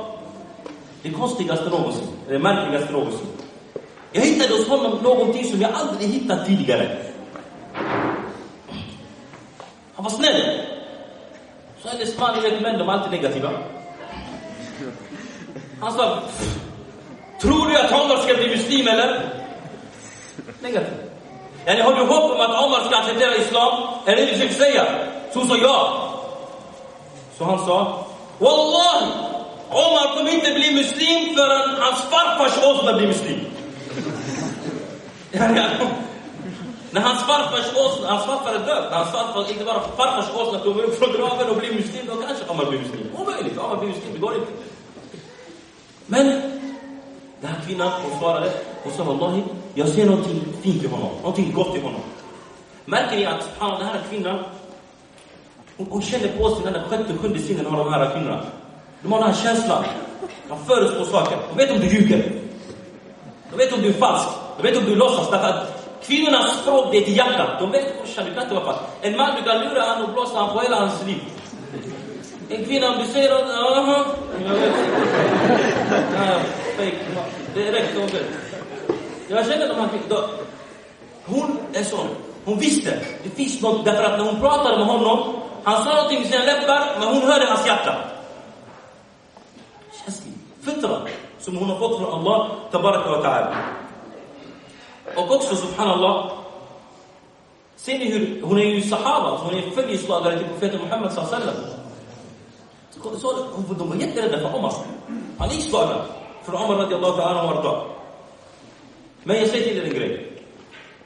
det 1.01 1.09
konstigaste 1.09 1.69
någonsin, 1.69 2.07
det 2.27 2.39
märkligaste 2.39 2.91
någonsin. 2.91 3.27
Jag 4.17 4.25
hittade 4.25 4.53
hos 4.53 4.67
honom 4.67 4.99
någonting 5.03 5.43
som 5.43 5.61
jag 5.61 5.71
aldrig 5.71 6.09
hittat 6.09 6.45
tidigare. 6.45 6.97
Han 9.95 10.03
var 10.03 10.09
snäll. 10.09 10.61
Så 11.81 11.89
hennes 11.89 12.19
man, 12.19 12.35
ni 12.35 12.49
vet 12.49 12.61
män, 12.61 12.79
de 12.79 12.89
är 12.89 12.93
alltid 12.93 13.11
negativa. 13.11 13.49
Han 15.81 15.93
sa, 15.93 16.19
tror 17.41 17.69
du 17.69 17.77
att 17.77 17.91
Omar 17.91 18.17
ska 18.17 18.33
bli 18.33 18.49
muslim 18.49 18.87
eller? 18.87 19.21
Negativ. 20.59 20.93
Yani, 21.65 21.81
har 21.81 21.93
du 21.95 22.01
hopp 22.01 22.31
om 22.31 22.41
att 22.41 22.63
Omar 22.65 22.83
ska 22.85 22.97
acceptera 22.97 23.35
islam? 23.35 23.83
Är 24.05 24.15
det 24.15 24.21
det 24.21 24.31
du 24.31 24.33
försöker 24.33 24.53
säga? 24.53 24.85
Så 25.33 25.39
hon 25.39 25.49
sa 25.49 25.57
ja. 25.57 26.09
Så 27.37 27.43
han 27.43 27.65
sa, 27.65 28.05
Wallahi, 28.39 29.05
Omar 29.69 30.17
kommer 30.17 30.31
inte 30.31 30.51
bli 30.51 30.73
muslim 30.73 31.35
förrän 31.35 31.75
hans 31.79 32.01
farfars 32.01 32.63
åsna 32.63 32.93
blir 32.93 33.07
muslim. 33.07 33.56
När 36.91 37.01
hans 37.01 37.23
farfars 37.23 37.75
åsna, 37.75 38.07
hans 38.11 38.25
farfar 38.25 38.53
är 38.53 38.59
död, 38.59 38.87
när 38.91 38.97
hans 38.97 39.11
farfar, 39.11 39.51
inte 39.51 39.65
bara 39.65 39.81
farfars 39.97 40.35
åsna 40.35 40.59
kommer 40.59 40.83
upp 40.83 40.99
från 40.99 41.11
graven 41.11 41.49
och 41.49 41.57
blir 41.57 41.73
muslim, 41.73 42.05
då 42.05 42.15
kanske 42.15 42.45
Omar 42.47 42.65
blir 42.65 42.79
muslim. 42.79 43.07
Omöjligt, 43.17 43.57
Omar 43.57 43.77
blir 43.77 43.87
muslim, 43.87 44.13
det 44.13 44.19
går 44.19 44.35
inte. 44.35 44.51
Men 46.05 46.27
den 47.41 47.51
här 47.51 47.61
kvinnan, 47.65 47.91
hon 48.03 48.19
svarade, 48.19 48.51
hon 48.83 48.93
sa 48.93 49.03
Wallahi, 49.03 49.43
jag 49.73 49.87
ser 49.87 50.05
någonting 50.05 50.43
fint 50.61 50.83
i 50.83 50.87
honom, 50.87 51.09
någonting 51.21 51.53
gott 51.53 51.77
i 51.77 51.81
honom. 51.81 52.01
Märker 52.85 53.17
ni 53.17 53.25
att 53.25 53.49
han, 53.57 53.79
den 53.79 53.87
här 53.87 54.01
kvinnan, 54.09 54.43
hon, 55.77 55.87
hon 55.89 56.01
känner 56.01 56.27
på 56.27 56.49
sig 56.49 56.63
den 56.63 56.73
där 56.73 56.83
sjätte, 56.89 57.17
sjunde 57.17 57.39
sinnen 57.39 57.65
av 57.65 57.77
de 57.77 57.93
här 57.93 58.09
kvinnorna. 58.09 58.41
De 59.01 59.11
har 59.11 59.19
den 59.19 59.27
här 59.31 59.43
känslan. 59.43 59.83
De 60.49 60.65
förutspår 60.65 61.05
saker. 61.05 61.37
De 61.49 61.57
vet 61.57 61.71
om 61.71 61.79
du 61.79 61.87
ljuger. 61.87 62.31
De 63.51 63.57
vet 63.57 63.73
om 63.73 63.81
du 63.81 63.87
är 63.87 63.93
falsk. 63.93 64.29
De 64.57 64.63
vet 64.63 64.77
om 64.77 64.85
du 64.85 64.95
låtsas. 64.95 65.29
Därför 65.29 65.47
att 65.47 65.89
kvinnornas 66.03 66.59
språk, 66.61 66.85
det 66.91 66.97
är 66.97 67.01
till 67.01 67.17
hjärtat. 67.17 67.59
De 67.59 67.71
vet, 67.71 67.97
brorsan, 67.97 68.25
du 68.25 68.33
kan 68.33 68.43
inte 68.43 68.55
vara 68.55 68.65
fast. 68.65 68.79
En 69.01 69.17
man, 69.17 69.35
du 69.35 69.49
kan 69.49 69.59
lura 69.59 69.81
honom 69.81 70.03
och 70.03 70.13
blåsa 70.13 70.39
honom 70.39 70.55
på 70.55 70.61
hela 70.61 70.75
hans 70.75 71.05
liv. 71.05 71.21
En 72.49 72.65
kvinna, 72.65 72.89
om 72.89 72.99
du 72.99 73.05
säger 73.05 73.35
att... 73.35 73.49
Jaha, 73.49 74.05
jag 74.45 74.53
vet. 74.53 74.73
Ja, 76.15 76.39
fake. 76.77 76.97
Direkt, 77.53 77.95
de 77.95 78.01
vet. 78.01 78.25
Jag 79.27 79.45
känner 79.45 79.67
de 79.67 79.73
här 79.73 79.87
kvinnorna. 79.87 80.27
Hon 81.25 81.57
är 81.73 81.83
sån. 81.83 82.07
Hon 82.45 82.59
visste. 82.59 82.99
Det 83.23 83.29
finns 83.29 83.61
något. 83.61 83.85
Därför 83.85 84.03
att 84.03 84.19
när 84.19 84.25
hon 84.25 84.39
pratade 84.39 84.77
med 84.77 84.87
honom, 84.87 85.33
han 85.63 85.83
sa 85.83 85.95
någonting 85.95 86.19
med 86.19 86.29
sina 86.29 86.43
läppar, 86.43 86.95
men 86.99 87.07
hon 87.07 87.21
hörde 87.21 87.45
hans 87.45 87.67
hjärta. 87.67 87.95
Känslig. 90.03 90.33
Fitra. 90.65 90.97
Som 91.39 91.57
hon 91.57 91.69
har 91.69 91.79
fått 91.79 91.97
från 91.97 92.13
Allah, 92.13 92.47
tabaraka 92.71 93.09
wa 93.09 93.17
ta'ala. 93.17 93.55
Och 95.15 95.31
också, 95.31 95.55
subhanallah, 95.55 96.31
ser 97.75 97.99
ni 97.99 98.05
hur, 98.05 98.41
hon 98.41 98.57
är 98.57 98.63
ju 98.63 98.81
sahaba, 98.81 99.37
hon 99.37 99.53
är 99.53 99.61
följeslagare 99.61 100.37
till 100.37 100.47
profeten 100.47 100.81
Muhammed 100.81 101.11
sallallahu 101.13 101.77
så, 103.01 103.33
de 103.77 103.89
var 103.89 103.95
jätterädda 103.95 104.39
för 104.39 104.55
Omar. 104.55 104.73
Han 105.37 105.49
är 105.49 105.53
slagna 105.53 106.05
för 106.43 106.55
Omar 106.55 106.75
radiallahu 106.75 107.21
ta'ala 107.21 107.67
och 107.67 107.87
Men 109.23 109.35
jag 109.35 109.47
säger 109.47 109.67
till 109.67 109.77
er 109.77 109.83
en 109.83 109.93
grej. 109.93 110.31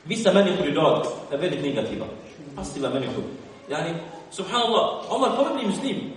Vissa 0.04 0.34
människor 0.34 0.68
idag 0.68 1.06
är 1.32 1.38
väldigt 1.38 1.62
negativa. 1.62 2.06
Passiva 2.56 2.90
människor. 2.90 3.24
Yani, 3.70 3.94
subhanallah, 4.30 5.14
Omar 5.16 5.36
kommer 5.36 5.56
bli 5.56 5.68
muslim. 5.68 6.12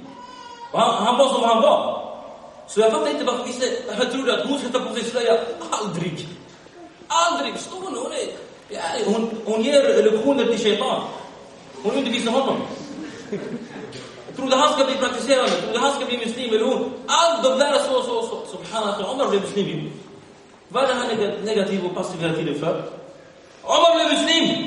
Och 0.72 0.80
han, 0.80 1.06
han 1.06 1.18
var 1.18 1.28
som 1.28 1.42
han 1.42 1.62
var. 1.62 2.04
Så 2.66 2.80
jag 2.80 2.92
fattar 2.92 3.10
inte 3.10 3.24
varför 3.24 3.44
vissa 3.44 4.04
trodde 4.12 4.40
att 4.40 4.48
hon 4.48 4.58
ska 4.58 4.68
ta 4.68 4.78
på 4.78 4.94
sig 4.94 5.04
slöja. 5.04 5.38
Aldrig! 5.70 6.28
Aldrig! 7.08 7.58
Står 7.58 7.80
hon, 7.80 7.96
är, 8.70 9.12
hon, 9.12 9.30
hon 9.44 9.62
ger 9.62 10.02
lektioner 10.02 10.44
till 10.44 10.58
shaitan. 10.58 11.02
Hon 11.82 11.94
undervisar 11.94 12.30
honom. 12.30 12.56
Trodde 14.36 14.56
han 14.56 14.72
ska 14.72 14.84
bli 14.84 14.94
praktiserande, 14.94 15.50
trodde 15.50 15.78
han 15.78 15.92
ska 15.92 16.04
bli 16.06 16.18
muslim 16.18 16.54
eller 16.54 16.64
hon. 16.64 16.92
Allt 17.06 17.44
de 17.44 17.58
där 17.58 17.78
så, 17.78 18.02
så, 18.02 18.22
så. 18.22 18.56
Subhanallah, 18.56 19.12
Omar 19.12 19.28
blev 19.30 19.42
muslim. 19.42 19.92
Vad 20.68 20.84
är 20.84 20.94
han 20.94 21.08
negativ 21.44 21.86
och 21.86 21.94
passiv 21.94 22.20
hela 22.20 22.34
tiden 22.34 22.60
för? 22.60 22.82
Omar 23.62 23.94
blev 23.94 24.18
muslim! 24.18 24.66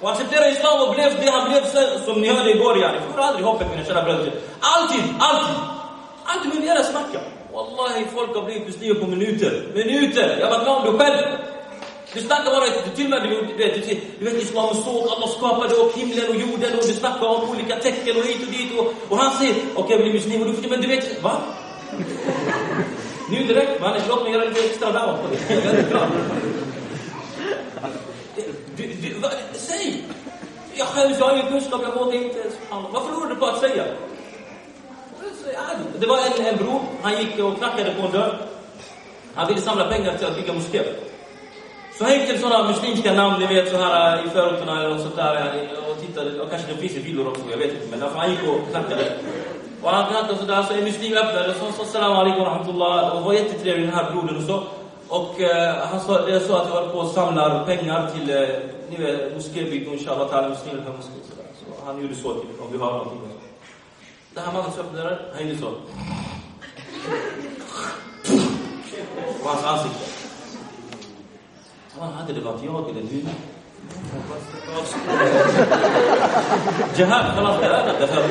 Och 0.00 0.10
accepterade 0.10 0.50
islam 0.50 0.88
och 0.88 0.94
blev 0.94 1.20
det 1.20 1.30
han 1.30 1.50
blev 1.50 1.64
sen, 1.70 2.04
som 2.04 2.20
ni 2.20 2.28
hörde 2.28 2.50
igår. 2.50 2.78
Yani. 2.78 2.98
Förlora 3.00 3.24
aldrig 3.24 3.46
hoppet 3.46 3.70
mina 3.70 3.84
kära 3.84 4.02
bröder. 4.02 4.32
Alltid, 4.60 5.02
alltid! 5.18 5.56
Alltid 6.24 6.54
med 6.54 6.68
era 6.68 6.84
snacka. 6.84 7.20
Wallahi, 7.58 8.04
folk 8.14 8.34
har 8.34 8.42
blivit 8.42 8.66
muslimer 8.66 9.00
på 9.00 9.06
minuter. 9.06 9.52
Minuter! 9.74 10.38
Jag 10.40 10.50
var 10.50 10.64
glad 10.64 10.84
du 10.86 10.98
själv. 10.98 11.22
Du 12.14 12.20
snackar 12.20 12.50
bara, 12.50 12.64
du 12.64 12.90
till 12.96 13.04
och 13.04 13.10
med, 13.10 13.22
du 13.22 13.64
vet, 13.64 13.74
du, 13.74 14.00
du 14.18 14.24
vet 14.24 14.42
islam 14.42 14.74
såg, 14.74 15.08
Allah 15.08 15.28
skapade 15.28 15.74
och 15.74 15.92
himlen 15.98 16.28
och 16.28 16.34
jorden 16.34 16.78
och 16.78 16.86
du 16.86 16.92
snackar 16.92 17.26
om 17.26 17.50
olika 17.50 17.76
tecken 17.76 18.16
och 18.16 18.22
hit 18.22 18.46
och 18.46 18.52
dit 18.52 18.78
och, 18.78 18.94
och 19.08 19.18
han 19.18 19.36
säger, 19.38 19.54
okej 19.54 19.72
okay, 19.76 19.96
jag 19.96 20.02
blir 20.02 20.12
muslim 20.12 20.42
och 20.42 20.62
du 20.62 20.68
men 20.68 20.80
du 20.80 20.88
vet, 20.88 21.22
va? 21.22 21.32
nu 23.30 23.44
direkt, 23.44 23.80
man, 23.80 23.94
låt 24.08 24.22
mig 24.22 24.32
göra 24.32 24.44
lite 24.44 24.64
extra 24.64 24.92
down 24.92 25.16
på 25.22 25.28
det. 25.30 25.38
Du, 28.76 28.86
du, 28.86 29.18
va, 29.20 29.28
säg! 29.52 30.04
Jag 30.74 30.86
själv, 30.86 31.16
jag 31.18 31.26
har 31.26 31.32
ingen 31.34 31.52
kunskap, 31.52 31.80
jag 31.82 32.04
vågar 32.04 32.22
inte. 32.22 32.38
ens... 32.38 32.54
Vad 32.92 33.02
förlorar 33.06 33.28
du 33.28 33.34
på 33.34 33.46
att 33.46 33.60
säga? 33.60 33.84
Det 36.00 36.06
var 36.06 36.18
en, 36.18 36.46
en 36.46 36.56
bror, 36.56 36.80
han 37.02 37.18
gick 37.18 37.38
och 37.38 37.56
knackade 37.58 37.90
på 37.94 38.06
en 38.06 38.12
dörr. 38.12 38.38
Han 39.34 39.48
ville 39.48 39.60
samla 39.60 39.84
pengar 39.84 40.16
till 40.16 40.26
att 40.26 40.36
bygga 40.36 40.52
moské. 40.52 40.82
Så 41.98 42.04
han 42.04 42.12
gick 42.12 42.26
till 42.28 42.40
sådana 42.40 42.68
muslimska 42.68 43.12
namn, 43.12 43.40
ni 43.40 43.46
vet, 43.46 43.70
så 43.70 43.76
här 43.76 44.18
äh, 44.18 44.26
i 44.26 44.28
förorterna 44.30 44.80
eller 44.80 44.90
något 44.90 45.00
sånt 45.00 45.16
där. 45.16 45.34
Äh, 45.36 45.90
och 45.90 46.00
tittade, 46.00 46.40
och 46.40 46.50
kanske 46.50 46.72
det 46.72 46.78
finns 46.78 46.92
i 46.92 46.98
villor 46.98 47.28
också, 47.28 47.42
jag 47.50 47.58
vet 47.58 47.72
inte. 47.74 47.96
Men 47.96 48.08
han 48.16 48.30
gick 48.30 48.42
och 48.48 48.70
knackade. 48.70 49.04
Och 49.82 49.90
han 49.90 50.10
knackade 50.10 50.38
sådär, 50.38 50.62
så 50.62 50.74
en 50.74 50.84
muslim 50.84 51.16
öppnade 51.16 51.48
och 51.48 51.74
sa 51.74 51.84
salam 51.84 52.12
alaikum 52.12 52.40
wa 52.40 52.46
rahmatullah. 52.46 53.16
Och 53.16 53.22
var 53.22 53.32
jättetrevlig 53.32 53.86
den 53.88 53.94
här 53.94 54.10
brodern 54.12 54.36
och 54.36 54.42
så. 54.42 54.62
Och 55.08 55.40
eh, 55.40 55.74
han 55.90 56.00
sa, 56.00 56.26
det 56.26 56.40
sa 56.40 56.62
att 56.62 56.68
jag 56.68 56.74
håller 56.74 56.92
på 56.92 56.98
och 56.98 57.10
samlar 57.10 57.64
pengar 57.64 58.10
till, 58.14 58.30
eh, 58.30 58.48
ni 58.90 58.96
vet, 58.96 59.34
moskébygge, 59.34 59.92
inshallah, 59.92 60.28
ta'ala, 60.28 60.48
muslimer. 60.48 60.82
Så, 61.00 61.10
så 61.60 61.84
han 61.86 62.02
gjorde 62.02 62.14
så, 62.14 62.34
typ, 62.34 62.60
om 62.60 62.72
vi 62.72 62.78
har 62.78 62.92
någonting. 62.92 63.37
Da 64.38 64.46
haben 64.46 64.56
wir 64.56 64.64
uns 64.66 64.78
auf 64.78 64.86
der 64.94 65.10
Hände 65.36 65.56
so. 65.56 65.70
Was 69.42 69.60
weiß 69.66 69.82
ich. 69.88 69.96
Man 71.98 72.12
hatte 72.16 72.32
die 72.32 72.40
Papier, 72.40 72.70
die 72.86 72.94
den 72.98 73.08
Hühner. 73.12 73.34
جهاب 76.98 77.24
خلاص 77.36 77.60
ثلاثة 77.60 77.92
دخل. 77.98 78.22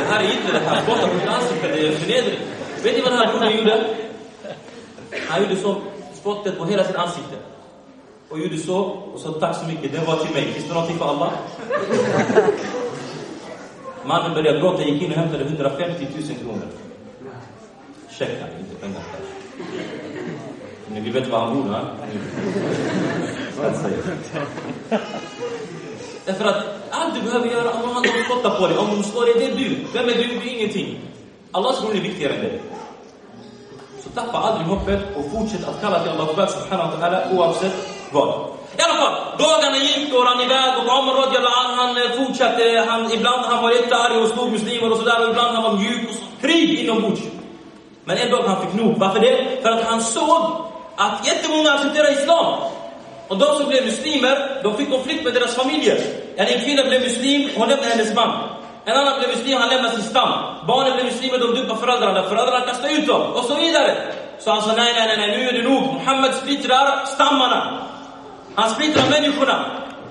نهار 0.00 0.20
يجي 0.20 0.52
له 0.52 0.58
هذا 0.58 0.80
بوطة 0.86 1.06
في 1.08 1.14
الناس 1.24 1.44
كده 1.62 1.90
في 1.90 2.06
نادر 2.12 2.34
بدي 2.84 3.00
من 3.02 3.12
هذا 3.12 3.32
بوطة 3.32 3.48
يودا. 3.48 3.76
هاي 5.30 5.42
يودي 5.42 5.56
سو 5.62 5.76
سبوت 6.14 6.48
تد 6.48 6.58
مهيرة 6.60 6.82
في 6.82 6.90
الناس 6.90 7.14
كده 7.14 7.40
ويودي 8.30 8.58
سو 8.58 8.94
وصل 9.14 9.40
تعسمي 9.40 9.74
كده 9.82 10.00
واتي 10.08 10.28
مي 10.34 10.52
كيس 10.52 10.68
تراتي 10.68 10.92
الله. 10.92 11.32
Mannen 14.04 14.34
började 14.34 14.60
gråta, 14.60 14.82
gick 14.82 15.02
in 15.02 15.10
och 15.10 15.16
hämtade 15.16 15.44
150 15.44 16.06
000 16.14 16.22
kronor. 16.38 16.66
Check, 18.10 18.30
inte 18.60 18.74
pengar. 18.80 19.02
Ni 20.92 21.00
vill 21.00 21.12
veta 21.12 21.30
var 21.30 21.38
han 21.38 21.54
bor, 21.54 21.70
va? 21.70 21.80
Därför 26.24 26.44
att 26.44 26.64
allt 26.90 27.14
du 27.14 27.22
behöver 27.22 27.46
göra, 27.46 27.70
Allah 27.70 27.92
han 27.92 28.02
kommer 28.02 28.24
spotta 28.24 28.50
på 28.50 28.66
dig. 28.66 28.78
Om 28.78 28.86
de 28.90 29.02
slår 29.02 29.24
dig, 29.24 29.34
det 29.38 29.44
är 29.44 29.56
du. 29.56 29.76
Vem 29.92 30.08
är 30.08 30.14
du? 30.14 30.28
Du 30.28 30.48
är 30.48 30.54
ingenting. 30.56 31.00
Allahs 31.52 31.82
ron 31.82 31.96
är 31.96 32.00
viktigare 32.00 32.32
än 32.32 32.40
dig. 32.40 32.60
Så 34.02 34.10
tappa 34.10 34.38
aldrig 34.38 34.66
hoppet 34.66 35.00
och 35.16 35.30
fortsätt 35.32 35.68
att 35.68 35.80
kalla 35.80 36.02
till 36.02 36.10
Allah 36.10 36.48
subhanahu 36.48 36.90
wa 36.90 37.06
ta'ala 37.06 37.36
oavsett 37.36 37.97
vad. 38.12 38.28
I 38.78 38.82
alla 38.82 38.94
fall, 38.94 39.14
dagarna 39.38 39.76
gick 39.76 40.14
och 40.14 40.24
han 40.24 40.40
iväg 40.40 40.70
och 40.78 40.98
Omar 40.98 41.14
radiallahu 41.14 41.74
han 41.76 41.96
eh, 41.96 42.10
fortsatte. 42.18 42.64
Eh, 42.70 42.84
han, 42.86 43.12
ibland 43.12 43.42
han 43.46 43.62
var 43.62 43.70
jättearg 43.70 44.22
och 44.22 44.28
slog 44.28 44.52
muslimer 44.52 44.90
och 44.92 44.98
sådär 44.98 45.24
och 45.24 45.30
ibland 45.30 45.54
han 45.54 45.62
var 45.62 45.72
mjuk 45.72 46.08
och 46.08 46.14
så. 46.14 46.46
Krig 46.46 46.80
inombords. 46.80 47.20
Men 48.04 48.16
en 48.18 48.30
dag 48.30 48.42
han 48.42 48.60
fick 48.62 48.74
nog. 48.82 48.98
Varför 48.98 49.20
det? 49.20 49.62
För 49.62 49.70
att 49.70 49.84
han 49.84 50.00
såg 50.00 50.42
att 50.96 51.26
jättemånga 51.26 51.72
accepterar 51.72 52.12
islam. 52.12 52.60
Och 53.28 53.38
de 53.38 53.56
som 53.56 53.68
blev 53.68 53.84
muslimer, 53.84 54.60
de 54.62 54.76
fick 54.76 54.90
konflikt 54.90 55.24
med 55.24 55.34
deras 55.34 55.54
familjer. 55.54 55.98
En 56.36 56.60
kvinna 56.60 56.82
blev 56.84 57.00
muslim, 57.00 57.50
hon 57.56 57.68
lämnade 57.68 57.90
hennes 57.90 58.14
man. 58.14 58.48
En 58.84 58.96
annan 58.96 59.18
blev 59.18 59.30
muslim, 59.30 59.58
han 59.58 59.68
lämnade 59.68 59.94
sin 59.94 60.04
stam. 60.04 60.30
Barnen 60.66 60.92
blev 60.94 61.04
muslimer, 61.04 61.38
de 61.38 61.54
dumpade 61.54 61.80
föräldrarna. 61.80 62.22
Föräldrarna 62.22 62.66
kastade 62.66 62.94
ut 62.94 63.06
dem, 63.06 63.22
och 63.22 63.44
så 63.44 63.54
vidare. 63.54 63.94
Så 64.38 64.50
han 64.50 64.62
sa, 64.62 64.72
nej, 64.76 64.92
nej, 64.96 65.16
nej, 65.18 65.38
nu 65.38 65.48
är 65.48 65.52
det 65.52 65.68
nog. 65.68 65.94
Muhammed 65.94 66.34
splittrar 66.34 67.04
stammarna. 67.06 67.87
Han 68.58 68.70
splittrar 68.70 69.10
människorna. 69.10 69.64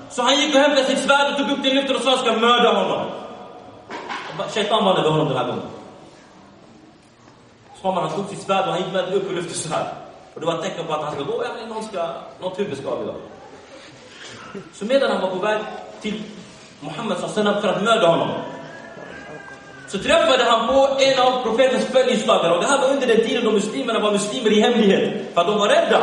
Så 0.10 0.22
han 0.22 0.36
gick 0.36 0.56
och 0.56 0.62
hämtade 0.62 0.88
sitt 0.88 1.00
svärd 1.00 1.32
och 1.32 1.38
tog 1.38 1.52
upp 1.52 1.64
det 1.64 1.70
i 1.70 1.74
luften 1.74 1.96
och 1.96 2.02
sa, 2.02 2.10
jag 2.10 2.20
ska 2.20 2.34
mörda 2.34 2.74
honom. 2.74 3.06
Shaitan 4.54 4.86
vann 4.86 5.06
honom 5.06 5.28
den 5.28 5.38
här 5.38 5.46
gången. 5.46 5.64
Så 7.82 7.92
han 7.92 8.12
slog 8.12 8.28
sitt 8.30 8.42
svärd 8.42 8.66
och 8.66 8.72
han 8.74 8.78
gick 8.78 8.94
med 8.94 9.06
det 9.06 9.16
upp 9.16 9.32
i 9.32 9.36
luften 9.36 9.54
så 9.54 9.70
här. 9.74 9.86
Och 10.34 10.40
det 10.40 10.46
var 10.46 10.54
ett 10.56 10.62
tecken 10.62 10.86
på 10.86 10.94
att 10.94 11.04
han 11.04 11.14
ska 11.14 11.24
gå, 11.24 11.44
ja, 11.44 11.68
någon 11.68 11.84
ska, 11.84 12.10
något 12.42 12.60
huvud 12.60 12.78
ska 12.78 12.90
avgöra. 12.90 13.16
Så 14.74 14.86
medan 14.86 15.12
han 15.12 15.22
var 15.22 15.30
på 15.30 15.40
väg 15.40 15.60
till 16.02 16.24
Muhammed 16.80 17.18
sallam 17.18 17.62
för 17.62 17.68
att 17.68 17.84
mörda 17.84 18.08
honom, 18.08 18.30
så 19.88 20.00
träffade 20.00 20.44
han 20.44 20.68
på 20.68 20.98
en 21.00 21.20
av 21.20 21.44
profetens 21.44 21.86
följeslagare. 21.86 22.54
Och 22.56 22.62
det 22.62 22.68
här 22.68 22.82
var 22.82 22.90
under 22.90 23.08
den 23.08 23.28
tiden 23.28 23.46
då 23.46 23.52
muslimerna 23.52 24.00
var 24.00 24.12
muslimer 24.12 24.52
i 24.54 24.62
hemlighet. 24.62 25.34
För 25.34 25.42
att 25.42 25.48
de 25.48 25.60
var 25.60 25.68
rädda. 25.68 26.02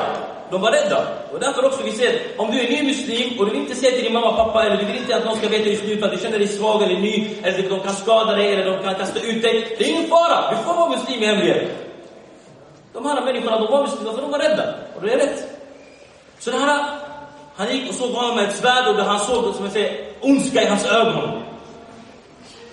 De 0.50 0.60
var 0.60 0.72
rädda. 0.72 1.06
Och 1.32 1.40
därför 1.40 1.64
också 1.64 1.82
vi 1.82 1.92
ser, 1.92 2.20
om 2.36 2.50
du 2.50 2.60
är 2.60 2.70
ny 2.70 2.82
muslim 2.82 3.38
och 3.38 3.46
du 3.46 3.50
vill 3.50 3.60
inte 3.60 3.74
säga 3.74 3.92
till 3.92 4.04
din 4.04 4.12
mamma 4.12 4.28
och 4.30 4.36
pappa, 4.36 4.64
eller 4.64 4.76
du 4.76 4.84
vill 4.84 4.96
inte 4.96 5.16
att 5.16 5.24
någon 5.24 5.36
ska 5.36 5.48
veta 5.48 5.68
just 5.68 5.84
nu 5.84 5.96
för 5.96 6.06
att 6.06 6.12
du 6.12 6.18
känner 6.18 6.38
dig 6.38 6.48
svag 6.48 6.82
eller 6.82 7.00
ny, 7.00 7.30
eller 7.42 7.56
typ 7.58 7.70
de 7.70 7.80
kan 7.80 7.94
skada 7.94 8.32
dig, 8.32 8.52
eller 8.52 8.64
de 8.70 8.82
kan 8.82 8.94
kasta 8.94 9.20
ut 9.20 9.42
dig. 9.42 9.76
Det 9.78 9.84
är 9.84 9.88
ingen 9.88 10.08
fara. 10.08 10.50
Du 10.50 10.56
får 10.56 10.74
vara 10.74 10.90
muslim 10.90 11.22
i 11.22 11.26
hemlighet. 11.26 11.70
De 12.92 13.06
här 13.06 13.24
människorna, 13.24 13.60
de 13.60 13.70
var 13.70 13.82
muslimer 13.82 14.12
för 14.12 14.22
de 14.22 14.30
var 14.30 14.38
rädda. 14.38 14.74
Och 14.96 15.02
det 15.02 15.12
är 15.12 15.18
rätt. 15.18 15.50
Så 16.38 16.50
det 16.50 16.58
här, 16.58 16.84
han 17.56 17.72
gick 17.72 17.88
och 17.88 17.94
såg 17.94 18.10
honom 18.10 18.36
med 18.36 18.48
ett 18.48 18.56
svärd 18.56 18.88
och 18.88 19.04
han 19.04 19.20
såg, 19.20 19.54
som 19.54 19.64
jag 19.64 19.72
säger, 19.72 20.06
ondska 20.20 20.62
i 20.62 20.66
hans 20.66 20.86
ögon. 20.86 21.42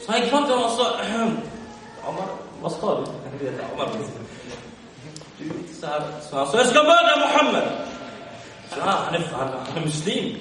Så 0.06 0.12
han 0.12 0.22
gick 0.22 0.30
fram 0.30 0.44
till 0.44 0.54
honom 0.54 0.70
och 0.70 0.78
sa, 0.78 0.86
Omar, 2.08 2.26
vad 2.62 2.72
ska 2.72 2.96
du? 2.96 3.04
Omar, 5.84 6.00
du 6.00 6.06
är 6.06 6.22
så 6.22 6.22
här. 6.22 6.22
Så 6.30 6.38
han 6.38 6.48
sa, 6.48 6.58
jag 6.58 6.68
ska 6.68 6.84
mörda 6.84 7.18
Muhammed. 7.18 7.64
Så 8.70 8.80
han, 8.80 8.98
han, 9.06 9.16
är, 9.16 9.20
han, 9.32 9.48
han 9.68 9.78
är 9.78 9.86
muslim. 9.86 10.36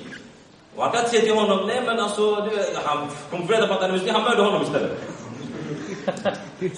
Och 0.76 0.82
han 0.82 0.92
kan 0.92 1.00
inte 1.00 1.10
säga 1.10 1.22
till 1.22 1.34
honom, 1.34 1.66
nej 1.66 1.82
men 1.86 2.00
alltså, 2.00 2.34
du, 2.36 2.50
han 2.84 3.08
kom 3.30 3.48
reda 3.48 3.66
på 3.66 3.72
att 3.72 3.80
han 3.80 3.90
är 3.90 3.94
muslim, 3.94 4.14
han 4.14 4.24
mördade 4.24 4.42
honom 4.42 4.62
istället. 4.62 4.92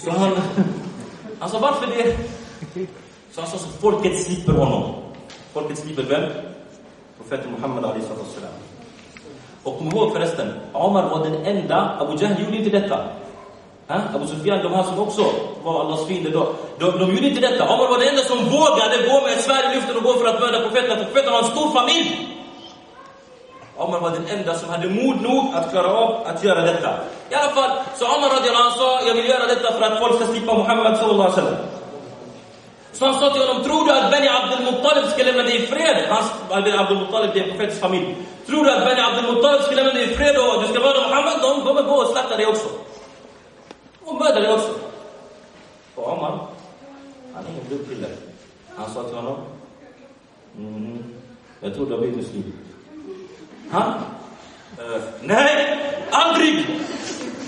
Så 0.03 0.11
han, 0.11 0.37
han 1.39 1.49
sa, 1.49 1.59
varför 1.59 1.87
det? 1.87 2.17
Så 3.31 3.41
han 3.41 3.49
sa 3.49 3.57
så 3.57 3.69
folket 3.69 4.23
slipper 4.23 4.53
honom. 4.53 4.95
Folket 5.53 5.77
slipper 5.77 6.03
vem? 6.03 6.31
Profeten 7.17 7.51
Muhammed 7.51 7.85
Ali 7.85 8.01
sallam. 8.01 8.51
Och 9.63 9.77
kom 9.77 9.87
ihåg 9.87 10.13
förresten, 10.13 10.53
Omar 10.73 11.09
var 11.09 11.23
den 11.23 11.45
enda, 11.45 11.97
Abu 11.99 12.17
Jahl 12.19 12.43
gjorde 12.43 12.57
inte 12.57 12.79
detta. 12.79 13.05
Ha? 13.93 13.99
Abu 14.15 14.25
Sufyan, 14.27 14.59
de 14.63 14.73
här 14.77 14.83
som 14.83 14.99
också 14.99 15.23
var 15.63 15.75
Allahs 15.81 16.07
fiender 16.07 16.31
då, 16.31 16.43
de, 16.79 16.85
de 16.99 17.05
gjorde 17.15 17.27
inte 17.27 17.41
detta. 17.41 17.63
Omar 17.73 17.87
var 17.87 17.99
den 17.99 18.07
enda 18.07 18.23
som 18.31 18.39
vågade 18.55 18.95
gå 19.09 19.15
med 19.21 19.31
ett 19.35 19.43
svärd 19.47 19.65
i 19.71 19.75
luften 19.75 19.95
och 19.97 20.03
gå 20.03 20.13
för 20.13 20.27
att 20.31 20.39
mörda 20.39 20.59
profeten. 20.65 21.05
Profeten 21.05 21.33
har 21.33 21.39
en 21.39 21.51
stor 21.55 21.69
familj. 21.79 22.09
Omar 23.77 23.99
var 23.99 24.09
den 24.09 24.27
enda 24.27 24.53
som 24.59 24.69
hade 24.69 24.87
mod 24.89 25.21
nog 25.21 25.43
att 25.55 25.71
klara 25.71 25.87
av 25.87 26.09
att 26.25 26.43
göra 26.43 26.61
detta. 26.61 26.89
I 27.29 27.33
alla 27.35 27.51
fall, 27.57 27.71
så 27.97 28.05
Omar 28.05 28.29
radiallahu 28.37 28.71
sa, 28.79 29.01
jag 29.07 29.15
vill 29.15 29.29
göra 29.29 29.45
detta 29.47 29.71
för 29.71 29.81
att 29.81 29.99
folk 29.99 30.15
ska 30.15 30.25
slippa 30.25 30.53
Muhammed 30.57 30.97
sallallahu 30.97 31.29
alaihi 31.29 31.41
wasallam. 31.41 31.55
Så 32.93 33.05
han 33.05 33.19
sa 33.19 33.29
till 33.29 33.41
honom, 33.41 33.63
tror 33.63 33.85
du 33.85 33.91
att 33.91 34.11
Beni 34.11 34.27
Abdul-Muttalib 34.27 35.05
ska 35.13 35.23
lämna 35.23 35.43
dig 35.43 35.55
i 35.63 35.67
fred? 35.67 35.97
Hans, 36.09 36.27
Beni 36.49 36.77
Abdul 36.77 36.97
Muttalib, 36.97 37.31
det 37.33 37.39
är 37.39 37.47
profetens 37.51 37.79
familj. 37.79 38.15
Tror 38.47 38.63
du 38.65 38.71
att 38.71 38.85
Beni 38.85 39.01
Abdul-Muttalib 39.01 39.61
ska 39.61 39.75
lämna 39.75 39.93
dig 39.93 40.03
i 40.11 40.15
fred 40.15 40.35
och 40.37 40.61
du 40.61 40.67
ska 40.67 40.79
vara 40.79 41.07
Muhammed? 41.07 41.37
De 41.41 41.61
kommer 41.61 41.81
gå 41.81 41.95
och 41.95 42.09
slakta 42.09 42.37
dig 42.37 42.45
också. 42.45 42.67
Och 44.13 44.19
mörda 44.19 44.39
dig 44.39 44.53
också. 44.53 44.73
Och 45.95 46.07
Omar, 46.07 46.47
han 47.33 47.45
är 47.45 47.49
ingen 47.49 47.69
dum 47.69 47.85
kille. 47.89 48.07
Han 48.75 48.93
sa 48.93 49.03
till 49.03 49.15
honom, 49.15 49.37
mm, 50.57 51.03
jag 51.61 51.73
tror 51.73 51.85
du 51.85 51.91
har 51.91 51.99
blivit 51.99 52.17
muslim. 52.17 52.53
Han? 53.71 53.93
Uh, 54.79 55.01
nej, 55.21 55.79
aldrig! 56.11 56.65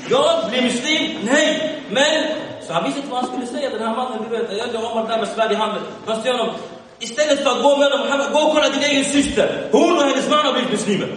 Jag 0.09 0.49
blir 0.49 0.61
muslim? 0.61 1.19
Nej, 1.23 1.81
men 1.89 2.37
så 2.67 2.73
han 2.73 2.83
visste 2.83 2.99
inte 2.99 3.11
vad 3.11 3.19
han 3.23 3.31
skulle 3.31 3.47
säga, 3.47 3.69
den 3.69 3.87
här 3.87 3.95
mannen, 3.95 4.23
du 4.29 4.37
vet, 4.37 4.57
jag 4.57 4.65
hade 4.65 4.77
Omar 4.77 5.07
där 5.07 5.17
med 5.17 5.27
svärd 5.27 5.51
i 5.51 5.55
handen. 5.55 5.83
Han 6.05 6.23
sa 6.23 6.31
honom, 6.31 6.55
istället 6.99 7.43
för 7.43 7.49
att 7.49 7.63
gå 7.63 7.77
med 7.77 7.91
Muhammed, 7.99 8.31
gå 8.31 8.39
och 8.39 8.53
kolla 8.53 8.69
din 8.69 8.83
egen 8.83 9.05
syster. 9.05 9.69
Hon 9.71 9.97
och 9.97 10.03
hennes 10.03 10.29
man 10.29 10.45
har 10.45 10.53
blivit 10.53 10.71
muslimer. 10.71 11.15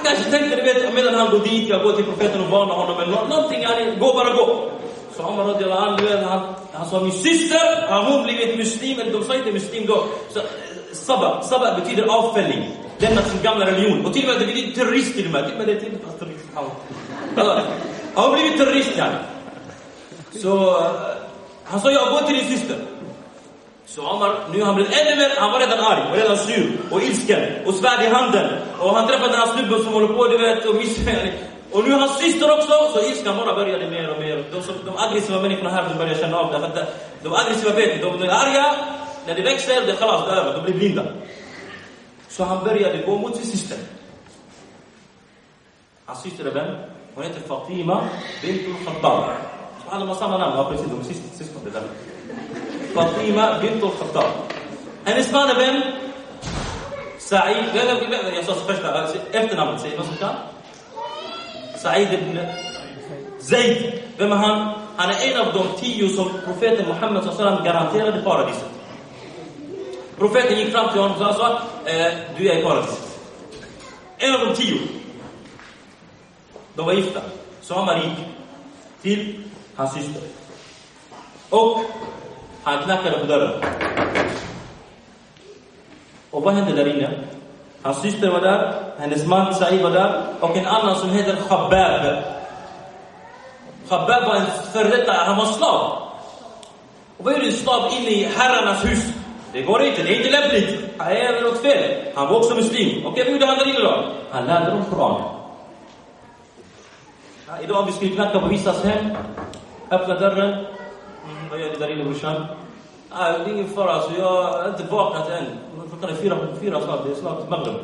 Han 0.00 0.14
kanske 0.14 0.30
tänkte, 0.30 0.56
du 0.56 0.62
vet, 0.62 0.94
medan 0.94 1.14
han 1.14 1.30
går 1.30 1.38
dit, 1.38 1.68
jag 1.68 1.82
går 1.82 1.92
till 1.92 2.04
profeten 2.04 2.40
och 2.40 2.50
varnar 2.50 2.74
honom 2.74 3.00
eller 3.00 3.12
någonting, 3.12 3.64
han, 3.64 3.98
gå 3.98 4.12
bara 4.12 4.32
gå. 4.32 4.70
Så 5.16 5.22
Omar 5.22 5.44
radiallahu 5.44 5.88
anhu, 5.88 6.16
han, 6.24 6.54
han 6.72 6.90
sa, 6.90 7.00
min 7.00 7.12
syster, 7.12 7.86
har 7.88 8.02
hon 8.10 8.24
blivit 8.24 8.56
muslim? 8.56 9.00
Eller 9.00 9.12
de 9.12 9.24
sa 9.24 9.34
inte 9.34 9.52
muslim 9.52 9.86
då. 9.86 10.04
Så, 10.34 10.40
sabba, 10.92 11.42
sabba 11.42 11.80
betyder 11.80 12.04
avfälling. 12.04 12.76
Lämnat 12.98 13.30
sin 13.30 13.42
gamla 13.42 13.66
religion. 13.66 14.06
Och 14.06 14.12
till 14.12 14.22
och 14.22 14.28
med, 14.28 14.40
det 14.40 14.46
betyder 14.46 14.72
terrorist 14.72 15.14
till 15.14 15.26
och 15.26 15.32
med. 15.32 15.44
Till 15.44 15.52
och 15.52 15.58
med 15.58 15.68
det 15.68 15.80
till 15.80 15.98
terrorist. 16.18 16.44
Har 18.14 18.28
hon 18.28 18.32
blivit 18.34 18.58
terrorist, 18.58 18.98
yani. 18.98 19.16
Så, 20.42 20.82
han 21.64 21.80
sa, 21.80 21.90
jag 21.90 22.10
går 22.10 22.20
till 22.20 22.36
din 22.36 22.58
syster. 22.58 22.76
Så 23.94 24.06
Omar, 24.06 24.48
nu 24.52 24.58
har 24.58 24.66
han 24.66 24.74
blivit 24.74 24.98
ännu 25.00 25.16
mer, 25.16 25.30
han 25.38 25.52
var 25.52 25.60
redan 25.60 25.80
arg 25.80 26.10
och 26.10 26.16
redan 26.16 26.36
sur 26.36 26.78
och 26.90 27.02
ilsken 27.02 27.66
och 27.66 27.74
svärd 27.74 28.02
i 28.02 28.06
handen. 28.06 28.50
Och 28.78 28.94
han 28.94 29.08
träffade 29.08 29.32
den 29.32 29.40
här 29.40 29.46
snubben 29.46 29.84
som 29.84 29.92
håller 29.92 30.06
på, 30.06 30.28
du 30.28 30.38
vet, 30.38 30.66
och 30.66 30.74
missar. 30.74 31.32
Och 31.72 31.88
nu 31.88 31.94
hans 31.94 32.18
syster 32.18 32.52
också, 32.52 32.90
så 32.92 33.00
ilskan 33.00 33.36
bara 33.36 33.54
började 33.54 33.90
mer 33.90 34.10
och 34.10 34.20
mer. 34.20 34.44
De, 34.52 34.62
som, 34.62 34.74
de 34.84 34.96
aggressiva 34.96 35.42
människorna 35.42 35.70
här, 35.70 35.88
de 35.88 35.98
börjar 35.98 36.14
känna 36.14 36.36
av 36.36 36.52
det. 36.52 36.60
För 36.60 36.66
att 36.66 37.22
de 37.22 37.32
aggressiva 37.32 37.74
vet, 37.74 38.02
de, 38.02 38.20
de 38.20 38.28
arga, 38.28 38.76
när 39.26 39.34
det 39.34 39.42
växer, 39.42 39.74
det 39.86 39.92
är 39.92 40.26
det 40.26 40.32
över, 40.32 40.54
de 40.54 40.62
blir 40.62 40.74
blinda. 40.74 41.04
Så 42.28 42.44
han 42.44 42.64
började 42.64 43.02
gå 43.02 43.18
mot 43.18 43.36
sin 43.36 43.46
syster. 43.46 43.78
Hans 46.04 46.22
syster 46.22 46.44
är 46.44 46.50
vem? 46.50 46.76
Hon 47.14 47.24
heter 47.24 47.40
Fatima 47.48 48.08
Bintul 48.42 48.74
Khattab. 48.84 49.24
Alla 49.88 50.06
har 50.06 50.14
samma 50.14 50.38
namn, 50.38 50.56
ja 50.56 50.70
precis, 50.70 50.86
de 50.86 51.00
är 51.00 51.38
syskon, 51.38 51.62
syskon 52.90 53.04
det 53.04 53.10
där. 53.10 53.18
Fatima 53.18 53.58
bint 53.60 53.82
al-Khattab. 53.82 54.30
Hennes 55.04 55.32
man 55.32 55.50
är 55.50 55.54
vem? 55.54 55.82
Sa'id, 57.18 57.64
vem- 57.74 57.86
vem- 58.10 58.10
vem- 58.24 58.34
jag 58.34 58.44
sa 58.44 58.54
första, 58.54 59.08
efternamnet, 59.32 59.80
säger 59.80 59.96
någon 59.96 60.06
som 60.06 60.16
kan? 60.16 60.34
Sa'id 61.82 62.12
ibn 62.12 62.38
Zaid. 63.40 64.02
Vem 64.16 64.32
är 64.32 64.36
han? 64.36 64.72
Han 64.96 65.10
är 65.10 65.32
en 65.32 65.40
av 65.40 65.54
de 65.54 65.66
tio 65.80 66.08
som 66.08 66.30
profeten 66.44 66.88
Muhammed 66.88 67.24
sallam 67.24 67.64
garanterade 67.64 68.22
paradiset. 68.22 68.70
Profeten 70.18 70.58
gick 70.58 70.72
fram 70.72 70.92
till 70.92 71.00
honom 71.00 71.26
och 71.26 71.34
sa 71.34 71.60
eh, 71.84 72.12
du 72.38 72.48
är 72.48 72.58
i 72.58 72.62
paradiset. 72.62 73.18
En 74.18 74.34
av 74.34 74.40
de 74.40 74.54
tio. 74.54 74.78
De 76.74 76.86
var 76.86 76.92
gifta. 76.92 77.20
Så 77.62 77.74
han 77.74 77.86
var 77.86 77.94
rik. 77.94 78.18
Till 79.02 79.42
hans 79.76 79.94
syster. 79.94 80.22
Och 81.50 81.80
han 82.62 82.82
knackade 82.84 83.18
på 83.18 83.26
dörren. 83.26 83.62
Och 86.30 86.42
vad 86.42 86.54
hände 86.54 86.72
där 86.72 86.96
inne? 86.96 87.10
Hans 87.82 88.02
syster 88.02 88.30
var 88.30 88.40
där, 88.40 88.74
hennes 88.98 89.26
man 89.26 89.54
Said 89.54 89.82
var 89.82 89.90
där 89.90 90.22
och 90.40 90.56
en 90.56 90.66
annan 90.66 90.96
som 90.96 91.10
heter 91.10 91.36
Khabab. 91.48 92.22
Khabab 93.88 94.24
var 94.24 94.34
en 94.34 94.46
före 94.72 94.88
detta, 94.88 95.12
han 95.12 95.36
var 95.36 95.44
slav. 95.44 96.02
Och 97.16 97.24
vad 97.24 97.34
gör 97.34 97.46
en 97.46 97.52
slav 97.52 97.92
inne 97.92 98.10
i 98.10 98.24
herrarnas 98.36 98.84
hus? 98.84 99.12
Det 99.52 99.62
går 99.62 99.82
inte, 99.82 100.02
det 100.02 100.14
är 100.14 100.16
inte 100.16 100.40
lämpligt. 100.40 100.80
Han 100.98 101.12
är 101.12 101.42
något 101.42 101.62
fel. 101.62 102.12
Han 102.14 102.28
var 102.28 102.36
också 102.36 102.54
muslim. 102.54 103.06
Okej, 103.06 103.24
vad 103.24 103.32
gjorde 103.32 103.46
han 103.46 103.58
där 103.58 103.68
inne 103.68 103.80
då? 103.80 104.04
Han 104.30 104.46
lärde 104.46 104.70
dem 104.70 104.84
Koranen. 104.90 105.22
Ja, 107.48 107.52
idag 107.62 107.80
om 107.80 107.86
vi 107.86 107.92
skulle 107.92 108.14
knacka 108.14 108.40
på 108.40 108.48
vissas 108.48 108.84
hem, 108.84 109.10
öppna 109.90 110.14
dörren. 110.14 110.66
Vad 111.50 111.60
gör 111.60 111.70
du 111.70 111.76
där 111.76 111.92
inne 111.92 112.04
brorsan? 112.04 112.46
Ah, 113.10 113.32
det 113.32 113.44
är 113.44 113.48
ingen 113.48 113.68
fara, 113.68 113.92
alltså, 113.92 114.10
jag 114.18 114.42
har 114.42 114.68
inte 114.68 114.82
vaknat 114.92 115.30
än. 115.30 115.44
Klockan 115.88 116.10
är 116.10 116.14
fyra, 116.14 116.38
fyra 116.60 116.80
snart, 116.80 117.04
det 117.04 117.10
är 117.10 117.14
snart 117.14 117.48
Maghreb. 117.48 117.74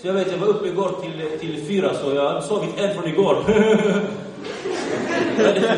Så 0.00 0.06
jag 0.06 0.14
vet, 0.14 0.30
jag 0.30 0.38
var 0.38 0.46
uppe 0.46 0.68
igår 0.68 0.92
till, 1.02 1.38
till 1.40 1.66
fyra, 1.66 1.94
så 1.94 2.14
jag 2.14 2.30
har 2.32 2.40
sovit 2.40 2.78
en 2.78 2.94
från 2.94 3.08
igår. 3.08 3.44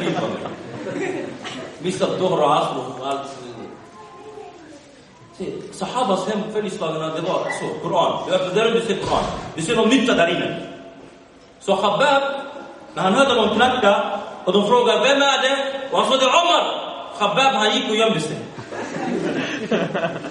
Liv 0.00 0.18
Missat 1.79 2.18
dohra 2.18 2.44
och 2.44 2.57
Asr 2.57 2.74
och 3.00 3.07
allt. 3.07 3.38
Sahabas 5.72 6.29
hem, 6.29 6.40
följeslagarna, 6.53 7.14
det 7.14 7.20
var 7.20 7.44
så, 7.61 7.88
Koran. 7.88 8.22
Du 8.29 8.35
öppnar 8.35 8.55
dörren, 8.55 8.74
du 8.74 8.81
ser 8.81 8.96
Koran. 8.96 9.24
Du 9.55 9.62
ser 9.62 9.76
någon 9.76 9.88
nytta 9.88 10.14
där 10.14 10.29
inne. 10.29 10.57
Så 11.61 11.74
Habab, 11.74 12.22
när 12.94 13.03
han 13.03 13.14
hörde 13.14 13.35
någon 13.35 13.55
knacka 13.57 14.05
och 14.44 14.53
de 14.53 14.68
frågade 14.68 14.98
vem 14.98 15.22
är 15.22 15.42
det? 15.42 15.72
Och 15.90 15.98
han 15.98 16.11
sa 16.11 16.16
det 16.16 16.24
är 16.24 16.29
Omar. 16.29 16.89
Khabbab 17.20 17.54
han 17.54 17.74
gick 17.74 17.90
och 17.90 17.96
gömde 17.96 18.20
sig. 18.20 18.37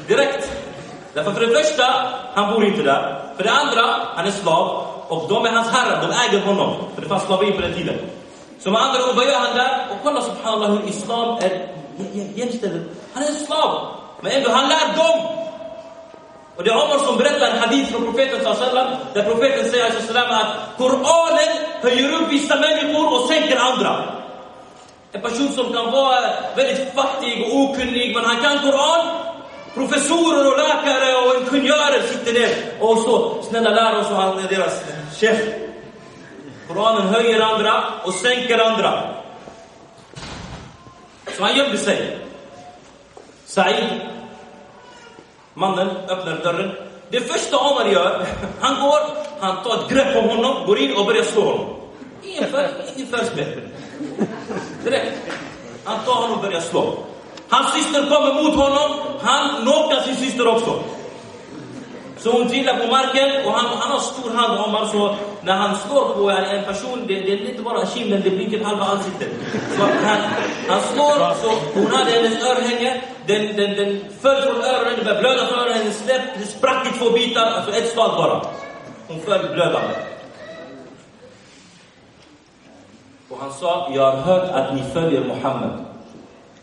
Direkt. 0.07 0.51
Därför 1.13 1.31
för 1.31 1.41
det 1.41 1.63
första, 1.63 1.85
han 2.33 2.53
bor 2.53 2.65
inte 2.65 2.83
där. 2.83 3.19
För 3.37 3.43
det 3.43 3.51
andra, 3.51 3.95
han 4.15 4.27
är 4.27 4.31
slav. 4.31 4.85
Och 5.07 5.29
de 5.29 5.45
är 5.45 5.51
hans 5.51 5.69
herrar, 5.69 6.07
de 6.07 6.13
äger 6.27 6.45
honom. 6.45 6.75
För 6.95 7.01
det 7.01 7.07
fanns 7.07 7.23
slaveri 7.23 7.51
på 7.51 7.61
den 7.61 7.73
tiden. 7.73 7.95
Så 8.59 8.71
med 8.71 8.81
andra 8.81 9.09
ord, 9.09 9.15
vad 9.15 9.25
gör 9.25 9.39
han 9.39 9.57
där? 9.57 9.87
Och 9.91 9.97
kolla 10.03 10.21
subhanallah 10.21 10.69
hur 10.69 10.89
islam 10.89 11.37
är 11.37 11.67
jämställd. 12.35 12.89
Han 13.13 13.23
är 13.23 13.27
en 13.27 13.35
slav. 13.35 13.95
Men 14.21 14.31
ändå, 14.31 14.49
han 14.49 14.69
lär 14.69 14.97
dem. 14.97 15.19
Och 16.55 16.63
det 16.63 16.69
är 16.69 16.75
Omar 16.75 17.05
som 17.05 17.17
berättar 17.17 17.47
en 17.47 17.59
hadith 17.59 17.91
från 17.91 18.03
profeten 18.05 18.55
sallam 18.55 18.87
där 19.13 19.23
profeten 19.23 19.71
säger 19.71 19.91
sallam 19.91 20.31
att 20.31 20.77
Koranen 20.77 21.51
höjer 21.81 22.13
upp 22.13 22.31
vissa 22.31 22.55
människor 22.55 23.13
och 23.13 23.29
sänker 23.29 23.57
andra. 23.57 24.18
En 25.11 25.21
person 25.21 25.49
som 25.49 25.73
kan 25.73 25.91
vara 25.91 26.21
väldigt 26.55 26.93
fattig 26.93 27.43
och 27.43 27.59
okunnig, 27.59 28.15
men 28.15 28.25
han 28.25 28.41
kan 28.43 28.59
Koran. 28.59 29.05
Professorer 29.73 30.47
och 30.51 30.57
läkare 30.57 31.15
och 31.15 31.41
ingenjörer 31.41 32.07
sitter 32.07 32.33
där 32.33 32.49
och 32.79 32.97
så, 32.97 33.43
snälla 33.49 33.69
lär 33.69 33.99
oss 33.99 34.09
och 34.09 34.15
han 34.15 34.39
är 34.39 34.47
deras 34.49 34.83
chef. 35.19 35.41
Koranen 36.67 37.07
höjer 37.07 37.41
andra 37.41 37.83
och 38.03 38.13
sänker 38.13 38.59
andra. 38.59 39.03
Så 41.37 41.43
han 41.43 41.57
gömde 41.57 41.77
sig. 41.77 42.17
Said, 43.45 44.01
mannen, 45.53 45.87
öppnar 45.87 46.37
dörren. 46.43 46.71
Det 47.09 47.21
första 47.21 47.57
Omar 47.57 47.85
gör, 47.85 48.25
han 48.59 48.81
går, 48.81 48.99
han 49.39 49.63
tar 49.63 49.83
ett 49.83 49.89
grepp 49.89 50.15
om 50.23 50.29
honom, 50.29 50.65
går 50.65 50.79
in 50.79 50.95
och 50.95 51.05
börjar 51.05 51.23
slå 51.23 51.41
honom. 51.41 51.75
Ingen, 52.23 52.51
för, 52.51 52.69
ingen 52.95 53.07
förspel. 53.07 53.61
Direkt. 54.83 55.17
Han 55.83 55.99
tar 56.05 56.13
honom 56.13 56.37
och 56.37 56.43
börjar 56.43 56.61
slå. 56.61 56.97
Hans 57.49 57.73
syster 57.73 58.01
kommer 58.01 58.43
mot 58.43 58.55
honom, 58.55 58.91
han 59.21 59.61
knockar 59.61 60.01
sin 60.01 60.15
syster 60.15 60.47
också. 60.47 60.83
Så 62.17 62.31
hon 62.31 62.47
trillar 62.49 62.77
på 62.77 62.87
marken 62.87 63.45
och 63.45 63.51
han, 63.51 63.65
han 63.65 63.91
har 63.91 63.99
stor 63.99 64.31
hand 64.31 64.59
om 64.59 64.71
honom. 64.73 64.89
så 64.89 65.15
när 65.41 65.53
han 65.53 65.77
slår 65.77 66.13
på 66.13 66.29
en, 66.29 66.63
person, 66.65 67.05
det, 67.07 67.13
det 67.13 67.31
är 67.31 67.49
inte 67.49 67.63
bara 67.63 67.85
kinden, 67.85 68.21
det 68.23 68.29
blir 68.29 68.63
halva 68.63 68.85
ansiktet. 68.85 69.29
Så 69.77 69.81
han, 69.81 70.17
han 70.67 70.81
slår, 70.93 71.33
så 71.41 71.49
hon 71.73 71.85
hade 71.85 72.11
hennes 72.11 72.43
örhänge, 72.43 73.01
den, 73.25 73.55
den, 73.55 73.75
den 73.75 74.05
föll 74.21 74.41
från 74.41 74.61
öronen, 74.61 74.93
det 74.97 75.03
började 75.03 75.21
blöda 75.21 75.47
från 75.47 75.59
öronen, 75.59 75.83
Den 75.83 75.93
släpp, 75.93 76.21
det 76.37 76.45
sprack 76.45 76.87
i 76.87 76.99
två 76.99 77.09
bitar, 77.09 77.45
alltså 77.45 77.71
ett 77.71 77.91
slag 77.91 78.09
bara. 78.17 78.41
Hon 79.07 79.21
föll 79.21 79.49
blödande. 79.53 79.95
Och 83.29 83.37
han 83.39 83.53
sa, 83.53 83.89
jag 83.93 84.11
har 84.11 84.17
hört 84.21 84.49
att 84.51 84.75
ni 84.75 84.83
följer 84.93 85.23
Muhammed. 85.23 85.85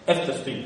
Efter 0.06 0.32
stryk. 0.32 0.64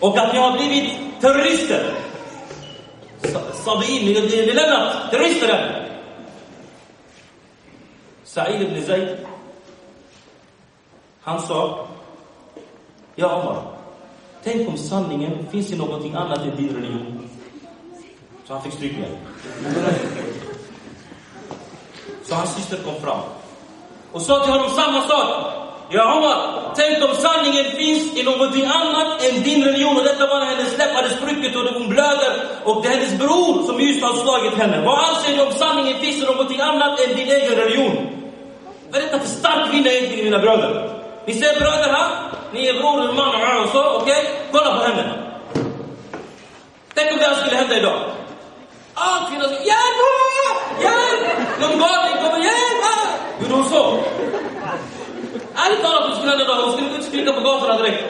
Och 0.00 0.18
att 0.18 0.32
ni 0.32 0.38
har 0.38 0.56
blivit 0.58 0.90
terrorister. 1.20 1.94
Sa- 3.22 3.52
Sabiin, 3.52 4.04
ni 4.06 4.20
ni 4.46 4.52
lämnat 4.52 5.10
terrorister. 5.10 5.78
Sa'id 8.24 8.62
ibn 8.62 8.82
Zaid, 8.86 9.16
han 11.20 11.42
sa, 11.42 11.86
Ja 13.14 13.42
Omar, 13.42 13.62
tänk 14.44 14.68
om 14.68 14.76
sanningen 14.76 15.46
finns 15.50 15.70
i 15.72 15.76
någonting 15.76 16.14
annat 16.14 16.38
än 16.40 16.56
din 16.56 16.68
religion. 16.76 17.28
Så 18.46 18.52
han 18.52 18.62
fick 18.62 18.72
stryk 18.72 18.92
igen. 18.92 19.16
Så 22.32 22.36
hans 22.36 22.54
syster 22.56 22.78
kom 22.84 23.00
fram 23.04 23.22
och 24.12 24.22
sa 24.22 24.44
till 24.44 24.52
honom 24.52 24.70
samma 24.70 25.00
sak. 25.00 25.28
Ja 25.90 26.14
Omar, 26.16 26.36
tänk 26.76 27.04
om 27.04 27.14
sanningen 27.16 27.64
finns 27.64 28.16
i 28.18 28.22
någonting 28.22 28.64
annat 28.64 29.24
än 29.24 29.42
din 29.42 29.64
religion. 29.64 29.96
Och 29.96 30.04
detta 30.04 30.26
var 30.26 30.38
när 30.38 30.46
hennes 30.46 30.78
läpp 30.78 30.94
hade 30.94 31.10
spruckit 31.10 31.56
och 31.56 31.62
hon 31.62 31.88
blöder. 31.88 32.32
Och 32.64 32.82
det 32.82 32.88
är 32.88 32.92
hennes 32.92 33.18
bror 33.18 33.62
som 33.66 33.80
just 33.80 34.02
har 34.02 34.14
slagit 34.24 34.54
henne. 34.54 34.84
Vad 34.84 34.98
anser 34.98 35.36
du 35.36 35.42
om 35.42 35.52
sanningen 35.52 36.00
finns 36.00 36.22
i 36.22 36.26
någonting 36.26 36.60
annat 36.60 37.00
än 37.00 37.16
din 37.16 37.28
egen 37.28 37.56
religion? 37.56 37.96
Vad 38.90 39.00
är 39.00 39.04
detta 39.04 39.18
för 39.18 39.28
stark 39.28 39.70
kvinna 39.70 39.90
egentligen 39.90 40.24
mina 40.24 40.38
bröder? 40.38 40.90
Ni 41.26 41.34
ser 41.34 41.60
bröder 41.60 41.92
här? 41.92 42.08
Ni 42.52 42.66
är 42.66 42.74
bror 42.74 43.08
och 43.08 43.14
man 43.14 43.64
och 43.64 43.68
så, 43.68 43.84
okej? 44.00 44.30
Kolla 44.52 44.76
på 44.76 44.82
henne. 44.82 45.04
Tänk 46.94 47.12
om 47.12 47.18
det 47.18 47.24
här 47.24 47.34
skulle 47.34 47.56
hända 47.56 47.76
idag. 47.76 48.00
Ah, 49.04 49.18
kvinnor 49.30 49.44
sa 49.44 49.58
hjälp! 49.70 49.98
ah, 50.08 50.82
Hjälp! 50.84 51.60
Någon 51.60 51.78
galning 51.82 52.16
kommer, 52.22 52.38
hjälp! 52.48 52.82
Gjorde 53.40 53.54
hon 53.54 53.64
så? 53.74 53.82
Ärligt 55.54 55.82
talat, 55.82 56.04
hon 56.08 56.16
skulle 56.16 56.32
ändå. 56.32 56.54
Hon 56.64 56.72
skulle 56.72 56.88
gå 56.90 56.96
ut 56.96 57.04
skrika 57.04 57.32
på 57.32 57.40
gatorna 57.40 57.76
direkt. 57.82 58.04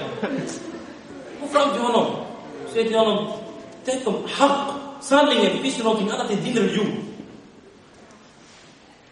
Gå 1.40 1.46
fram 1.46 1.70
till 1.70 1.80
honom. 1.82 2.06
Säg 2.72 2.84
till 2.86 2.96
honom. 2.98 3.32
Tänk 3.84 4.06
om 4.06 4.14
haq, 4.28 4.68
sanningen, 5.00 5.58
finns 5.62 5.76
det 5.76 5.84
någonting 5.84 6.10
annat 6.10 6.30
än 6.30 6.44
din 6.44 6.56
religion? 6.56 7.04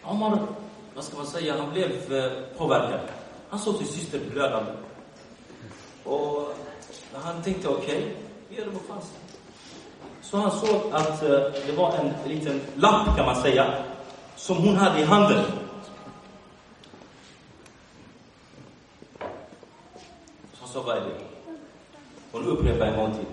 Omar, 0.03 0.47
vad 0.95 1.03
ska 1.03 1.17
man 1.17 1.25
säga, 1.27 1.57
han 1.57 1.73
blev 1.73 2.13
eh, 2.13 2.31
påverkad. 2.57 2.99
Han 3.49 3.59
såg 3.59 3.75
sin 3.77 3.87
syster 3.87 4.19
blödande. 4.31 4.71
Och 6.03 6.55
han 7.13 7.43
tänkte, 7.43 7.67
okej, 7.67 8.15
vi 8.49 8.55
gör 8.57 8.65
det 8.65 8.71
på 8.71 8.79
fanns. 8.93 9.05
Så 10.21 10.37
han 10.37 10.51
såg 10.51 10.81
att 10.91 11.23
eh, 11.23 11.29
det 11.67 11.71
var 11.77 11.93
en 11.93 12.31
liten 12.31 12.61
lapp, 12.75 13.15
kan 13.17 13.25
man 13.25 13.41
säga, 13.41 13.73
som 14.35 14.57
hon 14.57 14.75
hade 14.75 14.99
i 14.99 15.03
handen. 15.03 15.43
Så 20.53 20.59
han 20.59 20.69
sa, 20.69 20.81
vad 20.81 20.97
är 20.97 21.01
det? 21.01 21.15
Hon 22.31 22.45
upprepade 22.45 22.91
en 22.91 22.97
gång 22.97 23.13
till. 23.13 23.25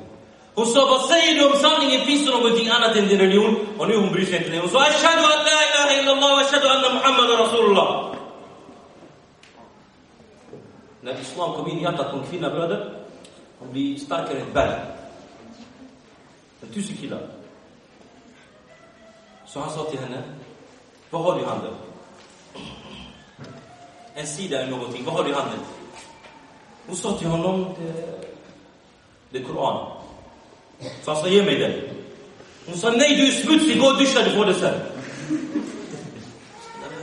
Hon 0.55 0.67
sa, 0.67 0.87
vad 0.87 1.01
säger 1.01 1.35
du 1.35 1.47
om 1.47 1.59
sanningen? 1.59 2.01
Finns 2.07 2.27
det 2.27 2.31
någonting 2.31 2.69
annat 2.69 2.97
än 2.97 3.09
din 3.09 3.19
religion? 3.19 3.67
Och 3.79 3.89
nu 3.89 3.97
hon 3.97 4.13
bryr 4.13 4.25
sig 4.25 4.37
inte 4.37 4.49
längre. 4.49 4.61
Hon 4.61 4.71
sa, 4.71 4.81
Ashhadu 4.81 5.23
an 5.23 5.45
la 5.49 5.59
ilaha 5.69 6.01
illallah 6.01 6.31
wa 6.37 6.41
ashhadu 6.41 6.69
anna 6.69 6.95
Muhammadan 6.95 7.39
Rasulullah. 7.39 8.15
När 11.01 11.21
islam 11.21 11.53
kom 11.53 11.71
in 11.71 11.79
i 11.79 11.83
hjärtat 11.83 12.11
på 12.11 12.17
en 12.17 12.25
kvinna, 12.25 12.51
bröder, 12.51 12.93
hon 13.59 13.73
blir 13.73 13.97
starkare 13.97 14.37
än 14.37 14.47
ett 14.47 14.55
berg. 14.55 14.98
En 16.63 16.69
tusen 16.75 16.97
killar. 16.97 17.29
Så 19.47 19.61
han 19.61 19.71
sa 19.71 19.85
till 19.91 19.99
henne, 19.99 20.23
vad 21.11 21.23
har 21.23 21.35
du 21.35 21.43
i 21.43 21.45
handen? 21.45 21.75
En 24.15 24.27
sida 24.27 24.61
eller 24.61 24.71
någonting, 24.71 25.05
vad 25.05 25.15
har 25.15 25.25
du 25.25 25.31
i 25.31 25.33
handen? 25.33 25.59
Hon 26.87 26.97
sa 26.97 27.19
till 27.19 27.29
honom, 27.29 27.75
det 29.31 29.39
är 29.39 29.45
Koran. 29.45 29.93
Så 31.05 31.13
han 31.13 31.23
sa, 31.23 31.29
ge 31.29 31.43
mig 31.43 31.59
den. 31.59 31.73
Hon 32.67 32.77
sa, 32.77 32.91
nej 32.91 33.17
du 33.17 33.29
är 33.29 33.33
smutsig, 33.33 33.81
gå 33.81 33.87
och 33.87 33.99
duscha, 33.99 34.25
du 34.25 34.31
får 34.31 34.47
det 34.47 34.55
sen. 34.55 34.81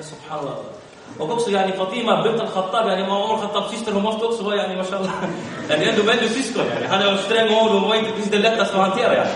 Subhanallah. 0.01 0.74
Och 1.19 1.31
också 1.31 1.51
yani 1.51 1.71
Fatima 1.71 2.23
bint 2.23 2.41
al-Khattab, 2.41 2.87
yani 2.87 3.03
Omar 3.03 3.33
al-Khattabs 3.33 3.71
syster, 3.71 3.91
hon 3.91 4.03
måste 4.03 4.25
också 4.25 4.43
vara 4.43 4.55
yani 4.55 4.75
mashallah. 4.75 5.13
Yani 5.69 5.85
ändå 5.85 6.03
väldigt 6.03 6.31
syskon 6.31 6.65
yani. 6.65 6.85
Han 6.85 7.01
är 7.01 7.17
sträng 7.17 7.47
och 7.55 7.55
hon 7.55 7.89
var 7.89 7.95
inte 7.95 8.11
precis 8.11 8.31
det 8.31 8.39
lättaste 8.39 8.75
att 8.77 8.89
hantera 8.89 9.15
yani. 9.15 9.31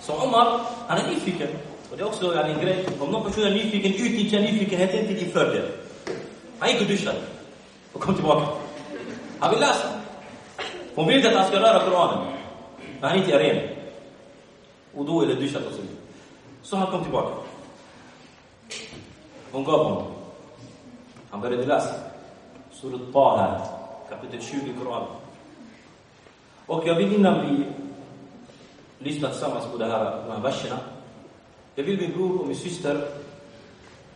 Så 0.00 0.12
Omar, 0.12 0.60
han 0.88 0.98
är 0.98 1.08
nyfiken. 1.08 1.48
Och 1.90 1.96
det 1.96 2.02
är 2.02 2.06
också 2.06 2.34
yani, 2.34 2.52
en 2.52 2.60
grej, 2.60 2.86
om 3.00 3.10
någon 3.10 3.24
person 3.24 3.44
är 3.44 3.50
nyfiken, 3.50 3.94
utnyttja 3.94 4.38
nyfikenheten 4.38 5.06
till 5.06 5.16
din 5.16 5.30
fördel. 5.32 5.68
Han 6.58 6.70
gick 6.70 6.80
och 6.80 6.86
duschade 6.86 7.18
och 7.92 8.00
kom 8.00 8.14
tillbaka. 8.14 8.46
Han 9.38 9.50
vill 9.50 9.60
läsa. 9.60 9.88
Hon 10.94 11.06
vill 11.06 11.16
inte 11.16 11.28
att 11.28 11.36
han 11.36 11.46
ska 11.46 11.60
röra 11.60 11.84
Koranen. 11.84 12.26
Men 13.00 13.10
han 13.10 13.18
inte 13.18 13.32
är 13.32 13.38
ren. 13.38 13.68
Och 14.94 15.04
då 15.04 15.22
är 15.22 15.26
det 15.26 15.34
duschat 15.34 15.66
och 15.66 15.72
så 15.72 15.80
vidare. 15.80 15.96
Så 16.62 16.76
han 16.76 16.86
kom 16.86 17.02
tillbaka. 17.02 17.34
Hon 19.56 19.64
gav 19.64 19.84
honom. 19.84 20.02
Han 21.30 21.40
började 21.40 21.66
läsa. 21.66 21.94
Surat 22.72 23.00
Taha, 23.12 23.60
kapitel 24.08 24.42
20 24.42 24.56
i 24.56 24.74
Koranen. 24.78 25.08
Och 26.66 26.82
jag 26.86 26.94
vill 26.94 27.14
innan 27.14 27.46
vi 27.46 27.64
lyssnar 28.98 29.30
tillsammans 29.30 29.64
på 29.72 29.78
det 29.78 29.86
här, 29.86 30.04
de 30.26 30.32
här 30.32 30.40
verserna. 30.40 30.78
Jag 31.74 31.84
vill 31.84 32.00
min 32.00 32.12
bror 32.12 32.40
och 32.40 32.46
min 32.46 32.56
syster 32.56 33.08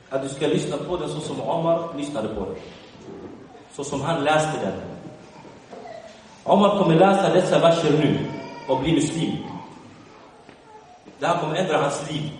att 0.08 0.22
du 0.22 0.28
ska 0.28 0.46
lyssna 0.46 0.76
på 0.76 0.96
den 0.96 1.08
så 1.08 1.20
som 1.20 1.40
Omar 1.40 1.94
lyssnade 1.96 2.28
på 2.28 2.44
den. 2.44 2.54
Så 3.72 3.84
som 3.84 4.00
han 4.00 4.24
läste 4.24 4.60
den. 4.60 4.80
Omar 6.44 6.78
kommer 6.78 6.94
läsa 6.94 7.34
dessa 7.34 7.58
verser 7.58 7.92
nu 7.92 8.18
och 8.68 8.80
bli 8.80 8.92
muslim. 8.92 9.36
Det 11.18 11.26
här 11.26 11.40
kommer 11.40 11.54
ändra 11.54 11.78
hans 11.82 12.10
liv. 12.10 12.30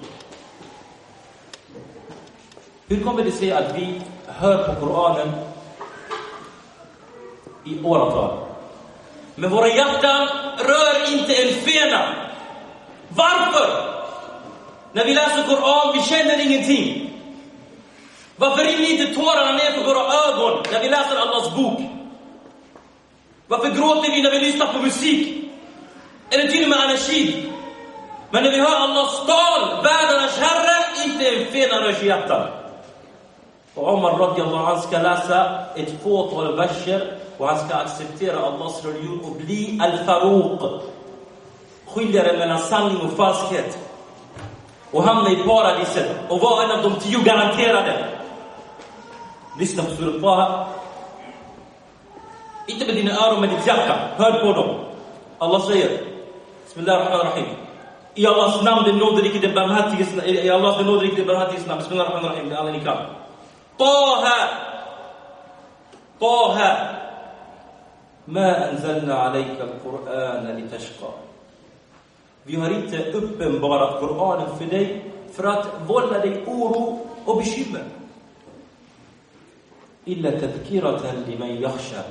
Hur 2.91 3.05
kommer 3.05 3.25
det 3.25 3.33
sig 3.33 3.53
att 3.53 3.77
vi 3.77 4.01
hör 4.27 4.69
på 4.69 4.87
Koranen 4.87 5.33
i 7.65 7.85
åratal? 7.85 8.39
Men 9.35 9.51
våra 9.51 9.69
hjärtan 9.69 10.29
rör 10.59 11.13
inte 11.13 11.35
en 11.35 11.55
fena. 11.55 12.15
Varför? 13.09 13.69
När 14.93 15.05
vi 15.05 15.15
läser 15.15 15.43
Koran, 15.43 15.93
vi 15.95 16.03
känner 16.03 16.47
ingenting. 16.47 17.11
Varför 18.37 18.65
rinner 18.65 18.91
inte 18.91 19.15
tårarna 19.15 19.53
ner 19.53 19.71
för 19.71 19.85
våra 19.85 20.01
ögon 20.01 20.63
när 20.73 20.81
vi 20.81 20.89
läser 20.89 21.17
Allahs 21.17 21.57
bok? 21.57 21.81
Varför 23.47 23.71
gråter 23.71 24.11
vi 24.11 24.23
när 24.23 24.31
vi 24.31 24.39
lyssnar 24.39 24.73
på 24.73 24.79
musik? 24.79 25.51
Eller 26.31 26.49
till 26.49 26.63
och 26.63 26.69
med 26.69 26.79
anashid? 26.79 27.53
Men 28.31 28.45
när 28.45 28.51
vi 28.51 28.61
hör 28.61 28.77
Allahs 28.77 29.27
tal, 29.27 29.85
världarnas 29.85 30.39
Herre, 30.39 31.05
inte 31.05 31.29
en 31.29 31.53
fena 31.53 31.81
rörs 31.81 32.03
i 32.03 32.07
hjärtat. 32.07 32.60
Och 33.81 33.95
Omar 33.95 34.13
radiallahu 34.19 34.65
han 34.65 34.83
ska 34.83 34.99
läsa 34.99 35.59
ett 35.77 36.03
fåtal 36.03 36.57
verser 36.57 37.13
och 37.39 37.49
han 37.49 37.59
ska 37.59 37.75
acceptera 37.75 38.39
Allahs 38.39 38.85
religion 38.85 39.21
och 39.25 39.37
bli 39.37 39.81
al-Faruq. 39.83 40.83
Skiljaren 41.87 42.39
mellan 42.39 42.59
sanning 42.59 43.01
och 43.01 43.13
falskhet. 43.13 43.79
Och 44.91 45.03
hamna 45.03 45.31
i 45.31 45.37
paradiset 45.37 46.11
och 46.29 46.41
vara 46.41 46.65
en 46.65 46.71
av 46.71 46.83
de 46.83 47.01
tio 47.01 47.19
garanterade. 47.23 48.05
Lyssna 49.59 49.83
på 49.83 49.91
Surat 49.91 50.21
Baha. 50.21 50.67
Inte 52.67 52.87
med 52.87 52.95
dina 52.95 53.27
öron, 53.27 53.41
med 53.41 53.51
ditt 53.51 53.67
hjärta. 53.67 53.95
Hör 54.17 54.33
på 54.33 54.53
dem. 54.53 54.75
Allah 55.39 55.61
säger 55.61 56.01
Bismillahirrahmanirrahim. 56.65 57.47
I 58.15 58.27
Allahs 58.27 58.63
namn, 58.63 58.85
den 58.85 58.99
nåderike, 58.99 59.39
den 59.39 59.55
barmhärtiges 59.55 60.25
I 60.25 60.51
Allahs 60.51 60.77
den 60.77 60.87
nåderike, 60.87 61.17
den 61.17 61.27
barmhärtiges 61.27 61.67
namn. 61.67 61.81
Bismillahirrahmanirrahim. 61.81 62.49
Det 62.49 62.55
är 62.55 62.59
alla 62.59 62.73
ni 62.73 62.81
kan. 62.81 62.97
Taha. 63.81 64.39
Taha. 66.21 66.73
ما 68.29 68.71
أنزلنا 68.71 69.15
عليك 69.15 69.59
القرآن 69.61 70.45
لتشقى 70.57 71.13
Vi 72.45 72.57
har 72.57 72.71
inte 72.71 73.13
uppenbarat 73.13 74.01
Koranen 74.01 74.59
för 74.59 74.65
dig 74.65 75.05
för 75.33 75.45
att 75.45 75.67
vålla 75.87 76.19
dig 76.19 76.45
oro 76.47 77.07
och 77.25 77.37
bekymmer. 77.37 77.85
Illa 80.05 80.31
tadhkiratan 80.31 81.25
liman 81.27 81.57
yakhsha. 81.57 82.03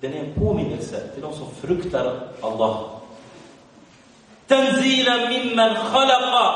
Den 0.00 0.12
är 0.12 0.24
en 0.24 0.34
påminnelse 0.34 1.08
till 1.08 1.22
de 1.22 1.32
som 1.32 1.50
fruktar 1.50 2.20
Allah. 2.40 2.90
Tanzila 4.46 5.28
mimman 5.28 5.74
khalaqa 5.74 6.46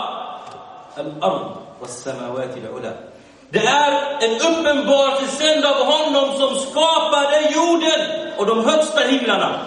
al-ard 0.97 1.57
was-samawati 1.81 2.61
al-ula. 2.67 3.12
Det 3.53 3.67
är 3.67 3.93
en 4.21 4.35
uppenbarelse 4.35 5.27
sänd 5.27 5.65
av 5.65 5.77
honom 5.93 6.39
som 6.39 6.57
skapade 6.57 7.51
jorden 7.55 8.01
och 8.37 8.47
de 8.47 8.65
högsta 8.65 9.01
himlarna. 9.01 9.61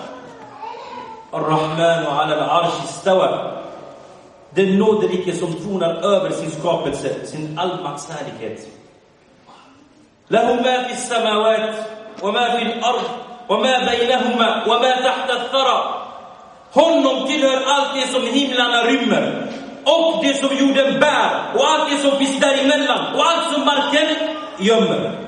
Ar-Rahman 1.31 2.05
och 2.05 2.21
al-Arsh 2.21 2.83
istawa. 2.83 3.51
Den 4.49 4.77
nåderike 4.79 5.35
som 5.35 5.53
tronar 5.53 5.93
över 5.93 6.29
sin 6.29 6.51
skapelse, 6.51 7.25
sin 7.25 7.59
allmaktshärlighet. 7.59 8.67
Lahu 10.27 10.55
ma 10.55 10.83
fi 10.87 10.95
samawat 10.95 11.75
wa 12.21 12.31
ma 12.31 12.45
fi 12.57 12.65
al-ard 12.65 13.05
wa 13.47 13.57
ma 13.57 13.85
bainahuma 13.85 14.65
wa 14.67 14.79
ma 14.79 14.91
tahta 15.05 15.33
al-thara. 15.33 15.79
Honom 16.71 17.27
tillhör 17.27 17.63
allt 17.67 17.93
det 17.95 18.07
som 18.07 18.27
himlarna 18.27 18.83
rymmer 18.83 19.44
och 19.84 20.24
det 20.24 20.34
som 20.34 20.56
jorden 20.56 21.00
bär 21.00 21.30
och 21.54 21.70
allt 21.70 21.90
det 21.90 21.96
som 21.96 22.18
finns 22.18 22.40
däremellan 22.40 23.14
och 23.14 23.26
allt 23.26 23.52
som 23.52 23.64
marken 23.64 24.08
gömmer. 24.58 25.20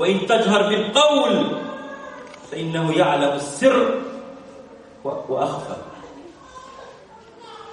وإن 0.00 0.26
تجهر 0.26 0.62
بالقول 0.68 1.56
فإنه 2.50 2.98
يعلم 2.98 3.32
السر 3.32 4.00
وأخفى. 5.04 5.76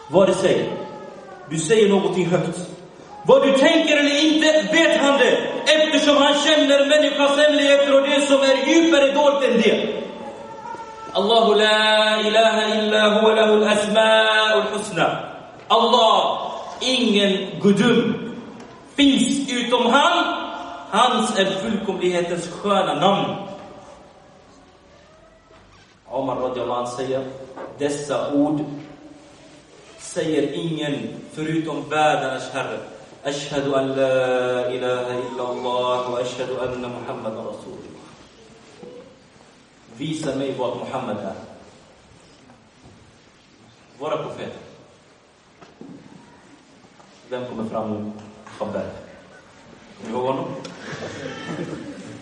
Vad 0.09 0.27
det 0.27 0.33
säger. 0.33 0.71
Du 1.49 1.57
säger 1.57 1.89
någonting 1.89 2.25
högt. 2.25 2.57
Vad 3.25 3.43
du 3.43 3.51
tänker 3.57 3.97
eller 3.97 4.25
inte 4.25 4.67
vet 4.71 5.01
han 5.01 5.19
det 5.19 5.37
eftersom 5.65 6.17
han 6.17 6.33
känner 6.33 6.85
människans 6.85 7.37
hemligheter 7.37 7.95
och 7.95 8.07
det 8.09 8.21
som 8.21 8.41
är 8.41 8.67
djupare 8.67 9.11
dolt 9.11 9.43
än 9.43 9.61
det. 9.61 9.93
الله 11.17 11.55
لا 11.55 12.19
إله 12.19 12.55
إلا 12.79 13.01
هو 13.07 13.31
له 13.31 13.53
الأسماء 13.53 14.20
الحسنى 14.20 14.20
Allah, 15.72 16.52
ingen 16.80 17.60
gudum, 17.60 18.34
finns 18.94 19.48
utom 19.48 19.86
han. 19.86 20.38
Hans 20.90 21.38
är 21.38 21.44
fullkomlighetens 21.44 22.48
sköna 22.48 22.94
namn. 22.94 23.48
Omar 26.06 26.36
radiallahu 26.36 26.96
säger, 26.96 27.24
dessa 27.78 28.32
ord 28.34 28.60
säger 29.98 30.52
ingen 30.52 31.08
förutom 31.32 31.88
världarnas 31.88 32.50
Herre. 32.52 32.78
Ashhadu 33.24 33.74
an 33.74 33.88
la 33.88 34.68
ilaha 34.72 35.12
illa 35.14 35.42
Allah 35.48 36.10
wa 36.10 36.20
ashhadu 36.20 36.58
anna 36.60 36.88
Muhammad 36.88 37.32
Rasulullah. 37.32 38.04
Visa 39.96 40.34
mig 40.36 40.54
vad 40.58 40.76
Muhammad 40.76 41.16
är. 41.16 41.34
Våra 43.98 44.16
profeter. 44.16 44.71
Vem 47.32 47.44
kommer 47.48 47.64
fram 47.64 47.90
nu? 47.90 48.12
Khabbab. 48.58 48.74
Kommer 48.74 50.06
du 50.06 50.10
ihåg 50.12 50.26
honom? 50.26 50.44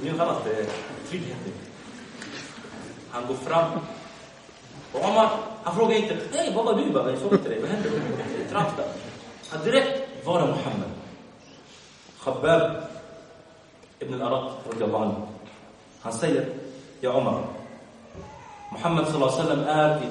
Nu 0.03 0.17
kallas 0.17 0.37
det 0.45 0.67
trygghet. 1.09 1.37
Han 3.11 3.27
går 3.27 3.35
fram. 3.35 3.71
Och 4.93 5.05
Omar, 5.05 5.31
han 5.63 5.77
frågar 5.77 5.97
inte 5.97 6.17
Nej, 6.33 6.53
vad 6.57 6.65
var 6.65 6.75
du? 6.75 7.11
Jag 7.11 7.19
såg 7.19 7.33
inte 7.33 7.49
dig. 7.49 7.61
Vad 7.61 7.71
hände? 7.71 7.89
Tramsta. 8.51 8.83
Han 9.51 9.65
direkt, 9.65 10.27
var 10.27 10.41
är 10.41 10.47
Muhammed? 10.47 10.91
Khabbab 12.25 12.73
ibn 13.99 14.23
al-Arat, 14.23 14.53
han 16.01 16.13
säger, 16.13 16.49
Ja 17.01 17.13
Omar, 17.13 17.43
Muhammed 18.73 19.07
sallallahu 19.07 19.41
alaihi 19.41 20.07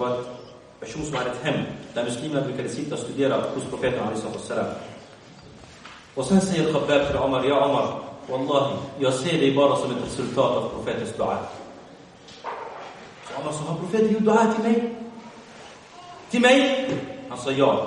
wasallam 0.00 0.37
är 0.80 0.86
i 0.86 0.86
Dar 0.86 0.86
al-Arqam 0.86 0.86
ibn 0.86 0.86
Abi 0.86 0.86
al-Arqam. 0.86 0.86
Det 0.86 0.86
var 0.86 0.86
en 0.86 0.86
person 0.86 1.04
som 1.04 1.14
hade 1.14 1.30
ett 1.30 1.42
hem 1.42 1.64
där 1.94 2.04
muslimerna 2.04 2.46
brukade 2.46 2.68
sitta 2.68 2.94
och 2.94 3.00
studera 3.00 3.36
hos 3.36 3.64
profeten 3.70 4.00
alaihi 4.00 4.20
Och 6.14 6.24
sen 6.24 6.40
säger 6.40 6.72
Khabbab 6.72 7.06
till 7.06 7.16
Omar, 7.16 7.44
ja 7.44 7.64
Omar, 7.64 8.00
Wallahi, 8.30 8.76
jag 8.98 9.14
ser 9.14 9.38
dig 9.38 9.56
bara 9.56 9.76
som 9.76 9.90
ett 9.90 10.04
resultat 10.04 10.56
av 10.56 10.68
profetens 10.68 11.16
dua. 11.16 11.38
Så 13.28 13.40
Omar 13.40 13.52
sa, 13.52 13.58
har 13.58 13.78
profeten 13.78 14.12
gjort 14.12 14.22
dua 14.22 14.52
till 14.54 14.62
mig? 14.62 14.94
till 16.30 16.40
mig? 16.40 16.90
Han 17.28 17.38
sa 17.38 17.50
ja. 17.50 17.86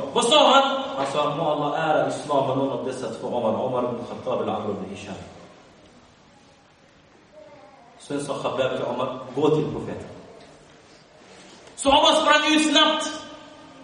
Sahaba 11.84 12.14
Så 12.14 12.22
sprang 12.22 12.54
ut 12.54 12.70
snabbt 12.70 13.10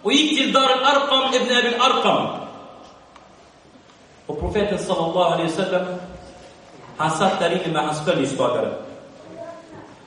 och 0.02 0.12
gick 0.12 0.38
till 0.38 0.52
Dar 0.52 0.68
al-Arqam 0.68 1.34
ibn 1.34 1.56
Abil-Arqam. 1.56 2.26
Och 4.26 4.40
profeten 4.40 4.78
sallallahu 4.78 5.32
alaihi 5.32 5.50
wasallam, 5.50 5.86
han 6.96 7.10
satt 7.10 7.40
där 7.40 7.50
inne 7.50 7.72
med 7.72 7.86
hans 7.86 8.04
följeslagare. 8.04 8.74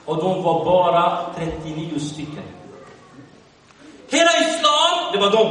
Och 0.05 0.17
de 0.17 0.43
var 0.43 0.65
bara 0.65 1.25
39 1.35 1.99
stycken. 1.99 2.43
Hela 4.09 4.31
islam, 4.31 5.11
det 5.13 5.19
var 5.19 5.31
de. 5.31 5.45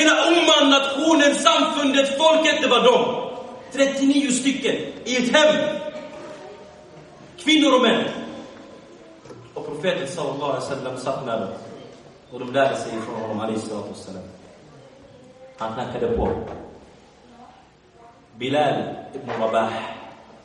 Hela 0.00 0.12
umman, 0.26 0.70
nationen, 0.70 1.34
samfundet, 1.34 2.18
folket, 2.18 2.62
det 2.62 2.68
var 2.68 2.82
de. 2.82 3.24
39 3.72 4.30
stycken 4.30 4.76
i 5.04 5.16
ett 5.16 5.36
hem. 5.36 5.78
Kvinnor 7.38 7.74
och 7.74 7.82
män. 7.82 8.23
Och 9.54 9.66
profeten 9.66 10.08
sallallahu 10.08 10.52
alaihi 10.52 10.60
wasallam 10.60 10.96
satt 10.98 11.26
med 11.26 11.40
dem. 11.40 11.48
Och 12.32 12.40
de 12.40 12.52
lärde 12.52 12.76
sig 12.76 13.00
från 13.00 13.20
honom, 13.20 13.40
alaihi 13.40 13.58
wassalam. 13.58 14.22
Han 15.58 15.74
knackade 15.74 16.16
på. 16.16 16.28
Bilal 18.36 18.82
ibn 19.14 19.30
Rabah, 19.40 19.72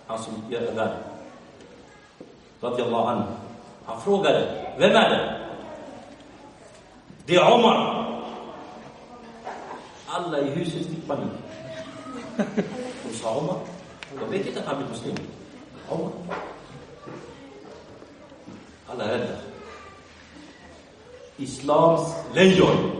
han 0.07 0.19
som 0.19 0.33
gör 0.49 0.67
adhan. 0.67 0.89
Radiallahu 2.61 3.07
anhu. 3.07 3.31
Han 3.85 4.01
frågade, 4.01 4.73
vem 4.77 4.95
är 4.95 5.09
det? 5.09 5.39
Det 7.25 7.35
är 7.35 7.53
Omar. 7.53 8.05
Alla 10.07 10.39
i 10.39 10.49
huset 10.49 10.87
fick 10.87 11.07
panik. 11.07 11.31
Är 18.93 19.07
rädda. 19.07 19.35
Islams 21.37 22.01
lejon 22.33 22.91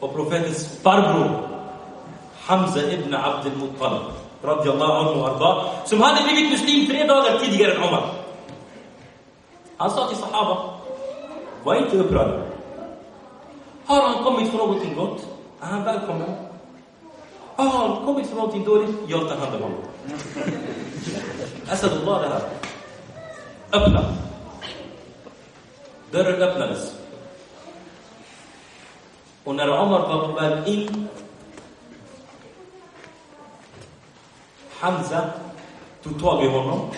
och 0.00 0.14
profetens 0.14 0.78
farbror 0.82 1.48
Hamza 2.40 2.92
ibn 2.92 3.14
Abd 3.14 3.46
al-Muttalib 3.46 4.02
radiyallahu 4.42 4.92
anhu 4.92 5.24
arda, 5.24 5.70
som 5.84 6.00
hade 6.00 6.22
blivit 6.22 6.50
muslim 6.50 6.86
tre 6.86 7.06
dagar 7.06 7.38
tidigare 7.38 7.72
än 7.74 7.82
Omar. 7.82 8.04
Han 9.76 9.90
sa 9.90 10.08
till 10.08 10.16
Sahaba, 10.16 10.70
var 11.64 11.74
inte 11.74 11.96
upprörda. 11.96 12.42
Har 13.86 14.08
han 14.08 14.24
kommit 14.24 14.50
för 14.50 14.58
någonting 14.58 14.94
gott, 14.94 15.26
är 15.60 15.66
han 15.66 15.84
välkommen. 15.84 16.30
Har 17.56 17.68
han 17.68 18.06
kommit 18.06 18.26
för 18.26 18.36
någonting 18.36 18.64
dåligt, 18.64 18.96
jag 19.08 19.28
tar 19.28 19.36
hand 19.36 19.54
om 19.54 19.62
honom. 19.62 19.78
Asadullah 21.70 22.20
det 22.22 22.28
här. 22.28 22.42
Öppna. 23.72 24.29
درجه 26.12 26.54
بنفسه 26.54 26.94
ونرى 29.46 29.72
عمر 29.72 30.00
بقبل 30.00 30.52
إن 30.68 31.06
حمزة 34.80 35.32
تطوغي 36.04 36.46
هونو 36.48 36.88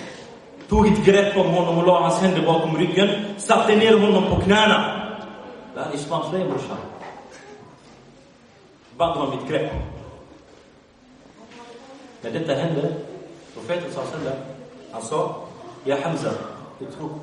توغي 0.70 0.90
تقريب 0.90 1.34
بهم 1.34 1.54
هونو 1.54 1.72
ملوع 1.72 2.06
عس 2.06 2.18
هند 2.24 2.38
بوكم 2.44 2.76
ريجن 2.76 3.38
ساتنير 3.38 3.94
هونو 3.96 4.20
بكنانا 4.36 4.78
لا 5.76 5.94
إسمان 5.94 6.20
خليم 6.22 6.52
رشا 6.52 6.78
بعد 8.98 9.18
ما 9.18 9.24
بيتقريب 9.24 9.70
ندت 12.24 12.50
هند 12.50 13.02
وفيت 13.56 13.82
صلى 13.92 14.04
الله 14.04 14.12
عليه 14.12 14.16
وسلم 14.96 15.32
يا 15.86 15.96
حمزة 15.96 16.32
اتركه 16.82 17.20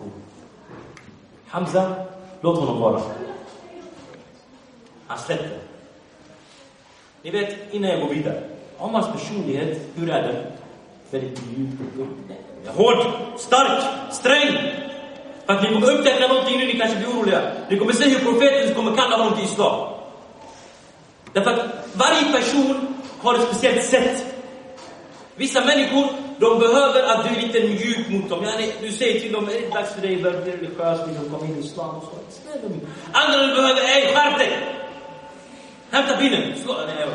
Hamza, 1.50 1.96
låt 2.42 2.60
honom 2.60 2.82
vara. 2.82 3.02
Han 5.08 5.18
släppte. 5.20 5.60
Ni 7.22 7.32
vet, 7.32 7.74
innan 7.74 7.90
jag 7.90 8.00
går 8.00 8.10
vidare. 8.10 8.44
Omars 8.78 9.06
personlighet, 9.06 9.82
hur 9.96 10.10
är 10.10 10.22
den? 10.22 10.36
Väldigt 11.12 11.42
mjuk 11.48 11.70
och 12.66 12.74
Hård, 12.74 13.06
stark, 13.38 13.84
sträng. 14.12 14.54
För 15.46 15.54
att 15.54 15.64
ni 15.64 15.74
kommer 15.74 15.92
upptäcka 15.92 16.28
någonting 16.28 16.58
nu, 16.58 16.66
ni 16.66 16.80
kanske 16.80 16.98
blir 16.98 17.08
oroliga. 17.08 17.52
Ni 17.70 17.78
kommer 17.78 17.94
se 17.94 18.10
hur 18.10 18.20
profeten 18.20 18.76
kommer 18.76 18.96
kalla 18.96 19.18
honom 19.18 19.36
till 19.36 19.46
islam. 19.46 19.90
Därför 21.34 21.52
att 21.52 21.88
varje 21.94 22.32
person 22.32 22.96
har 23.22 23.36
ett 23.36 23.48
speciellt 23.48 23.84
sätt. 23.84 24.26
Vissa 25.36 25.66
människor, 25.66 26.06
de 26.40 26.60
behöver 26.60 27.04
att 27.04 27.24
du 27.24 27.30
är 27.36 27.42
lite 27.42 27.60
mjuk 27.60 28.10
mot 28.10 28.30
dem. 28.30 28.46
Du 28.82 28.92
säger 28.92 29.20
till 29.20 29.32
dem, 29.32 29.50
är 29.50 29.54
det 29.54 29.74
dags 29.74 29.94
för 29.94 30.02
dig 30.02 30.16
att 30.16 30.22
börja 30.24 30.42
bli 30.42 30.52
religiös, 30.52 31.00
vill 31.08 31.16
du 31.24 31.30
komma 31.30 31.46
in 31.46 31.56
i 31.58 31.60
islam 31.60 31.96
och 31.96 32.04
så. 32.04 32.10
Andra 33.12 33.48
du 33.48 33.56
behöver, 33.56 33.82
ey 33.82 34.14
skärp 34.14 34.38
dig! 34.38 34.52
Hämta 35.92 36.18
pinnen! 36.18 36.54
Slå! 36.64 36.74
Nej. 36.88 37.08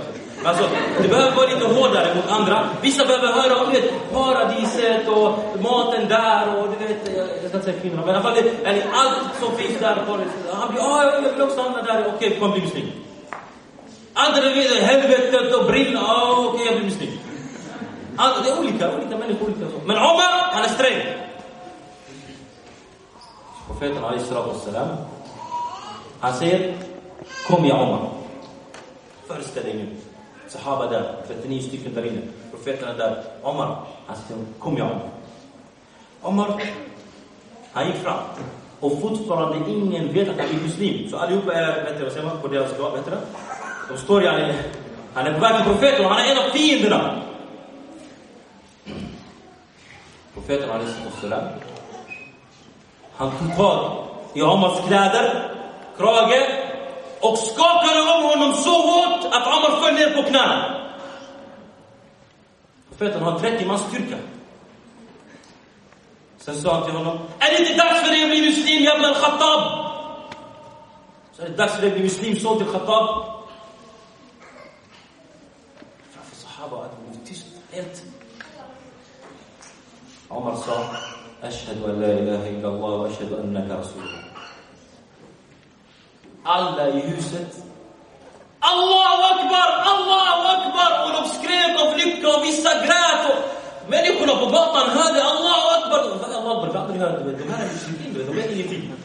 Alltså, 0.44 0.64
du 1.02 1.08
behöver 1.08 1.36
vara 1.36 1.46
lite 1.46 1.66
hårdare 1.66 2.14
mot 2.14 2.30
andra. 2.30 2.68
Vissa 2.82 3.04
behöver 3.04 3.28
höra 3.28 3.64
om 3.64 3.72
det, 3.72 3.82
paradiset 4.12 5.08
och 5.08 5.38
maten 5.62 6.08
där 6.08 6.58
och 6.58 6.68
du 6.68 6.86
vet, 6.86 7.16
jag, 7.16 7.26
jag 7.42 7.48
ska 7.48 7.56
inte 7.56 7.62
säga 7.62 7.80
kvinnorna, 7.80 8.06
men 8.06 8.14
i 8.14 8.18
alla 8.18 8.22
fall 8.22 8.42
allt 8.92 9.40
som 9.40 9.56
finns 9.56 9.80
där. 9.80 9.96
Han 10.52 10.72
blir, 10.72 10.82
ah, 10.82 11.04
jag 11.04 11.32
vill 11.32 11.42
också 11.42 11.62
hamna 11.62 11.82
där, 11.82 12.00
okej, 12.00 12.28
okay, 12.28 12.40
kom 12.40 12.50
bli 12.50 12.60
muslim. 12.60 12.90
Andra 14.14 14.48
vill 14.48 14.82
helvetet 14.82 15.54
och 15.54 15.64
brinna, 15.64 16.00
ah, 16.00 16.32
okej, 16.32 16.54
okay, 16.54 16.66
jag 16.66 16.74
blir 16.74 16.84
muslim. 16.84 17.10
Andra, 18.16 18.42
det 18.42 18.50
är 18.50 18.58
olika, 18.58 18.96
olika 18.96 19.18
människor, 19.18 19.46
olika 19.46 19.70
så. 19.70 19.86
Men 19.86 19.96
Omar, 19.96 20.52
han 20.52 20.64
är 20.64 20.68
sträng. 20.68 20.98
Profeten 23.66 24.04
Ali 24.04 24.20
Salam, 24.20 24.88
han 26.20 26.34
säger, 26.34 26.74
kom 27.46 27.64
ja 27.64 27.82
Omar. 27.82 28.08
Föreställ 29.26 29.64
dig 29.64 29.74
nu. 29.74 29.86
Sahaba 30.48 30.86
där, 30.86 31.16
39 31.28 31.62
stycken 31.62 31.94
där 31.94 32.06
inne. 32.06 32.20
Profeterna 32.50 32.94
där. 32.94 33.22
Omar, 33.42 33.76
han 34.06 34.16
sa 34.16 34.34
kom 34.58 34.76
jag 34.76 34.86
Omar. 34.86 35.08
Omar, 36.22 36.62
han 37.72 37.86
gick 37.86 37.96
fram. 37.96 38.18
Och 38.80 39.00
fortfarande 39.00 39.70
ingen 39.70 40.12
vet 40.12 40.28
att 40.28 40.38
han 40.38 40.58
är 40.58 40.62
muslim. 40.62 41.10
Så 41.10 41.16
allihopa 41.16 41.54
är, 41.54 41.84
vet 41.84 41.98
du, 41.98 42.04
vad 42.04 42.12
säger 42.12 42.26
man 42.26 42.40
på 42.40 42.48
deras 42.48 42.78
dag, 42.78 42.90
vet 42.90 43.04
du 43.04 43.10
det? 43.10 43.20
De 43.88 43.98
står 43.98 44.22
i, 44.22 44.26
han 44.26 44.40
är, 44.40 44.54
han 45.14 45.26
är 45.26 45.34
på 45.34 45.40
väg 45.40 45.56
till 45.56 45.64
profeten 45.64 46.04
och 46.04 46.10
han 46.10 46.26
är 46.26 46.32
en 46.32 46.38
av 46.38 46.50
fienderna. 46.50 47.22
Profeten 50.34 50.68
salam 51.20 51.44
han 53.16 53.56
tag 53.56 54.06
i 54.34 54.42
Omars 54.42 54.86
kläder, 54.86 55.56
krage 55.96 56.42
och 57.20 57.38
skakade 57.38 58.00
om 58.00 58.22
honom 58.22 58.52
så 58.52 58.70
hårt 58.70 59.24
att 59.24 59.46
Omar 59.46 59.80
föll 59.80 59.94
ner 59.94 60.22
på 60.22 60.28
knäna. 60.28 60.80
Profeten 62.88 63.22
har 63.22 63.38
30 63.38 63.66
mans 63.66 63.82
styrka. 63.88 64.16
Sen 66.38 66.62
sa 66.62 66.74
han 66.74 66.84
till 66.84 66.94
honom, 66.94 67.18
är 67.38 67.50
det 67.50 67.58
inte 67.58 67.84
dags 67.84 68.00
för 68.00 68.10
dig 68.10 68.22
att 68.24 68.30
bli 68.30 68.42
muslim, 68.42 68.82
jävla 68.82 69.08
al-Khattab? 69.08 69.84
Så 71.32 71.42
är 71.42 71.48
det 71.48 71.56
dags 71.56 71.74
för 71.74 71.80
dig 71.80 71.90
att 71.90 71.94
bli 71.94 72.02
muslim, 72.02 72.36
son 72.36 72.58
till 72.58 72.66
Khattab. 72.66 73.24
Framför 76.10 76.36
sahaba 76.36 76.76
att 76.84 76.90
de 76.90 77.10
blev 77.10 77.26
tyst 77.26 77.46
helt. 77.70 78.02
عمر 80.30 80.56
صح 80.56 80.90
أشهد 81.42 81.84
أن 81.84 82.00
لا 82.00 82.12
إله 82.12 82.48
إلا 82.48 82.68
الله 82.68 82.90
وأشهد 82.90 83.32
أنك 83.32 83.70
رسول 83.70 84.02
الله. 84.02 84.24
يوسف 86.88 87.64
الله 88.64 89.30
أكبر 89.30 89.68
الله 89.94 90.36
أكبر 90.54 90.90
ونبسكريت 91.04 91.74
وفليبك 91.80 92.24
وميستقرات 92.24 93.24
من 93.88 93.98
يقول 93.98 94.30
أبو 94.30 94.46
بطن 94.46 94.86
هذا 94.90 95.22
الله 95.24 95.60
أكبر 95.78 96.00
الله 96.14 96.52
أكبر 96.52 96.68
بعطني 96.72 96.98
هذا 96.98 97.18
بعطني 97.20 97.44
هذا 97.44 97.70
بعطني 98.32 98.62
هذا 98.62 98.96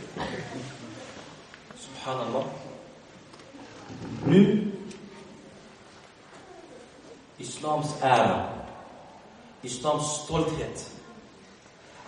سبحان 1.80 2.20
الله. 2.28 2.45
Nu, 4.26 4.41
إسلام 7.41 7.84
ära, 8.03 8.49
إسلام 9.65 9.99
stolthet, 9.99 10.99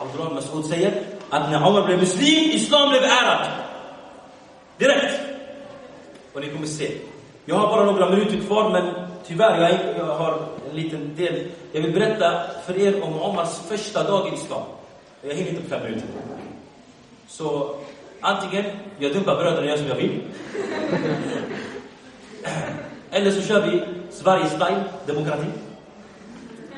Abdullah 0.02 0.34
Mas'ud 0.34 0.64
säger 0.64 1.04
att 1.30 1.52
när 1.52 1.68
Omar 1.68 1.86
blev 1.86 2.00
muslim, 2.00 2.52
Islam 2.52 2.90
blev 2.90 3.04
ärad. 3.04 3.48
Direkt. 4.78 5.20
Och 6.34 6.42
ni 6.42 6.50
kommer 6.50 6.68
se. 6.68 6.92
Jag 7.46 7.56
har 7.56 7.68
bara 7.68 7.86
några 7.86 8.10
minuter 8.10 8.40
kvar, 8.48 8.70
men 8.70 8.94
tyvärr, 9.28 9.62
jag, 9.62 9.98
jag 9.98 10.16
har 10.16 10.46
en 10.70 10.76
liten 10.76 11.16
del. 11.16 11.48
Jag 11.72 11.82
vill 11.82 11.94
berätta 11.94 12.42
för 12.66 12.78
er 12.78 13.04
om 13.04 13.22
Omars 13.22 13.60
första 13.68 14.04
dag 14.04 14.28
i 14.28 14.34
Islam. 14.34 14.64
Jag 15.22 15.36
hinner 15.36 15.50
inte 15.50 15.62
på 15.62 15.70
fem 15.70 15.84
minuter. 15.84 16.08
Så 17.28 17.76
Antingen 18.24 18.66
jag 19.00 19.14
dumpar 19.14 19.36
bröderna 19.36 19.60
och 19.60 19.66
gör 19.66 19.78
som 19.78 19.88
jag 19.88 19.96
vill. 19.96 20.22
Eller 23.12 23.32
så 23.32 23.42
kör 23.42 23.62
vi 23.62 23.84
Sverige-style, 24.12 24.84
demokrati. 25.06 25.46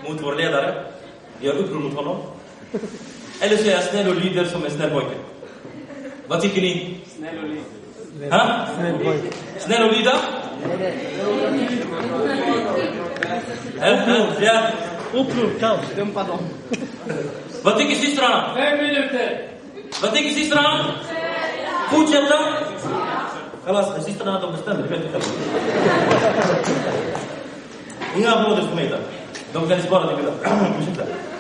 Mot 0.07 0.21
vår 0.21 0.36
ledare. 0.36 0.86
Gör 1.39 1.53
uppror 1.53 1.80
mot 1.80 1.93
honom. 1.93 2.17
Eller 3.41 3.57
så 3.57 3.63
är 3.63 3.71
jag 3.71 3.84
snäll 3.84 4.07
och 4.07 4.15
lyder 4.15 4.45
som 4.45 4.65
en 4.65 4.71
snäll 4.71 4.89
pojke. 4.89 5.15
Vad 6.27 6.41
tycker 6.41 6.61
ni? 6.61 6.97
Snäll 7.17 7.38
och 7.38 7.49
liten. 7.49 8.31
Ha? 8.31 8.67
Snäll 9.59 9.89
och 9.89 9.97
lyda? 9.97 10.15
Ja. 14.41 14.67
Uppror, 15.13 15.59
kaos. 15.59 15.79
Dumpa 15.95 16.23
dem. 16.23 16.39
Vad 17.63 17.77
tycker 17.77 17.95
systrarna? 17.95 18.53
Fem 18.55 18.77
minuter! 18.77 19.49
Vad 20.01 20.13
tycker 20.13 20.29
systrarna? 20.29 20.86
Fortsätta? 21.91 22.39
Kalas, 23.65 24.05
systrarna 24.05 24.39
de 24.39 24.51
bestämmer, 24.51 24.88
vet 24.88 25.11
själv. 25.11 25.23
Inga 28.17 28.31
applåder 28.31 28.61
för 28.61 28.75
mig 28.75 28.88
där. 28.88 28.99
De 29.53 29.69
kan 29.69 29.81
spara 29.81 30.07
till 30.07 30.17
middag. 30.17 30.34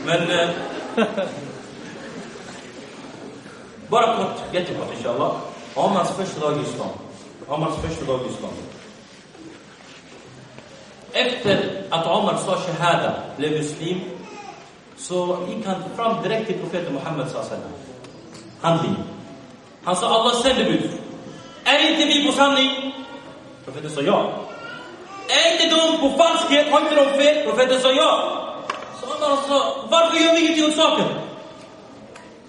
Men... 0.05 0.49
Eh, 3.83 3.89
bara 3.89 4.17
kort, 4.17 4.53
jättekort 4.53 4.87
inshallah. 4.97 5.31
Omars 5.75 6.07
första 6.09 6.39
dag 6.39 6.57
i 6.57 6.61
Islam. 6.61 6.89
Omars 7.47 7.75
första 7.75 8.05
dag 8.05 8.19
i 8.21 8.29
Islam. 8.33 8.51
Efter 11.13 11.83
att 11.89 12.07
Omar 12.07 12.37
sa 12.45 12.55
shahada, 12.55 13.13
blev 13.37 13.51
muslim, 13.51 13.99
så 14.97 15.37
gick 15.49 15.65
han 15.65 15.75
fram 15.95 16.23
direkt 16.23 16.47
till 16.47 16.59
profeten 16.59 16.93
Muhammed 16.93 17.27
sallallahu 17.27 17.55
alaihi 17.55 17.63
wasallam. 17.63 17.71
Handling. 18.61 18.95
Han 19.83 19.95
sa 19.95 20.07
Allahs 20.07 20.41
sändebud. 20.43 20.91
Är 21.63 21.91
inte 21.91 22.05
vi 22.05 22.27
på 22.27 22.31
sanning? 22.31 22.93
Profeten 23.65 23.91
sa 23.91 24.01
ja. 24.01 24.31
Är 25.29 25.53
inte 25.53 25.75
de 25.75 25.99
på 25.99 26.17
falskhet? 26.17 26.71
Har 26.71 26.81
inte 26.81 26.95
de 26.95 27.05
fel? 27.23 27.45
Profeten 27.45 27.81
sa 27.81 27.91
ja. 27.91 28.39
Så 29.01 29.05
Omar 29.05 29.37
sa, 29.47 29.85
varför 29.89 30.17
gör 30.17 30.33
vi 30.33 30.39
ingenting 30.39 30.65
åt 30.65 30.75
saken? 30.75 31.07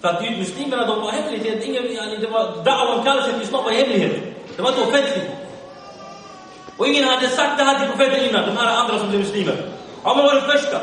För 0.01 0.07
att 0.07 0.21
muslimerna, 0.21 0.85
de 0.85 1.01
var 1.01 1.11
hemlighet. 1.11 1.63
Ingen, 1.63 1.83
det 2.21 2.27
var 2.27 2.43
da'wan 2.43 3.03
kallade 3.03 3.23
sig 3.23 3.33
till 3.33 3.43
islam 3.43 3.63
var 3.63 3.71
hemlighet. 3.71 4.15
Det 4.55 4.61
var 4.61 4.69
inte 4.69 4.81
offentligt. 4.81 5.29
Och 6.77 6.87
ingen 6.87 7.03
hade 7.03 7.29
sagt 7.29 7.57
det 7.57 7.63
här 7.63 7.79
till 7.79 7.87
profeten 7.87 8.29
innan, 8.29 8.45
de 8.45 8.57
här 8.57 8.75
andra 8.75 8.99
som 8.99 9.09
blev 9.09 9.19
muslimer. 9.21 9.55
Omar 10.03 10.23
var 10.23 10.33
den 10.33 10.41
första. 10.41 10.77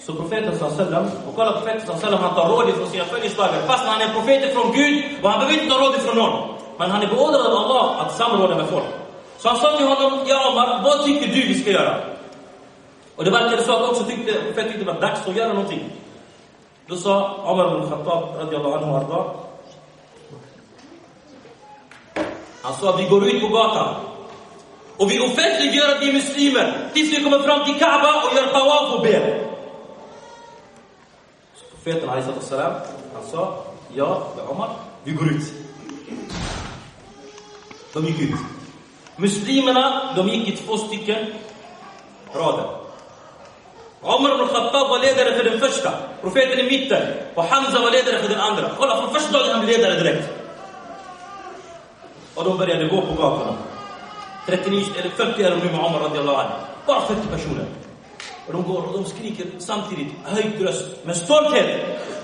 Så 0.00 0.14
profeten 0.14 0.58
sallam, 0.58 1.04
och 1.28 1.36
kolla 1.36 1.52
profeten 1.52 1.98
sallam, 2.00 2.20
han 2.20 2.34
tar 2.34 2.48
råd 2.48 2.74
från 2.74 2.90
sina 2.90 3.04
följeslagare. 3.04 3.62
Fast 3.66 3.84
han 3.84 4.00
är 4.00 4.08
profet 4.08 4.54
från 4.54 4.72
Gud 4.72 5.04
och 5.22 5.30
han 5.30 5.40
behöver 5.40 5.62
inte 5.62 5.74
ta 5.74 5.80
råd 5.80 5.94
från 5.94 6.16
någon. 6.16 6.54
Men 6.78 6.90
han 6.90 7.02
är 7.02 7.06
beordrad 7.06 7.46
av 7.46 7.56
Allah 7.56 8.00
att 8.00 8.16
samråda 8.16 8.56
med 8.56 8.66
folk. 8.66 8.84
Så 9.38 9.48
han 9.48 9.58
sa 9.58 9.76
till 9.76 9.86
honom, 9.86 10.20
ja 10.26 10.50
Omar, 10.52 10.80
vad 10.84 11.04
tycker 11.04 11.26
du 11.26 11.46
vi 11.46 11.60
ska 11.60 11.70
göra? 11.70 11.96
Och 13.16 13.24
det 13.24 13.30
verkade 13.30 13.62
så 13.62 13.72
att 13.72 13.90
också 13.90 14.04
tyckte, 14.04 14.32
profeten 14.32 14.72
tyckte 14.72 14.84
det 14.84 14.92
var 14.92 15.00
dags 15.00 15.28
att 15.28 15.36
göra 15.36 15.48
någonting. 15.48 15.90
Då 16.86 16.96
sa 16.96 17.44
Omar 17.44 17.76
ibn 17.76 17.88
Khattab, 17.88 18.22
radiallahu 18.38 18.74
anhu 18.74 18.96
arda. 18.96 19.34
Han 22.62 22.96
vi 22.96 23.08
går 23.08 23.26
ut 23.26 23.40
på 23.40 23.48
gatan. 23.48 23.94
Och 24.96 25.10
vi 25.10 25.20
offentliggör 25.20 25.94
att 25.94 26.02
vi 26.02 26.08
är 26.08 26.12
muslimer 26.12 26.90
tills 26.92 27.18
vi 27.18 27.24
kommer 27.24 27.38
fram 27.38 27.64
till 27.64 27.74
Kaaba 27.74 28.22
och 28.22 28.36
gör 28.36 28.46
tawaf 28.46 28.94
och 28.94 29.02
ber. 29.02 29.50
Så 31.54 31.64
profeten 31.74 32.08
salam, 32.40 32.72
han 33.14 33.30
sa, 33.30 33.64
ja, 33.94 34.22
Omar, 34.48 34.70
vi 35.04 35.12
går 35.12 35.30
ut. 35.30 35.52
De 37.92 38.04
gick 38.06 38.20
ut. 38.20 38.34
Muslimerna, 39.16 40.12
de 40.16 40.28
gick 40.28 40.48
i 40.48 40.56
två 40.56 40.78
stycken 40.78 41.26
rader. 42.34 42.83
Omar 44.04 44.34
ibn 44.34 44.48
Khattab 44.48 44.88
var 44.88 44.98
ledare 44.98 45.34
för 45.36 45.44
den 45.44 45.60
första, 45.60 45.92
profeten 46.20 46.58
i 46.58 46.62
mitten, 46.62 47.02
och 47.34 47.44
Hamza 47.44 47.80
var 47.80 47.90
ledare 47.90 48.18
för 48.18 48.28
den 48.28 48.40
andra. 48.40 48.70
Kolla, 48.78 48.96
från 49.00 49.14
första 49.14 49.38
dagen 49.38 49.50
han 49.50 49.66
blev 49.66 49.78
ledare 49.78 50.00
direkt. 50.00 50.28
Och 52.34 52.44
de 52.44 52.58
började 52.58 52.88
gå 52.88 53.00
på 53.00 53.22
gatorna. 53.22 53.56
39, 54.46 54.84
eller 54.98 55.10
40 55.10 55.42
är 55.42 55.50
de 55.50 55.56
nu 55.56 55.72
med 55.72 55.84
Omar 55.84 56.00
radiallahu 56.00 56.36
anhu. 56.36 56.52
Bara 56.86 57.00
40 57.00 57.20
personer. 57.28 57.66
Och 58.46 58.52
de 58.52 58.62
går 58.62 58.86
och 58.86 58.92
de 58.92 59.04
skriker 59.04 59.46
samtidigt, 59.58 60.12
höjd 60.24 60.62
röst, 60.62 61.04
med 61.04 61.16
stolthet. 61.16 61.66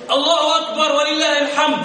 Allahu 0.07 0.49
akbar 0.61 0.95
wa 0.95 1.05
lillahi 1.05 1.41
alhamd. 1.41 1.85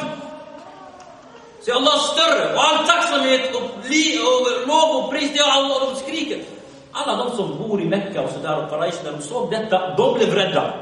Så 1.65 1.75
Allah 1.75 1.93
är 1.93 1.99
större 1.99 2.55
och 2.55 2.63
all 2.63 2.87
tacksamhet 2.87 3.55
och, 3.55 3.89
li, 3.89 4.19
och 4.19 4.67
lov 4.67 4.95
och 4.95 5.11
pris 5.11 5.31
Det 5.33 5.39
är 5.39 5.51
Allah. 5.51 5.81
Och 5.81 5.93
de 5.93 5.95
skriker. 5.95 6.54
Alla 6.97 7.15
de 7.15 7.35
som 7.35 7.57
bor 7.57 7.81
i 7.81 7.85
Mecka 7.85 8.21
och 8.21 8.29
sådär 8.29 8.63
och 8.63 8.69
Quraysh, 8.69 9.03
när 9.03 9.11
de 9.11 9.21
såg 9.21 9.51
detta, 9.51 9.95
de 9.95 10.13
blev 10.13 10.33
rädda. 10.33 10.73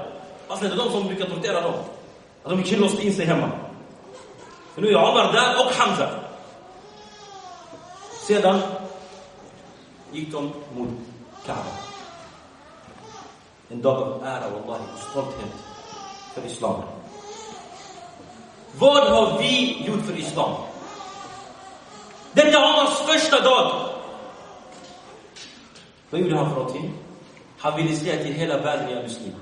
Fast 0.48 0.62
det 0.62 0.68
är 0.68 0.76
de 0.76 0.92
som 0.92 1.08
brukar 1.08 1.26
tortera 1.26 1.62
dem. 1.62 1.74
Att 2.44 2.50
de 2.50 2.62
gick 2.62 2.80
låste 2.80 3.06
in 3.06 3.14
sig 3.14 3.26
hemma. 3.26 3.50
För 4.74 4.82
nu 4.82 4.88
är 4.88 4.96
Omar 4.96 5.34
där 5.34 5.66
och 5.66 5.72
Hamza. 5.74 6.10
Sedan 8.28 8.62
gick 10.12 10.32
de 10.32 10.52
mot 10.76 10.90
Kaaba. 11.46 11.62
En 13.70 13.82
dag 13.82 14.02
av 14.02 14.26
ära, 14.26 14.50
wallahi, 14.50 14.84
och 14.94 15.00
stolthet 15.00 15.54
för 16.34 16.46
Islam. 16.46 16.82
Vad 18.80 19.08
har 19.08 19.40
vi 19.40 19.84
gjort 19.88 20.06
för 20.06 20.18
Islam? 20.18 20.52
Detta 22.34 22.48
är 22.48 22.74
Omars 22.74 22.98
första 22.98 23.40
dag. 23.40 23.93
Vad 26.14 26.22
gjorde 26.22 26.36
han 26.36 26.50
för 26.50 26.56
någonting? 26.56 26.94
Han 27.58 27.76
ville 27.78 27.96
säga 27.96 28.24
till 28.24 28.34
hela 28.34 28.58
världen, 28.58 28.90
jag 28.90 29.00
är 29.00 29.04
muslim. 29.04 29.34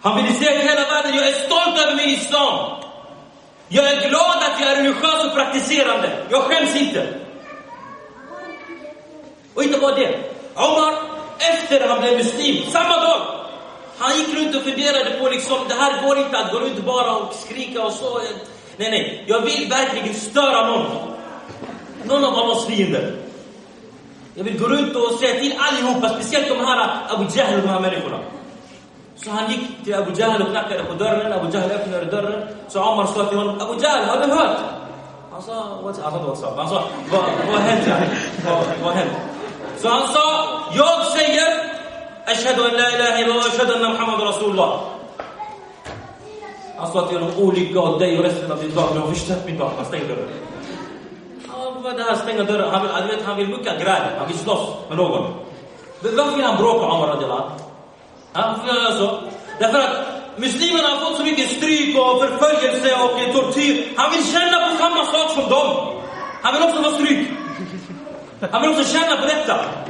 Han 0.00 0.16
ville 0.16 0.32
säga 0.32 0.50
till 0.50 0.68
hela 0.68 0.80
världen, 0.80 1.16
jag 1.16 1.28
är 1.28 1.32
stolt 1.32 1.78
över 1.82 1.96
min 1.96 2.08
islam. 2.08 2.82
Jag 3.68 3.92
är 3.92 4.08
glad 4.08 4.36
att 4.36 4.60
jag 4.60 4.70
är 4.70 4.76
religiös 4.76 5.24
och 5.24 5.34
praktiserande. 5.34 6.26
Jag 6.30 6.42
skäms 6.42 6.76
inte. 6.76 7.14
Och 9.54 9.62
inte 9.62 9.78
bara 9.78 9.94
det. 9.94 10.18
Omar, 10.54 10.94
efter 11.38 11.88
han 11.88 12.00
blev 12.00 12.16
muslim, 12.16 12.70
samma 12.70 12.96
dag, 12.96 13.20
han 13.98 14.16
gick 14.18 14.38
runt 14.38 14.56
och 14.56 14.62
funderade 14.62 15.10
på 15.10 15.28
liksom, 15.28 15.58
det 15.68 15.74
här 15.74 16.06
går 16.06 16.18
inte 16.18 16.38
att 16.38 16.52
gå 16.52 16.58
runt 16.58 16.84
bara 16.84 17.16
och 17.16 17.34
skrika 17.34 17.84
och 17.84 17.92
så. 17.92 18.20
Nej, 18.76 18.90
nej, 18.90 19.24
jag 19.26 19.40
vill 19.40 19.68
verkligen 19.70 20.14
störa 20.14 20.66
någon. 20.66 20.86
Någon 22.04 22.24
av 22.24 22.34
Allahs 22.34 22.66
fiender. 22.66 23.27
Jag 24.38 24.44
vill 24.44 24.58
gå 24.58 24.66
runt 24.68 24.96
och 24.96 25.18
säga 25.18 25.40
till 25.40 25.54
allihopa, 25.58 26.08
speciellt 26.08 26.48
de 26.48 26.58
här 26.66 26.78
Abu 27.08 27.24
Jahl 27.34 27.54
och 27.54 27.62
de 27.62 27.68
här 27.68 27.80
människorna. 27.80 28.18
Så 29.16 29.30
han 29.30 29.50
gick 29.50 29.84
till 29.84 29.94
Abu 29.94 30.12
Jahl 30.16 30.42
och 30.42 30.50
knackade 30.50 30.84
på 30.84 30.94
dörren. 30.94 31.32
Abu 31.32 31.48
Jahl 31.52 31.70
öppnade 31.70 32.04
dörren. 32.04 32.48
Så 32.68 32.82
Omar 32.82 33.06
sa 33.06 33.24
till 33.24 33.38
honom, 33.38 33.60
Abu 33.60 33.74
Jahl, 33.82 34.04
har 34.04 34.26
du 34.26 34.32
hört? 34.32 34.58
Han 35.32 35.42
sa, 35.42 35.52
what's 35.82 35.98
up? 35.98 36.04
Han 36.04 36.36
sa, 36.36 36.54
han 36.56 36.68
sa 36.68 36.84
vad, 37.12 37.24
vad 37.52 37.60
hände? 37.60 38.08
Vad, 38.46 38.64
vad 38.84 38.94
hände? 38.94 39.14
Så 39.76 39.88
han 39.88 40.08
sa, 40.08 40.24
jag 40.74 41.04
säger 41.06 41.48
Ashhadu 42.26 42.62
an 42.62 42.72
la 42.72 42.88
ilaha 42.94 43.20
illallah 43.20 43.44
wa 43.44 43.50
ashhadu 43.52 43.74
anna 43.74 43.88
Muhammad 43.88 44.20
rasulullah. 44.20 44.80
Han 46.76 46.92
sa 46.92 47.06
till 47.08 47.18
honom, 47.18 47.38
olycka 47.38 47.80
åt 47.80 47.98
dig 47.98 48.18
och 48.18 48.24
resten 48.24 48.52
av 48.52 48.58
din 48.60 48.74
dag. 48.74 48.88
Du 48.94 49.00
har 49.00 49.08
förstört 49.08 49.46
min 49.46 49.58
dag. 49.58 49.70
Han 49.76 49.84
stängde 49.84 50.14
dörren. 50.14 50.47
هذا 51.88 52.12
استنى 52.12 52.44
دور 52.44 52.60
هذا 52.64 52.84
الأدوات 52.84 53.22
هم 53.28 53.40
يلبك 53.40 53.68
أجراد 53.68 54.02
هم 54.20 54.30
يسلوس 54.30 54.60
من 54.90 54.98
أول 54.98 55.24
دفع 56.02 56.30
فينا 56.30 56.50
بروك 56.50 56.82
عمر 56.84 57.08
رضي 57.08 57.24
الله 57.24 57.56
ها 58.36 58.54
فينا 58.54 58.88
لسه 58.88 59.20
دفع 59.60 59.88
مسلمين 60.38 60.84
أفضل 60.84 61.16
سوي 61.16 61.30
كستريك 61.30 61.96
أو 61.96 62.18
في 62.20 62.26
فرجل 62.26 62.82
سيا 62.82 62.96
أو 62.96 63.08
في 63.08 63.32
تورتير 63.32 63.86
هم 63.98 64.12
يشلنا 64.18 64.58
بكم 64.74 65.00
مسوات 65.00 65.30
في 65.30 65.40
الدم 65.40 65.70
هم 66.44 66.54
يلبس 66.54 66.86
مستريك 66.86 67.30
هم 68.54 68.64
يلبس 68.64 68.92
شلنا 68.92 69.14
بريتا 69.14 69.84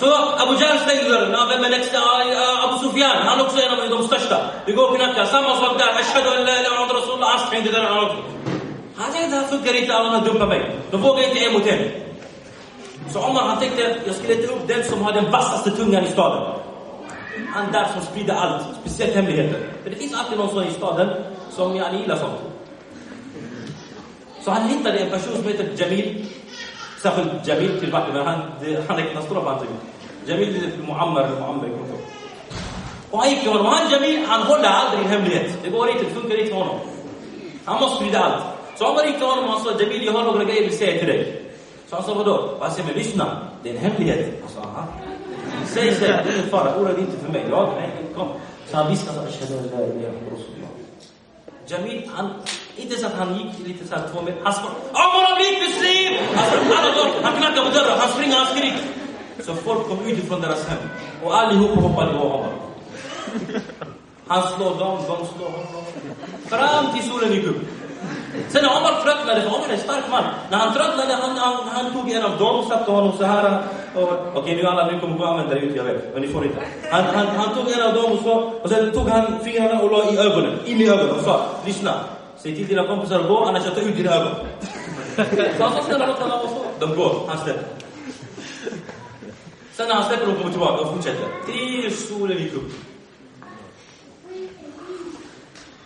سوا 0.00 0.42
أبو 0.42 0.54
جالس 0.54 0.86
تيجي 0.86 1.08
دور 1.08 1.24
نا 1.28 1.46
في 1.46 1.56
من 1.58 1.74
أكس 1.74 1.94
أبو 2.64 2.76
سفيان 2.88 3.28
هم 3.28 3.38
يلبس 3.40 3.54
أنا 3.54 3.82
من 3.84 3.90
دم 3.90 4.02
ستة 4.06 4.38
يقول 4.68 4.92
فينا 4.98 5.12
كلا 5.12 5.24
سام 5.24 5.44
مسوات 5.44 5.76
ده 5.78 6.00
أشهد 6.00 6.26
أن 6.26 6.44
لا 6.44 6.60
إله 6.60 6.68
إلا 6.68 6.82
الله 6.84 6.92
رسول 6.98 7.14
الله 7.14 7.34
أصحين 7.34 7.62
دينا 7.62 7.78
على 7.78 7.98
رجل 8.00 8.22
han 8.96 9.08
också. 9.08 9.12
Han 9.12 9.12
tänkte, 9.12 9.36
det 9.36 9.42
här 9.42 9.48
funkar 9.48 9.82
inte. 9.82 9.94
Alla 9.94 10.20
de 10.20 10.24
dumpar 10.24 10.46
mig. 10.46 10.70
De 10.90 11.02
vågar 11.02 11.28
inte 11.28 11.44
en 11.44 11.52
mot 11.52 11.66
en. 11.66 11.90
Så 13.12 13.20
Omar 13.20 13.42
han 13.42 13.58
tänkte, 13.58 13.96
jag 14.06 14.14
ska 14.14 14.28
leta 14.28 14.52
upp 14.52 14.68
den 14.68 14.84
som 14.84 15.02
har 15.02 15.12
den 15.12 15.30
vassaste 15.30 15.70
tungan 15.70 16.04
i 16.04 16.08
staden. 16.08 16.52
Han 17.54 17.72
där 17.72 17.88
som 17.92 18.02
sprider 18.02 18.34
allt, 18.34 18.62
speciellt 18.80 19.14
hemligheter. 19.14 19.60
För 19.82 19.90
det 19.90 19.96
finns 19.96 20.14
alltid 20.14 20.38
någon 20.38 20.50
sån 20.50 20.64
i 20.64 20.70
staden 20.70 21.08
som 21.50 21.76
jag 21.76 21.94
gillar 21.94 22.16
sånt. 22.16 22.40
Så 24.40 24.50
han 24.50 24.68
hittade 24.68 24.98
en 24.98 25.10
person 25.10 25.36
som 25.36 25.44
heter 25.44 25.70
Jamil. 25.76 26.26
Särskilt 27.02 27.46
Jamil 27.46 27.80
till 27.80 27.92
vatten, 27.92 28.14
men 28.14 28.26
han, 28.26 28.40
han 28.88 28.98
är 28.98 29.02
katastrof 29.02 29.46
antagligen. 29.46 29.76
Jamil 30.26 30.56
är 30.56 30.86
Muammar 30.86 31.28
Muammar, 31.28 31.66
jag 31.66 31.98
Och 33.10 33.18
han 33.18 33.30
gick 33.30 33.40
till 33.40 33.50
honom. 33.50 33.66
Han 33.66 33.90
Jamil, 33.90 34.24
han 34.28 34.42
håller 34.42 34.68
aldrig 34.68 35.04
en 35.04 35.10
hemlighet. 35.10 35.58
Det 35.62 35.70
går 35.70 35.90
inte, 35.90 36.04
det 36.04 36.10
funkar 36.10 36.38
inte 36.38 36.50
för 36.50 36.58
honom. 36.58 36.78
Han 37.64 37.80
måste 37.80 37.96
sprida 37.96 38.18
allt. 38.18 38.55
Så 38.78 38.86
Omar 38.86 39.04
gick 39.04 39.16
till 39.16 39.26
honom 39.26 39.54
och 39.54 39.60
sa, 39.60 39.80
Jamil, 39.80 40.04
jag 40.04 40.12
har 40.12 40.24
några 40.24 40.44
grejer 40.44 40.62
vill 40.62 40.78
säga 40.78 40.98
till 40.98 41.08
dig. 41.08 41.42
Så 41.88 41.96
han 41.96 42.04
sa, 42.04 42.14
vadå? 42.14 42.34
Och 42.34 42.64
han 42.64 42.74
sa, 42.74 42.82
men 42.86 42.94
lyssna, 42.94 43.38
det 43.62 43.70
är 43.70 43.74
en 43.74 43.80
hemlighet. 43.80 44.40
Han 44.42 44.50
sa, 44.54 44.60
aha. 44.68 44.84
Säg, 45.66 45.94
säg, 45.94 46.08
det 46.08 46.14
är 46.14 46.36
ingen 46.36 46.50
fara, 46.50 46.76
oroa 46.76 46.92
dig 46.92 47.00
inte 47.00 47.18
för 47.24 47.32
mig. 47.32 47.44
Ja, 47.50 47.72
nej, 47.80 47.90
kom. 48.16 48.28
Så 48.70 48.76
han 48.76 48.90
viskade, 48.90 49.20
ashhadu 49.20 49.58
an 49.58 49.64
la 49.72 49.78
ilaha 49.86 49.96
illallah. 49.96 50.66
Jamil, 51.68 52.10
han, 52.14 52.30
inte 52.76 52.96
så 52.96 53.06
att 53.06 53.14
han 53.14 53.36
gick 53.38 53.66
lite 53.66 53.88
så 53.88 53.94
här 53.94 54.02
två 54.12 54.22
meter. 54.22 54.40
Han 54.44 54.52
sprang, 54.52 54.74
Omar 54.90 55.22
har 55.28 55.36
blivit 55.36 55.58
muslim! 55.68 56.12
Alltså, 56.36 56.56
alla 56.78 56.94
dagar, 56.96 57.22
han 57.22 57.32
knackade 57.32 57.70
på 57.70 57.78
dörren, 57.78 57.98
han 57.98 58.08
springer, 58.08 58.36
han 58.36 58.46
skriker. 58.56 58.80
Så 59.46 59.54
folk 59.54 59.88
kom 59.88 60.06
ut 60.06 60.28
från 60.28 60.40
deras 60.40 60.66
hem. 60.68 60.78
Och 61.24 61.38
allihopa 61.38 61.80
hoppade 61.80 62.18
på 62.18 62.24
Omar. 62.24 62.52
Han 64.26 64.42
slår 64.48 64.78
dem, 64.78 64.98
de 65.08 65.16
slår 65.26 65.50
honom. 65.50 65.84
Fram 66.46 66.92
till 66.94 67.10
solen 67.10 67.32
gick 67.32 67.44
upp. 67.44 67.56
Sen 68.48 68.62
när 68.64 68.70
Omar 68.78 69.00
tröttnade, 69.04 69.40
för 69.40 69.48
Omar 69.48 69.68
är 69.68 69.72
en 69.72 69.78
stark 69.80 70.04
man. 70.10 70.24
När 70.50 70.58
han 70.58 70.74
tröttnade, 70.74 71.14
han, 71.22 71.36
han, 71.36 71.68
han 71.68 71.92
tog 71.92 72.10
en 72.10 72.24
av 72.24 72.38
dem, 72.38 72.64
satte 72.68 72.90
honom 72.90 73.12
så 73.18 73.24
här. 73.24 73.62
och- 73.94 74.36
Okej, 74.38 74.56
nu 74.56 74.66
alla, 74.66 74.86
nu 74.90 75.00
kommer 75.00 75.20
och 75.22 75.28
använda 75.28 75.54
det 75.54 75.60
ut, 75.60 75.76
jag 75.76 75.84
vet. 75.84 76.12
Men 76.12 76.22
ni 76.22 76.28
får 76.28 76.44
inte. 76.44 76.60
Han, 76.90 77.04
han, 77.04 77.26
han 77.26 77.54
tog 77.54 77.72
en 77.72 77.82
av 77.82 77.94
dem 77.94 78.12
och 78.12 78.18
så, 78.24 78.32
och 78.62 78.68
sen 78.70 78.92
tog 78.92 79.08
han 79.08 79.40
fingrarna 79.44 79.80
och 79.82 79.90
la 79.90 80.12
i 80.12 80.18
ögonen, 80.18 80.58
in 80.64 80.80
i 80.80 80.88
ögonen 80.88 81.10
och 81.10 81.24
sa, 81.24 81.46
lyssna. 81.66 81.94
Säg 82.38 82.56
till 82.56 82.66
dina 82.66 82.86
kompisar 82.86 83.20
att 83.20 83.28
gå, 83.28 83.44
annars 83.44 83.64
jag 83.64 83.74
tar 83.74 83.82
ut 83.82 83.96
dina 83.96 84.14
ögon. 84.14 84.32
Så 85.56 85.62
han 85.62 85.72
sa, 85.72 85.82
snälla 85.86 86.06
låt 86.06 86.22
alla 86.22 86.36
vara 86.36 86.48
så. 86.48 86.62
De 86.78 86.96
går, 86.96 87.14
han 87.28 87.38
släpper. 87.38 87.62
Sen 89.72 89.88
när 89.88 89.94
han 89.94 90.04
släpper, 90.04 90.26
de 90.26 90.34
kommer 90.36 90.50
tillbaka 90.50 90.82
och 90.82 90.94
fortsätter. 90.94 91.26
Tills 91.52 92.08
solen 92.08 92.38
gick 92.38 92.54
upp. 92.54 92.72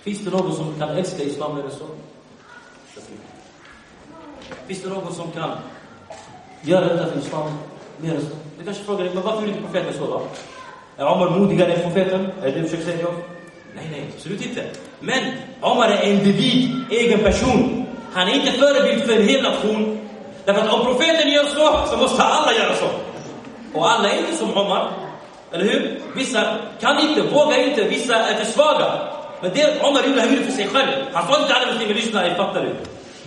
Finns 0.02 0.18
det 0.20 0.30
någon 0.30 0.54
som 0.56 0.74
kan 0.78 0.88
älska 0.88 1.22
islam 1.22 1.58
eller 1.58 1.70
så? 1.70 1.84
Finns 4.66 4.82
det 4.82 4.88
någon 4.88 5.14
som 5.14 5.32
kan 5.32 5.50
göra 6.62 6.84
detta 6.84 7.10
för 7.10 7.18
islam 7.18 7.52
mer 7.96 8.14
än 8.14 8.20
så? 8.20 8.26
Du 8.58 8.64
kanske 8.64 8.84
frågar 8.84 9.04
dig, 9.04 9.14
men 9.14 9.22
varför 9.22 9.40
gjorde 9.40 9.52
inte 9.52 9.62
profeten 9.62 9.94
så 9.98 10.06
då? 10.06 10.22
Är 10.96 11.06
Omar 11.06 11.30
modigare 11.30 11.72
än 11.72 11.82
profeten? 11.82 12.20
Är 12.42 12.46
det 12.46 12.50
det 12.50 12.60
du 12.60 12.68
försöker 12.68 12.84
säga 12.84 13.00
jag? 13.00 13.14
Nej, 13.74 13.88
nej, 13.90 14.10
absolut 14.14 14.46
inte. 14.46 14.64
Men 15.00 15.32
Omar 15.60 15.88
är 15.88 16.02
en 16.02 16.12
individ, 16.12 16.84
egen 16.90 17.18
person. 17.18 17.86
Han 18.12 18.28
är 18.28 18.34
inte 18.34 18.52
förebild 18.52 19.02
för 19.02 19.12
en 19.12 19.28
hel 19.28 19.42
nation. 19.42 20.08
Därför 20.44 20.60
att 20.60 20.72
om 20.72 20.84
profeten 20.84 21.30
gör 21.30 21.44
så, 21.44 21.86
så 21.90 21.96
måste 21.96 22.22
alla 22.22 22.52
göra 22.52 22.74
så. 22.74 22.88
Och 23.74 23.90
alla 23.90 24.10
är 24.10 24.18
inte 24.18 24.36
som 24.36 24.56
Omar. 24.56 24.92
Eller 25.52 25.64
hur? 25.64 26.00
Vissa 26.16 26.56
kan 26.80 27.08
inte, 27.08 27.22
vågar 27.22 27.68
inte, 27.68 27.84
vissa 27.84 28.16
är 28.16 28.34
för 28.34 28.52
svaga. 28.52 29.09
Men 29.42 29.50
det 29.54 29.80
Omar 29.82 30.02
gjorde, 30.02 30.20
han 30.20 30.30
gjorde 30.30 30.44
för 30.44 30.52
sig 30.52 30.68
själv. 30.68 31.04
Han 31.12 31.26
sa 31.26 31.34
inte 31.34 31.46
till 31.46 31.56
alla 31.56 31.72
muslimer, 31.72 31.94
lyssna, 31.94 32.26
jag 32.28 32.36
fattar 32.36 32.62
du. 32.64 32.74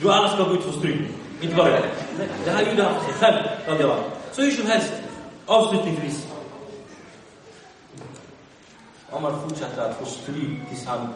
Du 0.02 0.12
alla 0.12 0.30
ska 0.30 0.44
gå 0.44 0.54
ut 0.54 0.64
för 0.64 0.72
stryk. 0.72 1.02
Inte 1.42 1.56
bara 1.56 1.70
det. 1.70 1.82
Nej, 2.18 2.28
Det 2.46 2.52
här 2.52 2.66
gjorde 2.70 2.84
han 2.84 2.94
för 2.96 3.06
sig 3.06 3.14
själv. 3.14 3.38
radiallahu 3.68 4.00
anhu. 4.00 4.10
Så 4.32 4.42
hur 4.42 4.52
som 4.52 4.68
helst, 4.68 4.94
avslutningsvis. 5.46 6.28
Omar 9.12 9.34
fortsatte 9.48 9.86
att 9.86 9.98
få 9.98 10.06
stryk 10.06 10.70
tills 10.70 10.86
han 10.86 11.14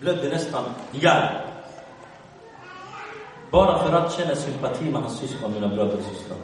blödde 0.00 0.28
nästan 0.28 0.64
ihjäl. 0.92 1.28
Bara 3.50 3.78
för 3.78 3.92
att 3.92 4.12
känna 4.16 4.34
sympati 4.34 4.84
med 4.84 5.02
hans 5.02 5.18
syskon, 5.18 5.52
mina 5.52 5.68
bröder 5.68 5.98
och 5.98 6.16
systrar. 6.16 6.38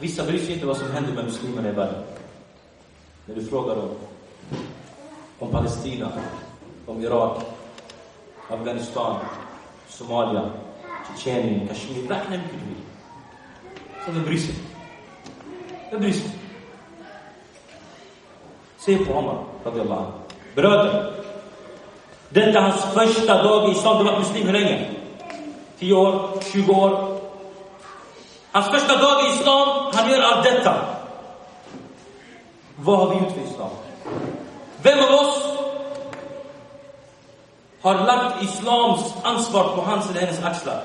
Vissa 0.00 0.24
bryr 0.24 0.38
sig 0.38 0.52
inte 0.54 0.66
vad 0.66 0.76
som 0.76 0.92
händer 0.92 1.12
med 1.12 1.24
muslimerna 1.24 1.68
i 1.68 1.72
världen. 1.72 2.02
När 3.26 3.34
du 3.34 3.44
frågar 3.44 3.76
dem 3.76 3.88
om 5.38 5.50
Palestina, 5.50 6.12
om 6.86 7.02
Irak, 7.02 7.42
Afghanistan, 8.50 9.16
Somalia, 9.88 10.50
Tjetjenien, 11.08 11.68
Kashmir. 11.68 12.02
Räkna 12.02 12.30
hur 12.30 12.38
mycket 12.38 12.60
du 12.60 12.66
vill. 12.66 12.82
Så 14.06 14.12
vem 14.12 14.24
bryr 14.24 14.38
sig? 14.38 14.54
Vem 15.90 16.00
bryr 16.00 16.12
sig? 16.12 16.30
Se 18.78 18.98
på 18.98 19.12
Omar, 19.12 19.44
radiallahu 19.64 20.00
anhu. 20.00 20.12
Bröder. 20.54 21.12
Detta 22.28 22.58
är 22.58 22.62
hans 22.62 22.84
första 22.84 23.42
dag 23.42 23.68
i 23.68 23.72
islam. 23.72 23.98
Du 23.98 24.04
har 24.04 24.12
varit 24.12 24.26
muslim 24.26 24.46
hur 24.46 24.52
länge? 24.52 24.90
10 25.78 25.94
år? 25.94 26.28
20 26.52 26.72
år? 26.72 27.18
Hans 28.52 28.70
första 28.70 28.96
dag 28.96 29.24
i 29.24 29.28
islam, 29.28 29.92
han 29.94 30.10
gör 30.10 30.22
allt 30.22 30.44
detta. 30.44 30.95
Vad 32.76 32.98
har 32.98 33.08
vi 33.08 33.14
gjort 33.14 33.32
för 33.32 33.52
islam? 33.52 33.70
Vem 34.82 34.98
av 34.98 35.14
oss 35.14 35.42
har 37.82 37.94
lagt 37.94 38.42
islams 38.42 39.14
ansvar 39.22 39.76
på 39.76 39.82
hans 39.82 40.10
eller 40.10 40.20
hennes 40.20 40.44
axlar? 40.44 40.80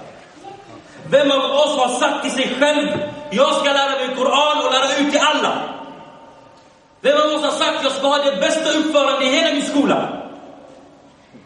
Vem 1.10 1.32
av 1.32 1.52
oss 1.52 1.78
har 1.78 2.00
sagt 2.00 2.24
till 2.24 2.32
sig 2.32 2.56
själv, 2.60 2.88
jag 3.32 3.56
ska 3.56 3.64
lära 3.64 3.92
mig 3.92 4.16
Koran 4.16 4.66
och 4.66 4.74
lära 4.74 4.98
ut 4.98 5.12
till 5.12 5.22
alla? 5.22 5.62
Vem 7.02 7.18
av 7.18 7.34
oss 7.34 7.44
har 7.44 7.52
sagt, 7.52 7.84
jag 7.84 7.92
ska 7.92 8.08
ha 8.08 8.18
det 8.18 8.38
bästa 8.38 8.80
uppförande 8.80 9.26
i 9.26 9.30
hela 9.30 9.54
min 9.54 9.66
skola? 9.66 10.22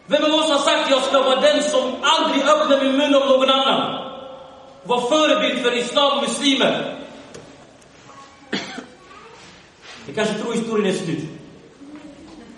Vem 0.06 0.24
av 0.24 0.30
oss 0.30 0.50
har 0.50 0.58
sagt, 0.58 0.90
jag 0.90 1.02
ska 1.02 1.22
vara 1.22 1.40
den 1.40 1.62
som 1.62 1.94
aldrig 2.02 2.42
öppnar 2.42 2.84
min 2.84 2.96
mun 2.96 3.14
om 3.14 3.28
någon 3.28 3.50
annan? 3.50 4.12
Var 4.82 5.00
förebild 5.00 5.62
för 5.62 5.78
islam 5.78 6.18
och 6.18 6.22
muslimer. 6.22 6.96
Ni 10.06 10.14
kanske 10.14 10.34
tror 10.34 10.52
historien 10.52 10.94
är 10.94 10.98
slut. 10.98 11.24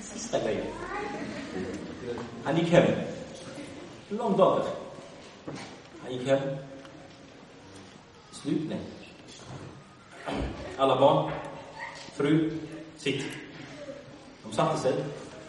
Sista 0.02 0.38
grejen. 0.38 0.66
Han 2.44 2.56
gick 2.56 2.68
hem. 2.68 2.84
En 4.10 4.16
lång 4.16 4.36
dag. 4.36 4.62
Han 6.02 6.12
gick 6.12 6.28
hem. 6.28 6.40
Slut? 8.32 8.60
Nej. 8.68 8.78
Alla 10.76 11.00
barn, 11.00 11.30
fru, 12.16 12.50
sitt. 12.96 13.24
De 14.42 14.52
satte 14.52 14.78
sig. 14.78 14.92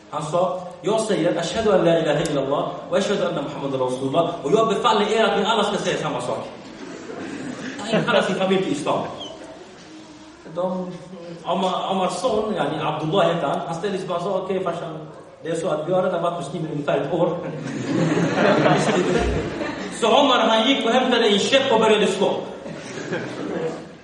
Han 0.10 0.24
sa, 0.24 0.68
jag 0.82 1.02
säger 1.02 1.38
ashhadu 1.38 1.72
an 1.72 1.86
la 1.86 2.00
ilaha 2.00 2.22
illallah 2.22 2.72
och 2.89 2.97
ashhadu 2.97 3.26
anna 3.26 3.41
muhammad 3.41 3.82
rasulullah 3.82 4.45
och 4.45 4.52
jag 4.52 4.68
befaller 4.68 5.12
er 5.12 5.24
att 5.24 5.39
ni 5.39 5.45
alla 5.45 5.64
ska 5.64 5.78
säga 5.78 5.97
samma 5.97 6.22
sak. 6.22 6.47
Han 7.80 8.04
kallar 8.04 8.22
sin 8.22 8.36
familj 8.36 8.64
till 8.64 8.72
islam. 8.72 9.04
De, 10.56 10.91
Omar, 11.43 11.91
Omars 11.91 12.14
son, 12.14 12.54
yani 12.56 12.78
Abdullah 12.82 13.28
heter 13.28 13.47
han, 13.47 13.60
han 13.68 13.76
ställde 13.76 13.97
sig 13.97 14.08
bara 14.08 14.20
så, 14.20 14.26
sa, 14.26 14.41
okej 14.41 14.64
farsan, 14.64 15.08
det 15.43 15.50
är 15.50 15.56
så 15.56 15.68
att 15.70 15.88
vi 15.88 15.93
har 15.93 16.04
redan 16.04 16.24
varit 16.24 16.39
muslimer 16.39 16.70
i 16.70 16.72
ungefär 16.72 16.97
ett 16.97 17.14
år. 17.14 17.38
så 20.02 20.08
Omar 20.08 20.39
han 20.39 20.68
gick 20.68 20.86
och 20.86 20.91
hämtade 20.91 21.28
en 21.28 21.39
käpp 21.39 21.72
och 21.72 21.80
började 21.80 22.08
slå. 22.08 22.36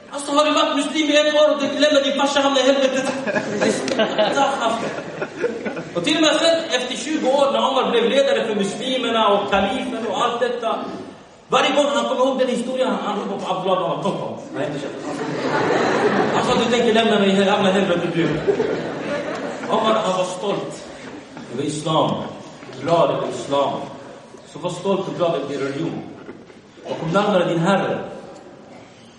Alltså 0.09 0.31
har 0.31 0.45
du 0.45 0.51
varit 0.51 0.75
muslim 0.75 1.09
i 1.09 1.17
ett 1.17 1.35
år 1.35 1.53
och 1.53 1.61
du 1.61 1.79
lämnar 1.79 2.03
din 2.03 2.19
farsa 2.19 2.39
hamna 2.39 2.59
i 2.59 2.63
helvetet? 2.63 3.13
och 5.95 6.03
till 6.03 6.15
och 6.15 6.21
med 6.21 6.35
sen 6.35 6.57
efter 6.81 6.95
20 6.95 7.27
år 7.27 7.51
när 7.51 7.69
Omar 7.69 7.91
blev 7.91 8.09
ledare 8.09 8.47
för 8.47 8.55
muslimerna 8.55 9.27
och 9.27 9.51
kalifen 9.51 10.07
och 10.07 10.23
allt 10.23 10.39
detta. 10.39 10.79
Varje 11.49 11.75
gång 11.75 11.85
han 11.85 12.05
kommer 12.09 12.25
ihåg 12.25 12.39
den 12.39 12.47
historien, 12.47 12.95
han 13.03 13.19
ropar 13.19 13.37
på 13.37 13.53
Abdullah 13.53 13.91
och 13.91 14.03
kom 14.03 14.11
kom. 14.11 14.37
Nej, 14.55 14.67
inte 14.67 14.79
käften. 14.79 15.11
Han 16.33 16.45
sa 16.45 16.53
du 16.55 16.71
tänker 16.71 16.93
lämna 16.93 17.19
mig 17.19 17.29
i 17.29 17.43
hamna 17.43 17.69
i 17.69 17.85
du. 18.13 18.29
Omar 19.69 19.93
han 19.93 20.17
var 20.17 20.23
stolt 20.23 20.87
över 21.53 21.63
islam, 21.63 22.11
glad 22.81 23.09
över 23.09 23.27
islam. 23.29 23.73
Så 24.53 24.59
var 24.59 24.69
stolt 24.69 25.07
och 25.07 25.15
glad 25.17 25.35
över 25.35 25.49
din 25.49 25.59
religion. 25.59 26.01
Och 26.83 26.99
kom 26.99 27.09
närmare 27.09 27.45
din 27.45 27.59
Herre. 27.59 27.99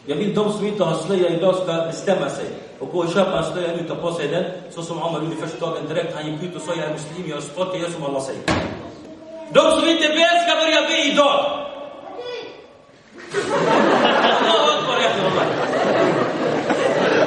Jag 0.07 0.17
vill 0.17 0.35
de 0.35 0.53
som 0.53 0.67
inte 0.67 0.85
har 0.85 0.95
slöja 0.95 1.29
idag 1.29 1.55
ska 1.55 1.67
bestämma 1.67 2.29
sig 2.29 2.47
och 2.79 2.93
gå 2.93 2.99
och 2.99 3.13
köpa 3.13 3.39
en 3.39 3.53
slöja 3.53 3.77
nu, 3.77 3.89
ta 3.89 3.95
på 3.95 4.13
sig 4.13 4.29
den. 4.29 4.45
Så 4.71 4.83
som 4.83 5.03
Omar 5.03 5.23
gjorde 5.23 5.37
första 5.37 5.67
dagen 5.67 5.89
direkt. 5.89 6.15
Han 6.15 6.33
gick 6.33 6.43
ut 6.43 6.57
och 6.57 6.63
sa 6.63 6.75
jag 6.75 6.85
är 6.85 6.93
muslim, 6.93 7.27
jag 7.29 7.39
är 7.39 7.43
stolt, 7.43 7.69
jag 7.73 7.83
gör 7.83 7.91
som 7.91 8.05
Allah 8.05 8.23
säger. 8.23 8.43
De 9.53 9.61
som 9.61 9.89
inte 9.89 10.09
ber 10.09 10.43
ska 10.45 10.55
börja 10.57 10.89
be 10.89 11.13
idag. 11.13 11.67
Allahu 13.35 14.67
akbar, 14.79 14.97
ya 15.03 15.11
Allah. 15.11 15.47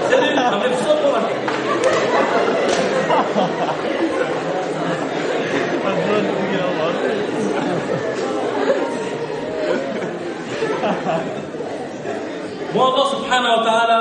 Ser 0.09 0.21
du? 0.21 0.29
Han 0.37 0.59
blev 0.59 0.73
så 0.75 0.91
påverkad. 1.03 1.37
Må 12.73 12.81
Allah 12.85 13.05
subhanahu 13.11 13.57
wa 13.57 13.63
ta'ala 13.65 13.97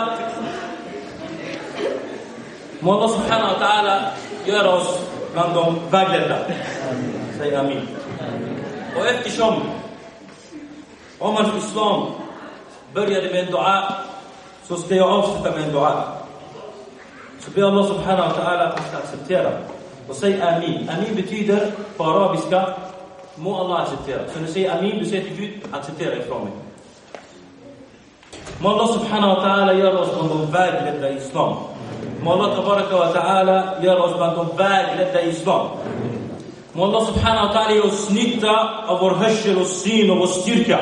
Må 2.80 2.94
Allah 2.94 3.10
subhanahu 3.10 3.52
wa 3.52 3.58
ta'ala 3.58 3.94
göra 4.46 4.70
oss 4.70 4.90
bland 5.32 5.54
de 5.54 5.64
vägledda. 5.90 6.38
Säg 7.38 7.54
amin. 7.54 7.88
Och 8.96 9.06
eftersom 9.06 9.62
Med 12.94 13.34
en 13.34 13.50
dua 13.50 13.94
så 14.68 14.76
ska 14.76 14.94
jag 14.94 15.10
avsluta 15.10 15.50
med 15.50 15.64
en 15.64 15.72
dua. 15.72 16.04
Så 17.40 17.50
ber 17.50 17.62
Allah 17.62 17.86
subhanahu 17.86 18.28
wa 18.28 18.34
ta'ala 18.34 18.68
att 18.68 18.94
acceptera. 18.94 19.50
Och 20.08 20.14
säg 20.14 20.42
amin. 20.42 20.90
Amin 20.90 21.16
betyder 21.16 21.72
på 21.96 22.04
arabiska, 22.04 22.74
må 23.34 23.60
Allah 23.60 23.80
acceptera. 23.82 24.18
Så 24.32 24.40
när 24.40 24.46
du 24.46 24.52
säger 24.52 24.78
amin, 24.78 24.98
du 24.98 25.04
säger 25.04 25.22
till 25.24 25.36
Gud, 25.36 25.60
acceptera 25.70 26.16
ifrån 26.16 26.44
mig. 26.44 26.52
Må 28.58 28.68
Allah 28.68 28.88
subhanahu 28.92 29.34
wa 29.34 29.42
ta'ala 29.42 29.72
göra 29.74 29.98
oss 29.98 30.14
bland 30.14 30.30
de 30.30 30.50
vägledda 30.50 31.10
i 31.10 31.16
Islam. 31.16 31.56
Må 32.22 32.32
Allah 32.32 32.54
tabaraka 32.56 32.96
wa 32.96 33.12
ta'ala 33.12 33.82
göra 33.82 34.02
oss 34.02 34.16
bland 34.16 34.36
de 34.36 34.56
vägledda 34.56 35.22
i 35.22 35.28
Islam. 35.28 35.66
Må 36.72 36.84
Allah 36.84 37.06
subhanahu 37.06 37.46
wa 37.46 37.52
ta'ala 37.52 37.72
ge 37.74 37.80
oss 37.80 38.10
nytta 38.10 38.84
av 38.86 39.00
vår 39.00 39.10
hörsel 39.10 39.58
och 39.58 39.66
syn 39.66 40.10
och 40.10 40.18
vår 40.18 40.26
styrka. 40.26 40.78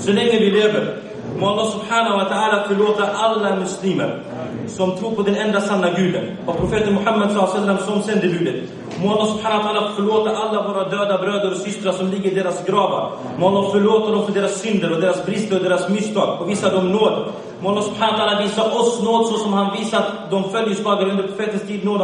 Så 0.00 0.12
länge 0.12 0.38
vi 0.40 0.50
lever. 0.50 0.96
Må 1.38 1.46
Allah 1.46 1.70
subhanahu 1.72 2.16
wa 2.16 2.24
ta'ala 2.24 2.68
förlåta 2.68 3.04
alla 3.06 3.56
muslimer 3.56 4.22
som 4.68 4.96
tror 4.96 5.10
på 5.14 5.22
den 5.22 5.36
enda 5.36 5.60
sanna 5.60 5.90
guden 5.90 6.36
och 6.46 6.56
profeten 6.56 6.94
Muhammed 6.94 7.28
sallam 7.30 7.56
alaihi 7.56 7.60
wasallam 7.60 7.78
som 7.78 8.02
sändebudet. 8.02 8.54
Må 9.02 9.12
Allah 9.12 9.26
subhanahu 9.26 9.62
wa 9.62 9.68
ta'ala 9.68 9.94
förlåta 9.96 10.30
alla 10.36 10.68
våra 10.68 10.88
döda 10.88 11.18
bröder 11.18 11.50
och 11.50 11.56
systrar 11.56 11.92
som 11.92 12.10
ligger 12.10 12.30
i 12.30 12.34
deras 12.34 12.66
gravar. 12.66 13.12
Må 13.38 13.48
Allah 13.48 13.70
förlåta 13.72 14.12
dem 14.12 14.26
för 14.26 14.32
deras 14.32 14.60
synder 14.60 14.92
och 14.92 15.00
deras 15.00 15.26
brister 15.26 15.56
och 15.56 15.62
deras 15.62 15.88
misstag 15.88 16.40
och 16.40 16.50
visa 16.50 16.70
dem 16.70 16.92
nåd. 16.92 17.32
Må 17.60 17.68
Allah 17.68 17.82
subhanahu 17.82 18.18
wa 18.18 18.24
ta'ala 18.24 18.42
visa 18.42 18.62
oss 18.64 19.02
nåd 19.02 19.26
så 19.26 19.36
som 19.38 19.52
han 19.52 19.76
visat 19.78 20.30
de 20.30 20.50
följeslagare 20.50 21.10
under 21.10 21.26
profetens 21.28 21.62
tid 21.62 21.84
nåd 21.84 22.00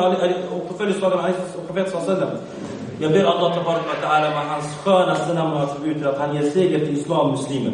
och 0.50 0.78
följeslagarna 0.78 1.28
och 1.56 1.66
profeten 1.66 2.00
sallam. 2.00 2.28
Jag 3.00 3.12
ber 3.12 3.24
Allah 3.24 3.54
tabarak 3.54 4.00
ta'ala 4.02 4.30
med 4.30 4.46
hans 4.48 4.76
skönaste 4.84 5.34
namn 5.34 5.52
och 5.52 5.62
attributer 5.62 6.08
att 6.08 6.18
han 6.18 6.36
ger 6.36 6.50
seger 6.50 6.78
till 6.78 6.98
islam 6.98 7.30
muslimer. 7.30 7.72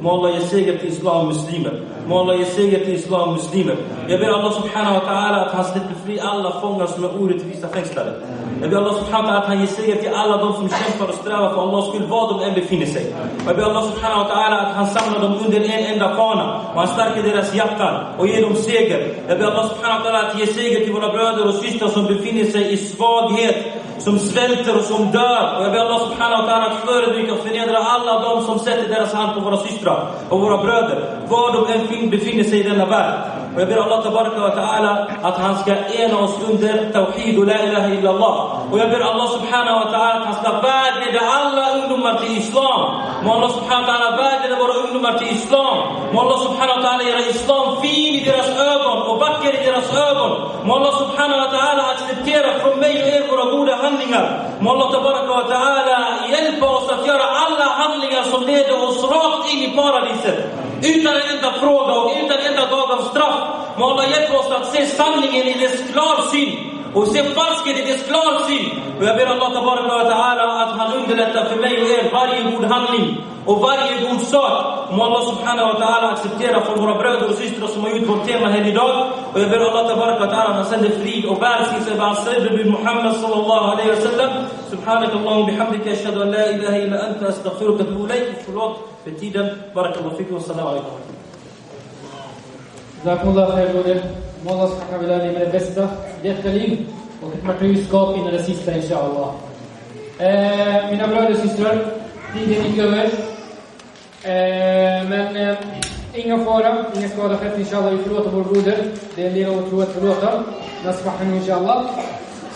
Må 0.00 0.10
Allah 0.10 0.38
ge 0.38 0.46
seger 0.46 0.78
till 0.78 0.88
islam 0.88 1.26
muslimer. 1.26 1.80
Må 2.06 2.20
Allah 2.20 2.38
ge 2.38 2.44
seger 2.44 2.84
till 2.84 2.94
islam 2.94 3.34
muslimer. 3.34 3.76
Jag 4.08 4.20
ber 4.20 4.28
Allah 4.28 4.52
subhanahu 4.52 4.94
wa 4.94 5.00
ta'ala 5.00 5.46
att 5.46 5.52
han 5.52 5.64
släpper 5.64 5.94
fri 6.04 6.20
alla 6.20 6.60
fångar 6.60 6.86
som 6.86 7.04
är 7.04 7.22
orättvisa 7.22 7.68
fängslade. 7.68 8.12
Jag 8.60 8.70
ber 8.70 8.76
Allah 8.76 8.94
subhanahu 8.94 9.26
wa 9.26 9.32
ta'ala 9.32 9.38
att 9.42 9.46
han 9.46 9.60
ger 9.60 9.66
seger 9.66 9.96
till 9.96 10.14
alla 10.14 10.36
de 10.36 10.52
som 10.52 10.68
kämpar 10.68 11.08
och 11.08 11.14
strävar 11.14 11.50
för 11.54 11.62
Allahs 11.62 11.88
skull, 11.88 12.06
var 12.08 12.32
de 12.32 12.44
än 12.48 12.54
befinner 12.54 12.86
sig. 12.86 13.14
Jag 13.46 13.56
ber 13.56 13.62
Allah 13.62 13.84
subhanahu 13.90 14.24
wa 14.24 14.28
ta'ala 14.34 14.56
att 14.60 14.74
han 14.74 14.86
samlar 14.86 15.20
dem 15.20 15.34
under 15.44 15.60
en 15.60 15.84
enda 15.92 16.16
fana 16.16 16.60
och 16.74 16.80
han 16.80 16.88
stärker 16.88 17.22
deras 17.22 17.54
hjärtan 17.54 17.94
och 18.18 18.28
ger 18.28 18.42
dem 18.42 18.54
seger. 18.54 19.14
Jag 19.28 19.38
ber 19.38 19.44
Allah 19.44 19.68
subhanahu 19.68 20.04
wa 20.04 20.10
ta'ala 20.10 20.28
att 20.28 20.38
ge 20.40 20.46
seger 20.46 20.80
till 20.84 20.92
våra 20.92 21.12
bröder 21.12 21.48
och 21.48 21.54
systrar 21.54 21.88
som 21.88 22.06
befinner 22.06 22.44
sig 22.44 22.72
i 22.72 22.76
svaghet, 22.76 23.56
som 24.04 24.18
svälter 24.18 24.78
och 24.78 24.84
som 24.84 25.10
dör. 25.10 25.56
Och 25.58 25.64
jag 25.64 25.72
ber 25.72 25.78
Allah 25.78 26.00
subhanahu 26.08 26.42
wa 26.42 26.48
ta'ala 26.48 26.66
att 26.70 26.84
förödmjuka 26.84 27.32
och 27.32 27.38
förnedra 27.38 27.78
alla 27.78 28.20
de 28.20 28.44
som 28.44 28.58
sätter 28.58 28.88
deras 28.88 29.12
hand 29.12 29.34
på 29.34 29.40
våra 29.40 29.56
systrar 29.56 30.10
och 30.28 30.40
våra 30.40 30.62
bröder, 30.62 31.20
var 31.28 31.52
de 31.52 31.72
än 31.72 32.10
befinner 32.10 32.44
sig 32.44 32.60
i 32.60 32.62
denna 32.62 32.86
värld. 32.86 33.41
Och 33.54 33.60
jag 33.60 33.68
ber 33.68 33.76
Allah 33.76 34.02
tabaraka 34.02 34.40
wa 34.40 34.50
ta'ala 34.50 34.92
att 35.22 35.38
han 35.38 35.58
ska 35.58 35.72
ena 36.02 36.18
oss 36.18 36.36
under 36.50 36.92
Tawhid 36.92 37.38
och 37.38 37.46
La 37.46 37.58
ilaha 37.62 37.88
illallah. 37.88 38.34
Och 38.70 38.78
jag 38.78 38.90
ber 38.90 39.00
Allah 39.00 39.28
subhanahu 39.36 39.76
wa 39.84 39.88
ta'ala 39.92 40.14
att 40.20 40.24
han 40.24 40.34
ska 40.42 40.50
vägleda 40.70 41.20
alla 41.38 41.64
ungdomar 41.76 42.14
till 42.20 42.38
Islam. 42.38 42.80
Må 43.24 43.28
Allah 43.36 43.50
subhanahu 43.58 43.86
wa 43.86 43.92
ta'ala 43.92 44.16
vägleda 44.16 44.54
våra 44.62 44.74
ungdomar 44.84 45.18
till 45.18 45.30
Islam. 45.36 45.76
Må 46.12 46.20
Allah 46.20 46.38
subhanahu 46.46 46.76
wa 46.78 46.82
ta'ala 46.86 47.02
göra 47.10 47.20
Islam 47.20 47.66
fin 47.82 48.14
i 48.14 48.22
deras 48.24 48.50
ögon 48.72 48.98
och 49.08 49.16
vacker 49.20 49.52
i 49.60 49.66
deras 49.66 49.88
ögon. 50.08 50.32
Må 50.66 50.72
Allah 50.78 50.94
subhanahu 51.02 51.40
wa 51.44 51.50
ta'ala 51.56 51.82
acceptera 51.94 52.48
från 52.60 52.78
mig 52.80 52.94
och 53.02 53.08
er 53.16 53.22
våra 53.32 53.46
goda 53.54 53.74
handlingar. 53.84 54.24
Må 54.60 54.70
Allah 54.70 54.88
tabaraka 54.92 55.32
wa 55.40 55.46
ta'ala 55.54 55.98
hjälpa 56.32 56.66
oss 56.76 56.88
att 56.94 57.06
göra 57.06 57.26
alla 57.44 57.66
handlingar 57.82 58.22
som 58.22 58.40
leder 58.46 58.76
oss 58.86 58.98
rakt 59.14 59.52
in 59.52 59.60
i 59.62 59.76
paradiset. 59.76 60.38
Utan 60.82 61.14
en 61.14 61.28
enda 61.36 61.52
fråga 61.62 61.92
och 62.00 62.12
utan 62.20 62.31
av 62.91 63.01
straff. 63.11 63.39
Må 63.77 63.85
Allah 63.89 64.09
hjälpa 64.09 64.37
oss 64.39 64.51
att 64.51 64.67
se 64.73 64.85
sanningen 64.85 65.47
i 65.47 65.53
dess 65.53 65.91
klarsyn 65.91 66.49
och 66.93 67.07
se 67.07 67.23
falskhet 67.23 67.79
i 67.79 67.91
dess 67.91 68.03
klarsyn. 68.07 68.65
Och 68.99 69.05
jag 69.05 69.15
ber 69.17 69.25
Allah 69.25 69.53
tabaraka 69.53 69.93
wa 69.95 70.03
ta'ala 70.13 70.63
att 70.63 70.77
han 70.77 70.93
underlättar 70.93 71.45
för 71.45 71.55
mig 71.55 71.81
och 71.81 71.89
er 71.89 72.11
varje 72.13 72.43
god 72.51 72.65
handling 72.65 73.17
och 73.45 73.59
varje 73.61 73.93
god 74.09 74.21
sak. 74.21 74.91
Må 74.91 75.03
Allah 75.03 75.23
subhanahu 75.31 75.67
wa 75.73 75.79
ta'ala 75.79 76.11
acceptera 76.11 76.61
från 76.61 76.79
våra 76.79 76.95
bröder 77.01 77.29
och 77.29 77.35
systrar 77.35 77.67
som 77.67 77.81
har 77.81 77.89
gjort 77.89 78.09
vårt 78.09 78.25
tema 78.27 78.47
här 78.47 78.67
idag. 78.67 79.07
Och 79.33 79.39
jag 79.39 79.49
ber 79.49 79.59
Allah 79.59 79.87
tabaraka 79.87 80.19
wa 80.25 80.31
ta'ala 80.33 80.49
att 80.49 80.55
han 80.55 80.65
sänder 80.65 80.89
frid 80.89 81.25
och 81.25 81.41
välsignelse 81.41 81.91
över 81.91 82.01
hans 82.01 82.23
sändebud 82.25 82.67
Muhammad 82.67 83.15
sallallahu 83.15 83.65
alaihi 83.71 83.89
wa 83.89 84.01
sallam. 84.09 84.29
سبحانك 84.71 85.11
اللهم 85.15 85.45
بحمدك 85.45 85.87
اشهد 85.87 86.17
ان 86.17 86.31
لا 86.31 86.49
اله 86.49 86.75
الا 86.83 86.97
انت 87.09 87.23
استغفرك 87.23 87.79
واتوب 87.79 88.05
اليك 88.11 88.35
förlåt 88.45 88.75
för 89.03 89.11
tiden 89.11 89.45
barakallahu 89.75 90.15
fikum 90.17 90.35
wassalamu 90.35 90.69
alaikum 90.69 90.91
Jazakumullah 93.04 93.50
khair 93.54 93.72
broder. 93.72 94.02
Må 94.44 94.50
Allah 94.52 95.22
med 95.32 95.40
det 95.40 95.52
bästa 95.52 95.88
i 96.22 96.28
detta 96.28 96.48
liv 96.48 96.86
och 97.22 97.34
ett 97.34 97.44
martyrskap 97.44 98.16
innan 98.16 98.32
det 98.32 98.42
sista 98.42 98.76
inshallah. 98.76 99.28
Eh, 100.18 100.90
mina 100.90 101.06
bröder 101.08 101.30
och 101.30 101.36
systrar, 101.36 101.84
tiden 102.34 102.64
gick 102.64 102.78
över. 102.78 103.04
Eh, 104.22 105.08
men 105.08 105.36
eh, 105.36 105.56
ingen 106.14 106.44
fara, 106.44 106.84
ingen 106.96 107.10
skada 107.10 107.38
skett 107.38 107.58
inshallah. 107.58 107.90
Vi 107.90 108.02
förlåter 108.02 108.30
vår 108.30 108.42
broder. 108.42 108.84
Det 109.16 109.22
är 109.22 109.28
en 109.28 109.34
del 109.34 109.48
av 109.48 109.54
vår 109.56 109.62
tro 109.62 109.80
att 109.82 109.92
förlåta. 109.92 110.42
Nasbahanu 110.84 111.36
inshallah. 111.36 111.84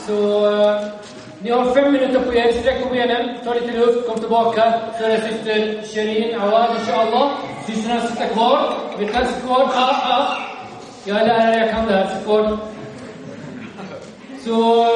Så 0.07 0.47
eh, 0.53 0.81
ni 1.43 1.51
har 1.51 1.75
fem 1.75 1.93
minuter 1.93 2.21
på 2.21 2.35
er. 2.35 2.53
Sträck 2.53 2.83
på 2.83 2.89
benen, 2.89 3.29
ta 3.45 3.55
lite 3.55 3.73
luft, 3.79 4.07
kom 4.09 4.19
tillbaka. 4.19 4.73
Före 4.99 5.21
syster 5.21 5.83
Shirin 5.93 6.41
Awad 6.41 6.71
inshallah. 6.81 7.31
Systrarna 7.67 8.01
sitter 8.01 8.29
kvar. 8.29 8.75
Vi 8.99 9.07
kan 9.07 9.27
sitta 9.27 9.41
kvar. 9.41 9.63
Ah, 9.75 10.19
ah. 10.19 10.37
Jag 11.05 11.21
är 11.21 11.27
lärare, 11.27 11.57
jag 11.57 11.71
kan 11.71 11.87
det 11.87 11.93
här. 11.95 12.07
Sitt 12.07 12.25
kvar. 12.25 12.59
Så... 14.45 14.87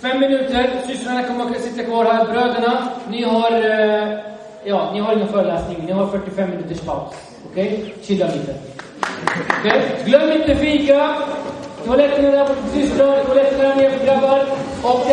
Fem 0.00 0.20
minuter. 0.20 0.70
Systrarna 0.86 1.22
kommer 1.22 1.44
att 1.44 1.60
sitta 1.60 1.82
kvar 1.82 2.04
här. 2.04 2.24
Bröderna, 2.24 2.88
ni 3.10 3.22
har... 3.22 3.52
Eh, 3.52 4.18
ja, 4.64 4.90
ni 4.92 5.00
har 5.00 5.12
ingen 5.12 5.28
föreläsning. 5.28 5.84
Ni 5.86 5.92
har 5.92 6.06
45 6.06 6.50
minuters 6.50 6.80
paus. 6.80 7.14
Okej? 7.50 7.94
Chilla 8.02 8.26
lite. 8.26 8.54
Okej? 9.60 9.82
Glöm 10.04 10.32
inte 10.32 10.56
fika. 10.56 11.14
Toaletten 11.84 12.24
är 12.24 12.32
där 12.32 12.46
borta 12.46 12.60
för 12.62 12.80
systrar. 12.80 13.24
Toaletten 13.24 13.60
är 13.60 13.68
där 13.68 13.76
nere 13.76 13.98
för 13.98 14.04
grabbar. 14.04 14.44
Och 14.82 15.06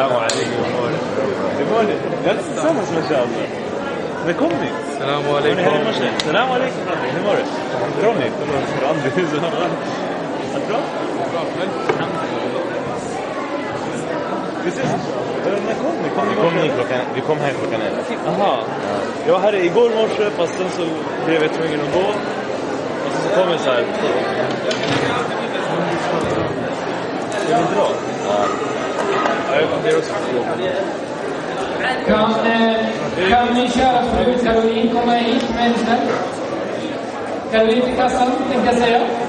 السلام 0.00 0.12
عليكم 0.12 0.62
Hur 1.58 1.66
mår 1.72 1.82
ni? 1.82 1.94
Vi 2.24 2.28
är 2.30 2.34
tillsammans 2.34 2.90
med 2.90 3.18
Allah. 3.18 3.46
Välkommen! 4.26 4.68
السلام 4.88 5.22
Hur 5.22 5.36
är 5.36 5.54
det 5.56 5.62
عليكم 5.62 5.84
morse? 5.84 6.08
Salam 6.26 6.50
alaikum 6.50 6.82
Rami. 6.90 7.08
Hur 7.14 7.22
mår 7.26 7.36
du? 7.36 7.42
Ronny? 8.06 8.28
Förlåt, 8.38 8.68
Randi. 8.82 9.10
Allt 10.54 10.68
bra? 10.68 10.78
Vi 14.64 14.68
ses 14.70 14.90
När 15.66 15.74
kom 15.82 15.96
ni? 16.02 16.08
Kom 16.16 16.24
ni 16.28 16.34
Vi 16.34 16.36
kom, 16.36 16.44
morse? 16.44 16.62
hit 16.62 16.72
klockan, 16.74 17.00
vi 17.14 17.20
kom 17.20 17.38
här 17.38 17.52
klockan 17.60 17.80
ett. 17.82 18.18
Jaha. 18.26 18.58
Jag 19.26 19.32
var 19.32 19.40
här 19.40 19.54
igår 19.54 19.90
morse 19.90 20.30
fast 20.30 20.54
sen 20.58 20.70
så 20.70 20.84
blev 21.26 21.42
jag 21.42 21.52
tvungen 21.52 21.80
att 21.80 21.94
gå. 21.94 22.06
Och 23.06 23.20
så 23.22 23.28
kom 23.40 23.50
jag 23.50 23.60
så 23.60 23.70
här. 23.70 23.84
Ska 27.46 27.56
vi 27.58 27.74
dra? 27.74 27.88
Kan, 32.07 32.33
kan 33.29 33.53
min 33.53 33.69
kära 33.71 34.03
fru 34.03 34.37
Caroline 34.43 34.93
komma 34.93 35.13
hit 35.13 35.49
med 35.55 35.67
en 35.67 35.73
snäll? 35.73 36.07
Caroline 37.51 37.95
kassan, 37.97 38.31
tänkte 38.51 38.71
jag 38.71 38.77
säga. 38.83 39.20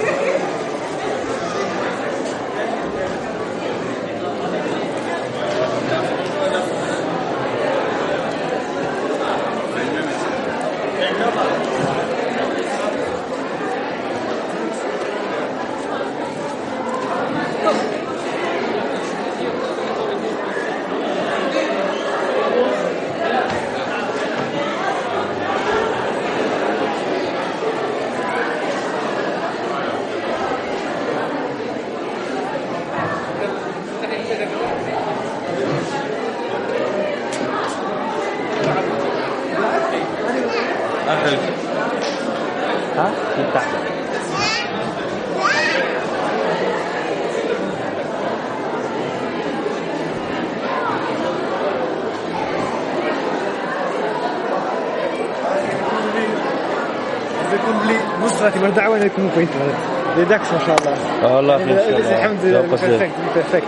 Det 59.02 59.08
kommer 59.08 59.30
på 59.30 59.40
internet. 59.40 59.76
Det 60.16 60.22
är 60.22 60.26
dags 60.26 60.52
mashallah. 60.52 60.98
Ja, 61.22 61.28
Allah 61.38 61.58
det. 61.58 62.68
perfekt. 62.68 63.14
Det 63.34 63.40
är 63.40 63.42
perfekt. 63.42 63.66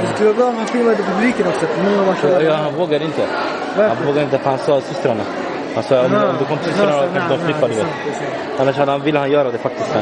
Det 0.00 0.06
skulle 0.14 0.28
vara 0.28 0.36
bra 0.36 0.46
om 0.46 0.56
han 0.56 0.66
filmade 0.66 0.96
publiken 0.96 1.46
också. 1.46 1.66
Ja, 2.44 2.54
han 2.54 2.74
vågar 2.74 3.02
inte. 3.02 3.22
Han 3.76 4.06
vågar 4.06 4.22
inte 4.22 4.38
för 4.38 4.50
han 4.50 4.58
sa 4.58 4.80
systrarna. 4.80 5.22
Han 5.74 5.82
sa 5.82 6.00
om, 6.04 6.10
du 6.38 6.44
kom 6.44 6.58
till 6.58 6.72
systrarna 6.72 7.06
kanske 7.14 7.36
de 7.36 7.44
flippar 7.44 7.68
du 7.68 7.74
vet. 7.74 7.86
Annars 8.58 8.76
hade 8.76 8.90
han, 8.92 9.02
ville 9.02 9.18
han 9.18 9.30
göra 9.30 9.50
det 9.50 9.58
faktiskt. 9.58 9.96